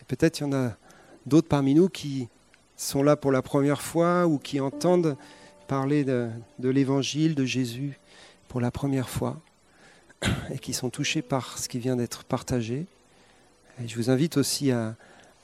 Et 0.00 0.04
peut-être 0.04 0.40
il 0.40 0.42
y 0.44 0.46
en 0.46 0.52
a 0.52 0.76
d'autres 1.26 1.48
parmi 1.48 1.74
nous 1.74 1.88
qui 1.88 2.28
sont 2.76 3.02
là 3.02 3.16
pour 3.16 3.32
la 3.32 3.42
première 3.42 3.82
fois 3.82 4.26
ou 4.26 4.38
qui 4.38 4.60
entendent 4.60 5.16
parler 5.66 6.04
de, 6.04 6.30
l'évangile 6.60 7.34
de 7.34 7.44
Jésus 7.44 7.98
pour 8.48 8.60
la 8.60 8.70
première 8.70 9.08
fois 9.08 9.40
et 10.50 10.58
qui 10.58 10.72
sont 10.72 10.90
touchés 10.90 11.22
par 11.22 11.58
ce 11.58 11.68
qui 11.68 11.78
vient 11.78 11.96
d'être 11.96 12.24
partagé. 12.24 12.86
Et 13.82 13.88
je 13.88 13.96
vous 13.96 14.10
invite 14.10 14.36
aussi 14.36 14.70
à 14.70 14.94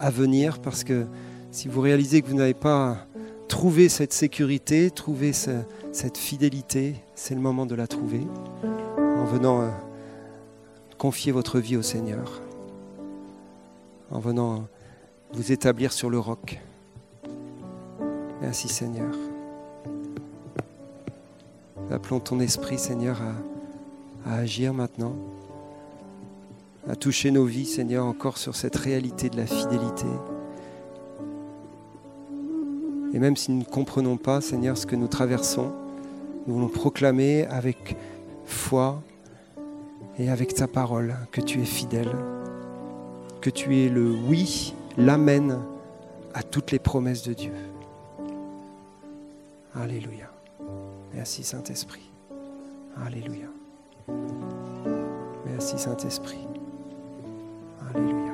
venir 0.00 0.61
parce 0.61 0.84
que 0.84 1.07
si 1.50 1.68
vous 1.68 1.80
réalisez 1.80 2.22
que 2.22 2.28
vous 2.28 2.36
n'avez 2.36 2.55
pas 2.55 3.07
trouvé 3.46 3.90
cette 3.90 4.14
sécurité, 4.14 4.90
trouvé 4.90 5.32
cette 5.34 6.16
fidélité, 6.16 6.94
c'est 7.14 7.34
le 7.34 7.40
moment 7.40 7.66
de 7.66 7.74
la 7.74 7.86
trouver 7.86 8.22
en 9.23 9.25
venant 9.25 9.62
euh, 9.62 9.68
confier 10.99 11.31
votre 11.31 11.61
vie 11.61 11.77
au 11.77 11.83
Seigneur, 11.83 12.41
en 14.11 14.18
venant 14.18 14.64
vous 15.33 15.53
établir 15.53 15.93
sur 15.93 16.11
le 16.11 16.18
roc. 16.18 16.61
Merci 18.41 18.68
Seigneur. 18.68 19.14
Appelons 21.93 22.18
ton 22.18 22.41
esprit, 22.41 22.81
Seigneur, 22.81 23.20
à, 23.23 24.33
à 24.33 24.39
agir 24.39 24.75
maintenant, 24.75 25.14
à 26.89 26.97
toucher 26.97 27.31
nos 27.31 27.45
vies, 27.45 27.66
Seigneur, 27.66 28.05
encore 28.05 28.39
sur 28.39 28.57
cette 28.57 28.75
réalité 28.75 29.31
de 29.31 29.37
la 29.37 29.47
fidélité. 29.47 30.07
Et 33.14 33.20
même 33.20 33.37
si 33.37 33.53
nous 33.53 33.61
ne 33.61 33.64
comprenons 33.64 34.16
pas, 34.16 34.41
Seigneur, 34.41 34.77
ce 34.77 34.85
que 34.85 34.97
nous 34.97 35.07
traversons, 35.07 35.70
nous 36.49 36.55
voulons 36.55 36.68
proclamer 36.68 37.47
avec 37.47 37.97
foi 38.47 39.01
et 40.18 40.30
avec 40.30 40.54
ta 40.54 40.66
parole 40.66 41.16
que 41.30 41.40
tu 41.40 41.60
es 41.60 41.64
fidèle, 41.64 42.14
que 43.40 43.50
tu 43.50 43.78
es 43.78 43.88
le 43.88 44.10
oui, 44.10 44.74
l'amen 44.96 45.58
à 46.34 46.42
toutes 46.42 46.70
les 46.70 46.78
promesses 46.78 47.22
de 47.22 47.32
Dieu. 47.32 47.52
Alléluia. 49.74 50.30
Merci 51.14 51.42
Saint-Esprit. 51.42 52.10
Alléluia. 53.04 53.46
Merci 55.46 55.78
Saint-Esprit. 55.78 56.46
Alléluia. 57.94 58.32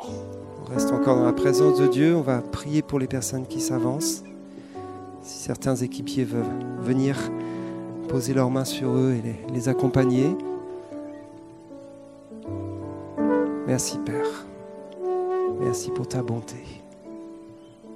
On 0.00 0.72
reste 0.72 0.92
encore 0.92 1.16
dans 1.16 1.24
la 1.24 1.32
présence 1.32 1.78
de 1.78 1.86
Dieu. 1.86 2.16
On 2.16 2.22
va 2.22 2.40
prier 2.40 2.82
pour 2.82 2.98
les 2.98 3.08
personnes 3.08 3.46
qui 3.46 3.60
s'avancent. 3.60 4.22
Si 5.22 5.38
certains 5.38 5.76
équipiers 5.76 6.24
veulent 6.24 6.44
venir 6.80 7.16
poser 8.12 8.34
leurs 8.34 8.50
mains 8.50 8.66
sur 8.66 8.90
eux 8.90 9.14
et 9.14 9.52
les, 9.54 9.70
accompagner. 9.70 10.36
Merci 13.66 13.98
Père. 14.04 14.44
Merci 15.58 15.90
pour 15.90 16.06
ta 16.06 16.22
bonté. 16.22 16.62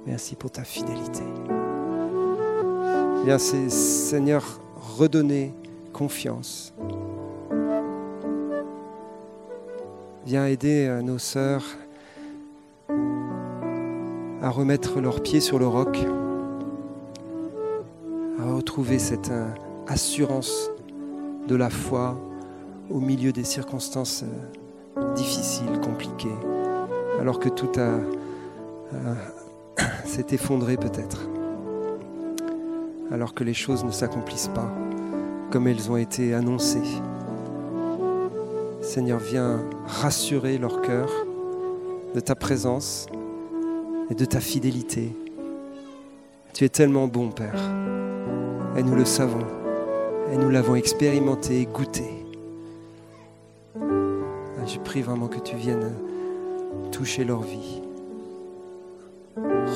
Merci 0.07 0.35
pour 0.35 0.49
ta 0.49 0.63
fidélité. 0.63 1.21
Viens, 3.25 3.37
Seigneur, 3.37 4.59
redonner 4.97 5.53
confiance. 5.93 6.73
Viens 10.25 10.47
aider 10.47 10.87
euh, 10.87 11.03
nos 11.03 11.19
sœurs 11.19 11.63
à 14.41 14.49
remettre 14.49 14.99
leurs 14.99 15.21
pieds 15.21 15.41
sur 15.41 15.59
le 15.59 15.67
roc, 15.67 15.95
à 18.39 18.51
retrouver 18.51 18.97
cette 18.97 19.29
euh, 19.29 19.47
assurance 19.87 20.69
de 21.47 21.55
la 21.55 21.69
foi 21.69 22.17
au 22.89 22.99
milieu 22.99 23.31
des 23.31 23.43
circonstances 23.43 24.23
euh, 24.23 25.13
difficiles, 25.13 25.79
compliquées, 25.81 26.35
alors 27.19 27.39
que 27.39 27.49
tout 27.49 27.71
s'est 30.05 30.27
effondré 30.31 30.77
peut-être, 30.77 31.27
alors 33.11 33.33
que 33.33 33.43
les 33.43 33.53
choses 33.53 33.83
ne 33.83 33.91
s'accomplissent 33.91 34.51
pas 34.53 34.69
comme 35.51 35.67
elles 35.67 35.89
ont 35.89 35.97
été 35.97 36.33
annoncées. 36.33 36.81
Seigneur, 38.81 39.19
viens 39.19 39.59
rassurer 39.85 40.57
leur 40.57 40.81
cœur 40.81 41.09
de 42.13 42.19
ta 42.19 42.35
présence 42.35 43.07
et 44.09 44.15
de 44.15 44.25
ta 44.25 44.39
fidélité. 44.39 45.13
Tu 46.53 46.63
es 46.63 46.69
tellement 46.69 47.07
bon, 47.07 47.29
Père, 47.29 47.59
et 48.75 48.83
nous 48.83 48.95
le 48.95 49.05
savons, 49.05 49.45
et 50.31 50.37
nous 50.37 50.49
l'avons 50.49 50.75
expérimenté, 50.75 51.65
goûté. 51.65 52.25
Je 54.67 54.79
prie 54.79 55.01
vraiment 55.01 55.27
que 55.27 55.39
tu 55.39 55.55
viennes 55.55 55.93
toucher 56.91 57.23
leur 57.23 57.41
vie, 57.41 57.81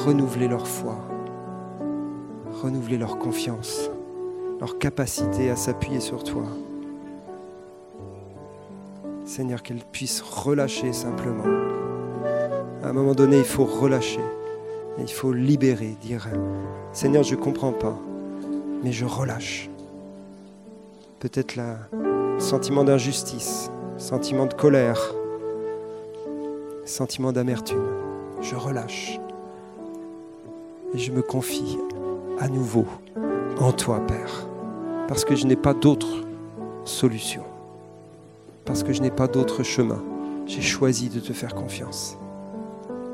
renouveler 0.05 0.49
leur 0.49 0.67
foi, 0.67 0.97
renouveler 2.61 2.97
leur 2.97 3.17
confiance, 3.17 3.89
leur 4.59 4.77
capacité 4.79 5.49
à 5.49 5.55
s'appuyer 5.55 6.01
sur 6.01 6.23
toi. 6.23 6.43
Seigneur, 9.23 9.63
qu'elles 9.63 9.85
puissent 9.91 10.21
relâcher 10.21 10.91
simplement. 10.91 11.45
À 12.83 12.89
un 12.89 12.93
moment 12.93 13.15
donné, 13.15 13.37
il 13.37 13.45
faut 13.45 13.65
relâcher. 13.65 14.19
Il 14.99 15.07
faut 15.07 15.31
libérer, 15.31 15.95
dire 16.01 16.27
Seigneur, 16.91 17.23
je 17.23 17.35
ne 17.35 17.39
comprends 17.39 17.71
pas, 17.71 17.97
mais 18.83 18.91
je 18.91 19.05
relâche. 19.05 19.70
Peut-être 21.21 21.55
le 21.55 22.39
sentiment 22.39 22.83
d'injustice, 22.83 23.69
sentiment 23.99 24.47
de 24.47 24.55
colère, 24.55 24.99
sentiment 26.83 27.31
d'amertume. 27.31 27.85
Je 28.41 28.55
relâche. 28.55 29.19
Et 30.95 30.97
je 30.97 31.11
me 31.11 31.21
confie 31.21 31.77
à 32.39 32.47
nouveau 32.47 32.87
en 33.59 33.71
toi, 33.71 33.99
Père, 33.99 34.47
parce 35.07 35.23
que 35.23 35.35
je 35.35 35.45
n'ai 35.45 35.55
pas 35.55 35.75
d'autre 35.75 36.07
solution, 36.85 37.43
parce 38.65 38.81
que 38.81 38.91
je 38.91 39.03
n'ai 39.03 39.11
pas 39.11 39.27
d'autre 39.27 39.61
chemin. 39.61 40.01
J'ai 40.47 40.63
choisi 40.63 41.09
de 41.09 41.19
te 41.19 41.33
faire 41.33 41.53
confiance. 41.53 42.17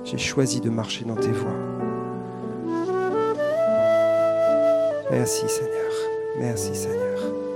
J'ai 0.05 0.17
choisi 0.17 0.61
de 0.61 0.69
marcher 0.69 1.03
dans 1.03 1.17
tes 1.17 1.33
voies. 1.33 1.51
Merci 5.11 5.49
Seigneur. 5.49 5.91
Merci 6.39 6.73
Seigneur. 6.73 7.46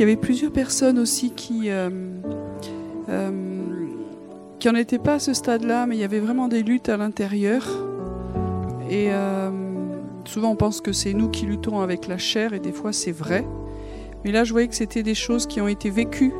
Qu'il 0.00 0.08
y 0.08 0.12
avait 0.12 0.18
plusieurs 0.18 0.50
personnes 0.50 0.98
aussi 0.98 1.30
qui 1.30 1.68
euh, 1.68 1.90
euh, 3.10 3.30
qui 4.58 4.66
n'en 4.66 4.74
étaient 4.74 4.98
pas 4.98 5.16
à 5.16 5.18
ce 5.18 5.34
stade-là, 5.34 5.84
mais 5.84 5.94
il 5.94 6.00
y 6.00 6.04
avait 6.04 6.20
vraiment 6.20 6.48
des 6.48 6.62
luttes 6.62 6.88
à 6.88 6.96
l'intérieur. 6.96 7.68
Et 8.88 9.08
euh, 9.10 9.50
souvent 10.24 10.52
on 10.52 10.56
pense 10.56 10.80
que 10.80 10.94
c'est 10.94 11.12
nous 11.12 11.28
qui 11.28 11.44
luttons 11.44 11.80
avec 11.80 12.08
la 12.08 12.16
chair, 12.16 12.54
et 12.54 12.60
des 12.60 12.72
fois 12.72 12.94
c'est 12.94 13.12
vrai. 13.12 13.44
Mais 14.24 14.32
là 14.32 14.44
je 14.44 14.52
voyais 14.52 14.68
que 14.68 14.74
c'était 14.74 15.02
des 15.02 15.14
choses 15.14 15.46
qui 15.46 15.60
ont 15.60 15.68
été 15.68 15.90
vécues 15.90 16.32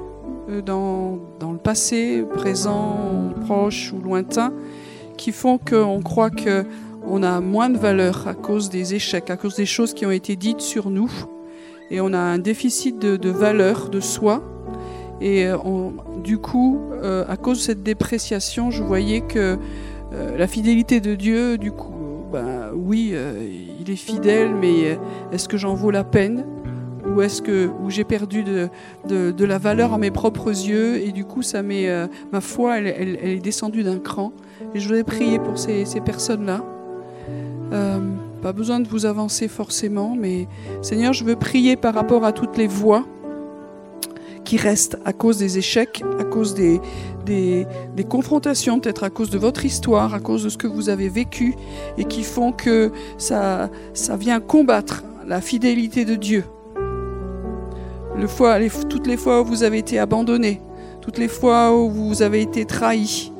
dans, 0.65 1.19
dans 1.39 1.53
le 1.53 1.59
passé, 1.59 2.25
présent, 2.37 2.97
proche 3.45 3.93
ou 3.93 4.01
lointain, 4.01 4.55
qui 5.19 5.33
font 5.33 5.59
qu'on 5.59 6.01
croit 6.01 6.31
que 6.31 6.65
on 7.07 7.23
a 7.23 7.43
moins 7.43 7.69
de 7.69 7.77
valeur 7.77 8.27
à 8.27 8.33
cause 8.33 8.71
des 8.71 8.95
échecs, 8.95 9.29
à 9.29 9.37
cause 9.37 9.55
des 9.55 9.67
choses 9.67 9.93
qui 9.93 10.07
ont 10.07 10.11
été 10.11 10.35
dites 10.37 10.63
sur 10.63 10.89
nous. 10.89 11.11
Et 11.91 12.01
on 12.01 12.13
a 12.13 12.19
un 12.19 12.39
déficit 12.39 12.99
de, 12.99 13.31
valeur 13.31 13.89
de 13.89 14.01
soi. 14.01 14.43
Et 15.21 15.47
euh, 15.47 15.57
du 16.23 16.39
coup, 16.39 16.81
euh, 17.03 17.25
à 17.29 17.37
cause 17.37 17.59
de 17.59 17.63
cette 17.63 17.83
dépréciation, 17.83 18.71
je 18.71 18.83
voyais 18.83 19.21
que 19.21 19.59
euh, 20.13 20.39
la 20.39 20.47
fidélité 20.47 21.01
de 21.01 21.15
Dieu, 21.15 21.59
du 21.59 21.73
coup, 21.73 22.25
ben 22.33 22.71
oui, 22.75 23.13
il 23.81 23.91
est 23.91 23.97
fidèle, 23.97 24.55
mais 24.55 24.99
est-ce 25.33 25.49
que 25.49 25.57
j'en 25.57 25.75
vaux 25.75 25.91
la 25.91 26.05
peine? 26.05 26.45
Ou 27.13 27.23
est-ce 27.23 27.43
que 27.43 27.71
j'ai 27.89 28.05
perdu 28.05 28.45
de, 28.45 29.45
la 29.45 29.59
valeur 29.59 29.93
à 29.93 29.99
mes 29.99 30.13
propres 30.13 30.51
yeux 30.51 30.99
et 30.99 31.11
du 31.11 31.25
coup 31.25 31.43
ça 31.43 31.63
ma 31.63 32.41
foi 32.41 32.79
elle, 32.79 32.87
est 32.87 33.43
descendue 33.43 33.83
d'un 33.83 33.99
cran. 33.99 34.33
Et 34.77 34.79
je 34.79 34.87
voudrais 34.87 35.03
prier 35.03 35.41
pour 35.41 35.59
ces, 35.59 35.85
ces 35.87 36.01
personnes 36.01 36.47
là 36.47 36.63
pas 38.43 38.53
besoin 38.53 38.81
de 38.81 38.89
vous 38.89 39.07
avancer 39.07 39.49
forcément 39.49 40.17
mais 40.19 40.49
Seigneur 40.83 41.13
je 41.13 41.25
veux 41.25 41.37
prier 41.37 41.77
par 41.77 41.95
rapport 41.95 42.25
à 42.25 42.33
toutes 42.33 42.57
les 42.57 42.67
voix 42.67 43.05
qui 44.45 44.57
restent 44.57 44.99
à 45.05 45.13
cause 45.13 45.39
des 45.39 45.59
échecs 45.59 46.03
à 46.19 46.25
cause 46.25 46.55
des, 46.55 46.81
des, 47.27 47.67
confrontations 48.09 48.81
peut-être 48.81 49.05
à 49.05 49.11
cause 49.11 49.31
de 49.31 49.39
votre 49.39 49.65
histoire 49.65 50.15
à 50.15 50.21
cause 50.21 50.45
de 50.45 50.49
ce 50.49 50.57
que 50.57 50.67
vous 50.67 50.89
avez 50.89 51.09
vécu 51.09 51.55
et 51.99 52.05
qui 52.05 52.23
font 52.23 52.53
que 52.53 52.91
ça, 53.19 53.71
ça 53.93 54.17
vient 54.17 54.41
combattre 54.41 55.05
la 55.31 55.41
fidélité 55.41 56.05
de 56.05 56.17
Dieu. 56.17 56.45
Le 58.17 58.27
fois, 58.27 58.59
toutes 58.89 59.07
les 59.07 59.17
fois 59.17 59.43
où 59.43 59.45
vous 59.45 59.63
avez 59.63 59.79
été 59.79 59.99
abandonné, 59.99 60.61
toutes 61.01 61.19
les 61.19 61.29
fois 61.29 61.73
où 61.73 61.89
vous 61.89 62.23
avez 62.23 62.43
été 62.43 62.65
trahi, 62.65 63.33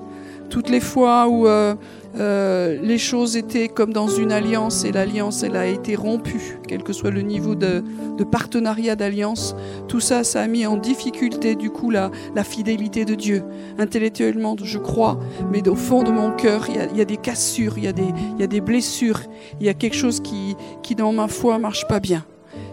toutes 0.49 0.71
les 0.71 0.81
fois 0.81 1.27
où 1.27 1.49
euh, 1.49 1.75
euh, 2.19 2.79
les 2.83 2.99
choses 2.99 3.37
étaient 3.37 3.69
comme 3.69 3.93
dans 3.93 4.09
une 4.09 4.33
alliance 4.33 4.85
et 4.85 4.93
l'alliance, 4.93 5.43
elle 5.43 5.57
a 5.57 5.67
été 5.67 5.95
rompue, 5.95 6.59
quel 6.67 6.83
que 6.83 6.93
soit 6.93 7.11
le 7.11 7.23
niveau 7.23 7.55
de, 7.55 7.85
partenariat 8.31 8.97
d'alliance. 8.97 9.55
Tout 9.89 10.01
ça, 10.01 10.25
ça 10.25 10.43
a 10.43 10.47
mis 10.47 10.67
en 10.67 10.77
difficulté 10.77 11.55
du 11.55 11.71
coup 11.71 11.91
la, 11.91 12.11
fidélité 12.45 13.05
de 13.05 13.15
Dieu. 13.15 13.45
Intellectuellement, 13.79 14.57
je 14.63 14.79
crois, 14.79 15.19
mais 15.53 15.67
au 15.69 15.77
fond 15.77 16.03
de 16.03 16.11
mon 16.11 16.33
cœur, 16.33 16.67
il 16.69 16.97
y 16.97 17.01
a, 17.01 17.05
des 17.05 17.17
cassures, 17.17 17.79
il 17.79 17.85
y 17.85 17.89
a 17.89 18.47
des, 18.47 18.61
blessures, 18.61 19.21
il 19.61 19.67
y 19.67 19.69
a 19.69 19.75
quelque 19.75 19.97
chose 19.97 20.21
qui, 20.21 20.57
dans 20.97 21.13
ma 21.13 21.29
foi 21.29 21.59
marche 21.59 21.87
pas 21.87 22.01
bien. 22.01 22.25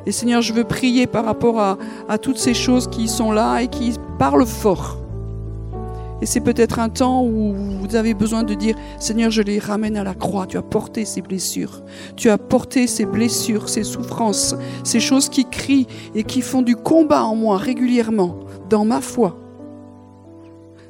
Et 0.06 0.12
Seigneur, 0.12 0.42
je 0.42 0.54
veux 0.54 0.64
prier 0.64 1.06
par 1.06 1.26
rapport 1.26 1.60
à 1.60 2.18
toutes 2.18 2.38
ces 2.38 2.54
choses 2.54 2.88
qui 2.88 3.08
sont 3.08 3.32
là 3.32 3.62
et 3.62 3.68
qui 3.68 3.94
parlent 4.18 4.46
fort. 4.46 5.07
Et 6.22 6.26
c'est 6.26 6.42
peut-être 6.42 6.80
un 6.80 6.90
temps 6.90 7.24
où 7.24 7.54
vous 7.54 7.96
avez 7.96 8.14
besoin 8.14 8.44
de 8.44 8.54
dire, 8.54 8.76
Seigneur, 9.00 9.30
je 9.30 9.42
les 9.42 9.60
ramène 9.60 9.98
à 9.98 10.04
la 10.04 10.16
croix. 10.16 10.48
Tu 10.48 10.58
as 10.58 10.62
porté 10.62 11.06
ces 11.06 11.22
blessures. 11.22 11.84
Tu 12.16 12.30
as 12.30 12.38
porté 12.38 12.88
ces 12.88 13.06
blessures, 13.06 13.70
ces 13.70 13.84
souffrances, 13.84 14.56
ces 14.84 15.00
choses 15.00 15.30
qui 15.30 15.46
crient 15.46 15.88
et 16.16 16.24
qui 16.24 16.42
font 16.42 16.62
du 16.62 16.76
combat 16.76 17.24
en 17.24 17.36
moi 17.36 17.58
régulièrement, 17.58 18.40
dans 18.70 18.86
ma 18.86 19.02
foi, 19.02 19.38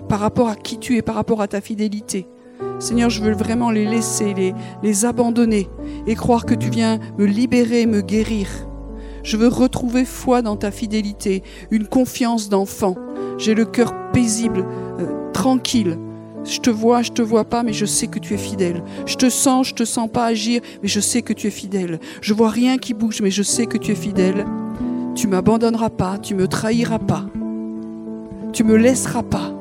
par 0.07 0.19
rapport 0.19 0.47
à 0.47 0.55
qui 0.55 0.77
tu 0.77 0.97
es, 0.97 1.01
par 1.01 1.15
rapport 1.15 1.41
à 1.41 1.47
ta 1.47 1.61
fidélité. 1.61 2.27
Seigneur, 2.79 3.09
je 3.09 3.21
veux 3.21 3.33
vraiment 3.33 3.71
les 3.71 3.85
laisser, 3.85 4.33
les, 4.33 4.53
les 4.83 5.05
abandonner 5.05 5.67
et 6.05 6.15
croire 6.15 6.45
que 6.45 6.53
tu 6.53 6.69
viens 6.69 6.99
me 7.17 7.25
libérer, 7.25 7.85
me 7.85 8.01
guérir. 8.01 8.66
Je 9.27 9.35
veux 9.35 9.49
retrouver 9.49 10.05
foi 10.05 10.41
dans 10.41 10.55
ta 10.55 10.71
fidélité, 10.71 11.43
une 11.69 11.85
confiance 11.85 12.47
d'enfant. 12.47 12.95
J'ai 13.37 13.55
le 13.55 13.65
cœur 13.65 13.93
paisible, 14.13 14.65
euh, 14.99 15.31
tranquille. 15.33 15.97
Je 16.45 16.59
te 16.59 16.69
vois, 16.69 17.01
je 17.01 17.11
te 17.11 17.21
vois 17.21 17.43
pas, 17.43 17.61
mais 17.61 17.73
je 17.73 17.85
sais 17.85 18.07
que 18.07 18.19
tu 18.19 18.35
es 18.35 18.37
fidèle. 18.37 18.85
Je 19.05 19.15
te 19.15 19.29
sens, 19.29 19.67
je 19.67 19.73
te 19.73 19.83
sens 19.83 20.09
pas 20.09 20.27
agir, 20.27 20.61
mais 20.81 20.87
je 20.87 21.01
sais 21.01 21.23
que 21.23 21.33
tu 21.33 21.47
es 21.47 21.51
fidèle. 21.51 21.99
Je 22.21 22.33
vois 22.33 22.49
rien 22.49 22.77
qui 22.77 22.93
bouge, 22.93 23.21
mais 23.21 23.29
je 23.29 23.43
sais 23.43 23.65
que 23.65 23.77
tu 23.77 23.91
es 23.91 23.95
fidèle. 23.95 24.45
Tu 25.13 25.27
m'abandonneras 25.27 25.89
pas, 25.89 26.17
tu 26.17 26.33
me 26.33 26.47
trahiras 26.47 26.99
pas. 26.99 27.25
Tu 28.53 28.63
me 28.63 28.77
laisseras 28.77 29.23
pas. 29.23 29.56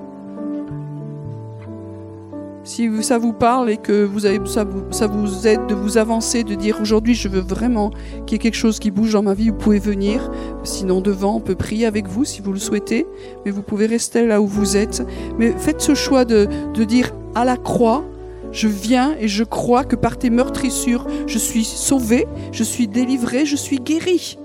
Si 2.76 2.90
ça 3.02 3.16
vous 3.16 3.32
parle 3.32 3.70
et 3.70 3.78
que 3.78 4.04
vous 4.04 4.26
avez, 4.26 4.38
ça, 4.44 4.64
vous, 4.64 5.46
aide 5.46 5.66
de 5.66 5.74
vous 5.74 5.96
avancer, 5.96 6.44
de 6.44 6.54
dire 6.54 6.78
aujourd'hui 6.78 7.14
je 7.14 7.26
veux 7.26 7.40
vraiment 7.40 7.88
qu'il 8.26 8.32
y 8.32 8.34
ait 8.34 8.38
quelque 8.38 8.54
chose 8.54 8.78
qui 8.78 8.90
bouge 8.90 9.14
dans 9.14 9.22
ma 9.22 9.32
vie, 9.32 9.48
vous 9.48 9.56
pouvez 9.56 9.78
venir. 9.78 10.30
Sinon 10.62 11.00
devant, 11.00 11.36
on 11.36 11.40
peut 11.40 11.54
prier 11.54 11.86
avec 11.86 12.06
vous 12.06 12.26
si 12.26 12.42
vous 12.42 12.52
le 12.52 12.58
souhaitez, 12.58 13.06
mais 13.46 13.50
vous 13.50 13.62
pouvez 13.62 13.86
rester 13.86 14.26
là 14.26 14.42
où 14.42 14.46
vous 14.46 14.76
êtes. 14.76 15.02
Mais 15.38 15.54
faites 15.56 15.80
ce 15.80 15.94
choix 15.94 16.26
de, 16.26 16.48
de 16.74 16.84
dire 16.84 17.12
à 17.34 17.46
la 17.46 17.56
croix, 17.56 18.04
je 18.52 18.68
viens 18.68 19.16
et 19.18 19.26
je 19.26 19.44
crois 19.44 19.84
que 19.84 19.96
par 19.96 20.18
tes 20.18 20.28
meurtrissures, 20.28 21.06
je 21.26 21.38
suis 21.38 21.64
sauvé, 21.64 22.26
je 22.52 22.62
suis 22.62 22.88
délivré, 22.88 23.46
je 23.46 23.56
suis 23.56 23.78
guéri. 23.78 24.36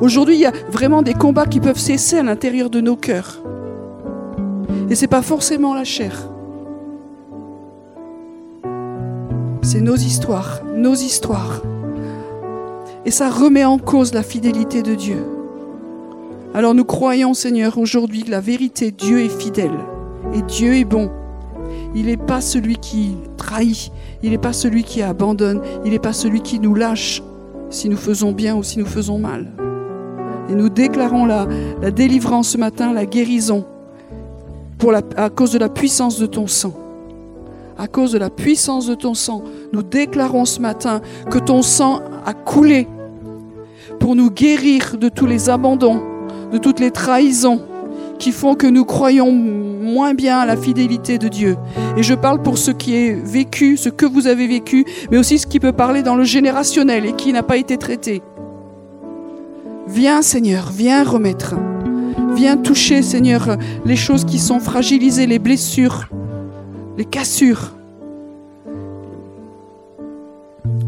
Aujourd'hui, 0.00 0.36
il 0.36 0.40
y 0.42 0.46
a 0.46 0.52
vraiment 0.70 1.02
des 1.02 1.14
combats 1.14 1.46
qui 1.46 1.58
peuvent 1.58 1.76
cesser 1.76 2.18
à 2.18 2.22
l'intérieur 2.22 2.70
de 2.70 2.80
nos 2.80 2.94
cœurs. 2.94 3.42
Et 4.90 4.94
ce 4.94 5.02
n'est 5.02 5.08
pas 5.08 5.22
forcément 5.22 5.74
la 5.74 5.84
chair. 5.84 6.30
C'est 9.60 9.82
nos 9.82 9.96
histoires, 9.96 10.62
nos 10.74 10.94
histoires. 10.94 11.62
Et 13.04 13.10
ça 13.10 13.28
remet 13.28 13.64
en 13.64 13.78
cause 13.78 14.14
la 14.14 14.22
fidélité 14.22 14.82
de 14.82 14.94
Dieu. 14.94 15.24
Alors 16.54 16.74
nous 16.74 16.86
croyons, 16.86 17.34
Seigneur, 17.34 17.76
aujourd'hui 17.76 18.22
que 18.22 18.30
la 18.30 18.40
vérité, 18.40 18.90
Dieu 18.90 19.20
est 19.20 19.28
fidèle 19.28 19.78
et 20.34 20.40
Dieu 20.42 20.74
est 20.74 20.84
bon. 20.84 21.10
Il 21.94 22.06
n'est 22.06 22.16
pas 22.16 22.40
celui 22.40 22.76
qui 22.76 23.16
trahit, 23.36 23.92
il 24.22 24.30
n'est 24.30 24.38
pas 24.38 24.54
celui 24.54 24.84
qui 24.84 25.02
abandonne, 25.02 25.60
il 25.84 25.90
n'est 25.90 25.98
pas 25.98 26.14
celui 26.14 26.40
qui 26.40 26.60
nous 26.60 26.74
lâche 26.74 27.22
si 27.68 27.90
nous 27.90 27.96
faisons 27.98 28.32
bien 28.32 28.56
ou 28.56 28.62
si 28.62 28.78
nous 28.78 28.86
faisons 28.86 29.18
mal. 29.18 29.52
Et 30.48 30.54
nous 30.54 30.70
déclarons 30.70 31.26
la, 31.26 31.46
la 31.82 31.90
délivrance 31.90 32.50
ce 32.50 32.58
matin, 32.58 32.94
la 32.94 33.04
guérison 33.04 33.66
à 35.16 35.30
cause 35.30 35.52
de 35.52 35.58
la 35.58 35.68
puissance 35.68 36.18
de 36.18 36.26
ton 36.26 36.46
sang. 36.46 36.72
À 37.78 37.86
cause 37.86 38.12
de 38.12 38.18
la 38.18 38.30
puissance 38.30 38.86
de 38.86 38.94
ton 38.94 39.14
sang, 39.14 39.42
nous 39.72 39.82
déclarons 39.82 40.44
ce 40.44 40.60
matin 40.60 41.00
que 41.30 41.38
ton 41.38 41.62
sang 41.62 42.00
a 42.26 42.34
coulé 42.34 42.88
pour 44.00 44.16
nous 44.16 44.30
guérir 44.30 44.96
de 44.98 45.08
tous 45.08 45.26
les 45.26 45.48
abandons, 45.48 46.02
de 46.52 46.58
toutes 46.58 46.80
les 46.80 46.90
trahisons 46.90 47.60
qui 48.18 48.32
font 48.32 48.54
que 48.54 48.66
nous 48.66 48.84
croyons 48.84 49.30
moins 49.30 50.14
bien 50.14 50.38
à 50.38 50.46
la 50.46 50.56
fidélité 50.56 51.18
de 51.18 51.28
Dieu. 51.28 51.56
Et 51.96 52.02
je 52.02 52.14
parle 52.14 52.42
pour 52.42 52.58
ce 52.58 52.70
qui 52.70 52.96
est 52.96 53.12
vécu, 53.12 53.76
ce 53.76 53.88
que 53.88 54.06
vous 54.06 54.26
avez 54.26 54.46
vécu, 54.46 54.84
mais 55.10 55.18
aussi 55.18 55.38
ce 55.38 55.46
qui 55.46 55.60
peut 55.60 55.72
parler 55.72 56.02
dans 56.02 56.16
le 56.16 56.24
générationnel 56.24 57.06
et 57.06 57.12
qui 57.12 57.32
n'a 57.32 57.42
pas 57.42 57.56
été 57.56 57.76
traité. 57.76 58.22
Viens 59.86 60.20
Seigneur, 60.22 60.70
viens 60.70 61.04
remettre. 61.04 61.54
Viens 62.34 62.56
toucher, 62.56 63.02
Seigneur, 63.02 63.56
les 63.84 63.96
choses 63.96 64.24
qui 64.24 64.38
sont 64.38 64.60
fragilisées, 64.60 65.26
les 65.26 65.38
blessures, 65.38 66.08
les 66.96 67.04
cassures. 67.04 67.72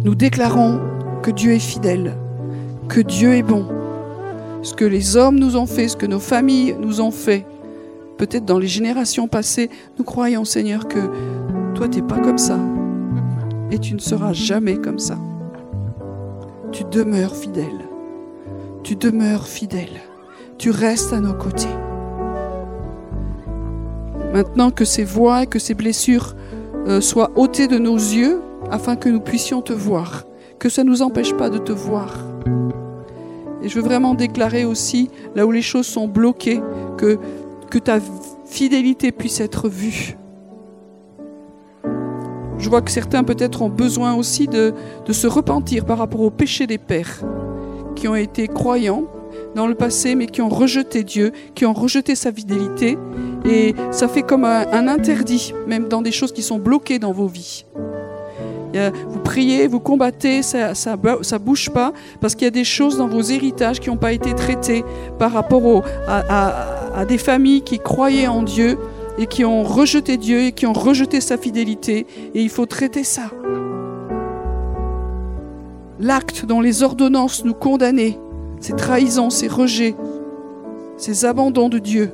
Nous 0.05 0.15
déclarons 0.15 0.81
que 1.23 1.31
Dieu 1.31 1.53
est 1.53 1.59
fidèle, 1.59 2.17
que 2.89 3.01
Dieu 3.01 3.35
est 3.35 3.43
bon. 3.43 3.67
Ce 4.63 4.75
que 4.75 4.85
les 4.85 5.17
hommes 5.17 5.39
nous 5.39 5.57
ont 5.57 5.67
fait, 5.67 5.89
ce 5.89 5.97
que 5.97 6.07
nos 6.07 6.21
familles 6.21 6.77
nous 6.81 7.01
ont 7.01 7.11
fait, 7.11 7.47
peut-être 8.19 8.45
dans 8.45 8.59
les 8.59 8.67
générations 8.67 9.29
passées, 9.29 9.71
nous 9.99 10.05
croyons, 10.05 10.45
Seigneur, 10.45 10.89
que 10.89 11.01
toi, 11.75 11.89
tu 11.89 12.01
n'es 12.01 12.07
pas 12.07 12.19
comme 12.19 12.39
ça. 12.39 12.59
Et 13.71 13.79
tu 13.79 13.95
ne 13.95 14.01
seras 14.01 14.33
jamais 14.33 14.77
comme 14.77 14.99
ça. 14.99 15.17
Tu 16.73 16.85
demeures 16.85 17.35
fidèle. 17.35 17.89
Tu 18.83 18.97
demeures 18.97 19.47
fidèle 19.47 20.01
tu 20.61 20.71
restes 20.71 21.15
à 21.15 21.21
nos 21.21 21.33
côtés. 21.33 21.75
Maintenant 24.35 24.71
que 24.71 24.85
ces 24.85 25.05
voix 25.05 25.45
et 25.45 25.47
que 25.47 25.59
ces 25.59 25.73
blessures 25.73 26.35
euh, 26.87 27.01
soient 27.01 27.31
ôtées 27.35 27.67
de 27.67 27.79
nos 27.79 27.97
yeux 27.97 28.43
afin 28.71 28.95
que 28.95 29.09
nous 29.09 29.21
puissions 29.21 29.63
te 29.63 29.73
voir, 29.73 30.27
que 30.59 30.69
ça 30.69 30.85
ne 30.85 30.91
nous 30.91 31.01
empêche 31.01 31.33
pas 31.33 31.49
de 31.49 31.57
te 31.57 31.73
voir. 31.73 32.13
Et 33.63 33.71
je 33.71 33.77
veux 33.77 33.83
vraiment 33.83 34.13
déclarer 34.13 34.67
aussi, 34.67 35.09
là 35.35 35.47
où 35.47 35.51
les 35.51 35.63
choses 35.63 35.87
sont 35.87 36.07
bloquées, 36.07 36.61
que, 36.99 37.19
ta 37.79 37.99
fidélité 38.45 39.13
puisse 39.13 39.41
être 39.41 39.67
vue. 39.67 40.19
Je 42.59 42.69
vois 42.69 42.83
que 42.83 42.91
certains 42.91 43.25
peut-être 43.25 43.63
ont 43.63 43.71
besoin 43.71 44.13
aussi 44.13 44.47
de, 44.47 44.75
de 45.07 45.13
se 45.15 45.27
repentir 45.27 45.87
par 45.87 45.97
rapport 45.97 46.21
au 46.21 46.31
péché 46.31 46.67
des 46.67 46.77
pères 46.77 47.23
qui 47.97 48.09
ont 48.09 48.15
été 48.15 48.47
croyants, 48.47 49.05
dans 49.55 49.67
le 49.67 49.75
passé, 49.75 50.15
mais 50.15 50.27
qui 50.27 50.43
ont 50.43 50.49
rejeté 50.49 51.03
Dieu, 51.03 51.33
qui 51.55 51.67
ont 51.67 51.73
rejeté 51.73 52.15
sa 52.15 52.33
fidélité. 52.33 52.99
Et 53.45 53.75
ça 53.91 54.09
fait 54.09 54.23
comme 54.23 54.45
un, 54.45 54.89
interdit, 54.89 55.55
même 55.67 55.89
dans 55.89 56.03
des 56.03 56.13
choses 56.13 56.33
qui 56.33 56.43
sont 56.43 56.59
bloquées 56.59 56.99
dans 56.99 57.13
vos 57.13 57.27
vies. 57.27 57.65
Vous 59.09 59.19
priez, 59.19 59.67
vous 59.67 59.81
combattez, 59.81 60.43
ça 60.43 60.75
ça, 60.75 60.97
ça 61.23 61.39
bouge 61.39 61.71
pas, 61.71 61.93
parce 62.21 62.37
qu'il 62.37 62.45
y 62.45 62.49
a 62.49 62.53
des 62.53 62.65
choses 62.65 62.99
dans 62.99 63.09
vos 63.09 63.23
héritages 63.23 63.81
qui 63.81 63.91
n'ont 63.91 63.97
pas 63.97 64.13
été 64.13 64.33
traitées 64.33 64.85
par 65.19 65.33
rapport 65.33 65.83
à, 66.07 66.95
à 66.95 67.05
des 67.05 67.19
familles 67.19 67.63
qui 67.63 67.81
croyaient 67.81 68.29
en 68.29 68.45
Dieu 68.45 68.79
et 69.19 69.27
qui 69.27 69.45
ont 69.45 69.65
rejeté 69.65 70.17
Dieu 70.17 70.43
et 70.43 70.53
qui 70.53 70.67
ont 70.67 70.73
rejeté 70.73 71.21
sa 71.21 71.37
fidélité. 71.37 72.07
Et 72.35 72.43
il 72.43 72.49
faut 72.49 72.67
traiter 72.67 73.03
ça. 73.03 73.31
L'acte 75.99 76.47
dont 76.47 76.61
les 76.61 76.83
ordonnances 76.83 77.45
nous 77.45 77.55
condamnaient 77.55 78.19
ces 78.61 78.75
trahisons, 78.75 79.31
ces 79.31 79.49
rejets, 79.49 79.97
ces 80.97 81.25
abandons 81.25 81.69
de 81.69 81.79
Dieu, 81.79 82.13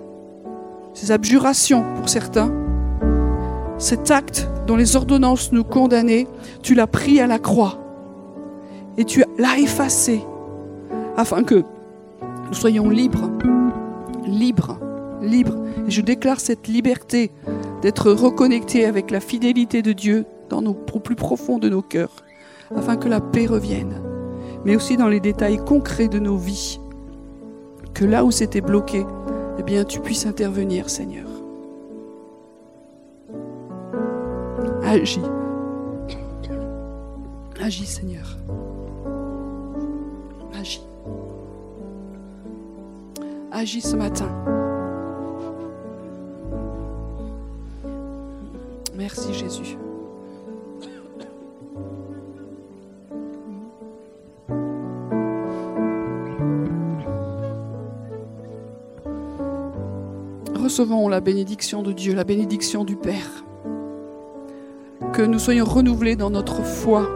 ces 0.94 1.10
abjurations 1.10 1.84
pour 1.96 2.08
certains, 2.08 2.52
cet 3.78 4.10
acte 4.10 4.48
dont 4.66 4.76
les 4.76 4.96
ordonnances 4.96 5.52
nous 5.52 5.64
condamnaient, 5.64 6.26
tu 6.62 6.74
l'as 6.74 6.86
pris 6.86 7.20
à 7.20 7.26
la 7.26 7.38
croix 7.38 7.78
et 8.96 9.04
tu 9.04 9.22
l'as 9.38 9.58
effacé 9.58 10.22
afin 11.16 11.42
que 11.42 11.56
nous 12.48 12.54
soyons 12.54 12.88
libres, 12.88 13.30
libres, 14.24 14.78
libres. 15.20 15.56
Et 15.86 15.90
je 15.90 16.00
déclare 16.00 16.40
cette 16.40 16.68
liberté 16.68 17.30
d'être 17.82 18.10
reconnectés 18.10 18.86
avec 18.86 19.10
la 19.10 19.20
fidélité 19.20 19.82
de 19.82 19.92
Dieu 19.92 20.24
dans 20.48 20.62
nos, 20.62 20.76
au 20.92 21.00
plus 21.00 21.16
profond 21.16 21.58
de 21.58 21.68
nos 21.68 21.82
cœurs, 21.82 22.24
afin 22.74 22.96
que 22.96 23.08
la 23.08 23.20
paix 23.20 23.46
revienne 23.46 24.00
mais 24.66 24.74
aussi 24.74 24.96
dans 24.96 25.06
les 25.06 25.20
détails 25.20 25.58
concrets 25.58 26.08
de 26.08 26.18
nos 26.18 26.36
vies. 26.36 26.80
Que 27.94 28.04
là 28.04 28.24
où 28.24 28.32
c'était 28.32 28.60
bloqué, 28.60 29.06
eh 29.58 29.62
bien, 29.62 29.84
tu 29.84 30.00
puisses 30.00 30.26
intervenir, 30.26 30.90
Seigneur. 30.90 31.28
Agis. 34.82 35.20
Agis, 37.62 37.86
Seigneur. 37.86 38.36
Agis. 40.58 40.82
Agis 43.52 43.82
ce 43.82 43.94
matin. 43.94 44.28
Merci 48.96 49.32
Jésus. 49.32 49.78
Recevons 60.76 61.08
la 61.08 61.22
bénédiction 61.22 61.82
de 61.82 61.90
Dieu, 61.90 62.14
la 62.14 62.24
bénédiction 62.24 62.84
du 62.84 62.96
Père. 62.96 63.46
Que 65.14 65.22
nous 65.22 65.38
soyons 65.38 65.64
renouvelés 65.64 66.16
dans 66.16 66.28
notre 66.28 66.62
foi. 66.62 67.08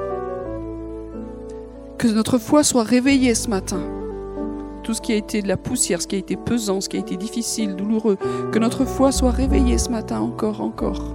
Que 1.99 2.09
notre 2.09 2.39
foi 2.39 2.65
soit 2.65 2.85
réveillée 2.85 3.35
ce 3.35 3.51
matin. 3.51 3.83
Tout 4.83 4.95
ce 4.95 5.03
qui 5.03 5.13
a 5.13 5.17
été 5.17 5.43
de 5.43 5.49
la 5.49 5.59
poussière, 5.59 6.01
ce 6.01 6.07
qui 6.07 6.17
a 6.17 6.19
été 6.19 6.37
pesant, 6.37 6.81
ce 6.81 6.89
qui 6.89 6.97
a 6.97 7.01
été 7.01 7.19
difficile, 7.19 7.77
douloureux, 7.77 8.17
que 8.51 8.59
notre 8.59 8.87
foi 8.87 9.13
soit 9.13 9.31
réveillée 9.31 9.77
ce 9.77 9.91
matin 9.91 10.21
encore, 10.21 10.63
encore, 10.63 11.15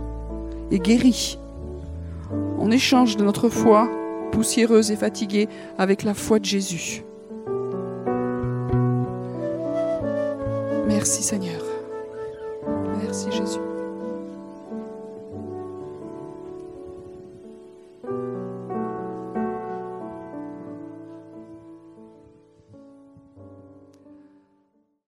et 0.69 0.77
guérie. 0.77 1.39
On 2.59 2.69
échange 2.69 3.17
de 3.17 3.23
notre 3.23 3.49
foi 3.49 3.89
poussiéreuse 4.31 4.91
et 4.91 4.97
fatiguée 4.97 5.49
avec 5.79 6.03
la 6.03 6.13
foi 6.13 6.37
de 6.37 6.45
Jésus. 6.45 7.03
Merci 10.87 11.23
Seigneur. 11.23 11.64
Merci 13.15 13.31
Jésus. 13.31 13.74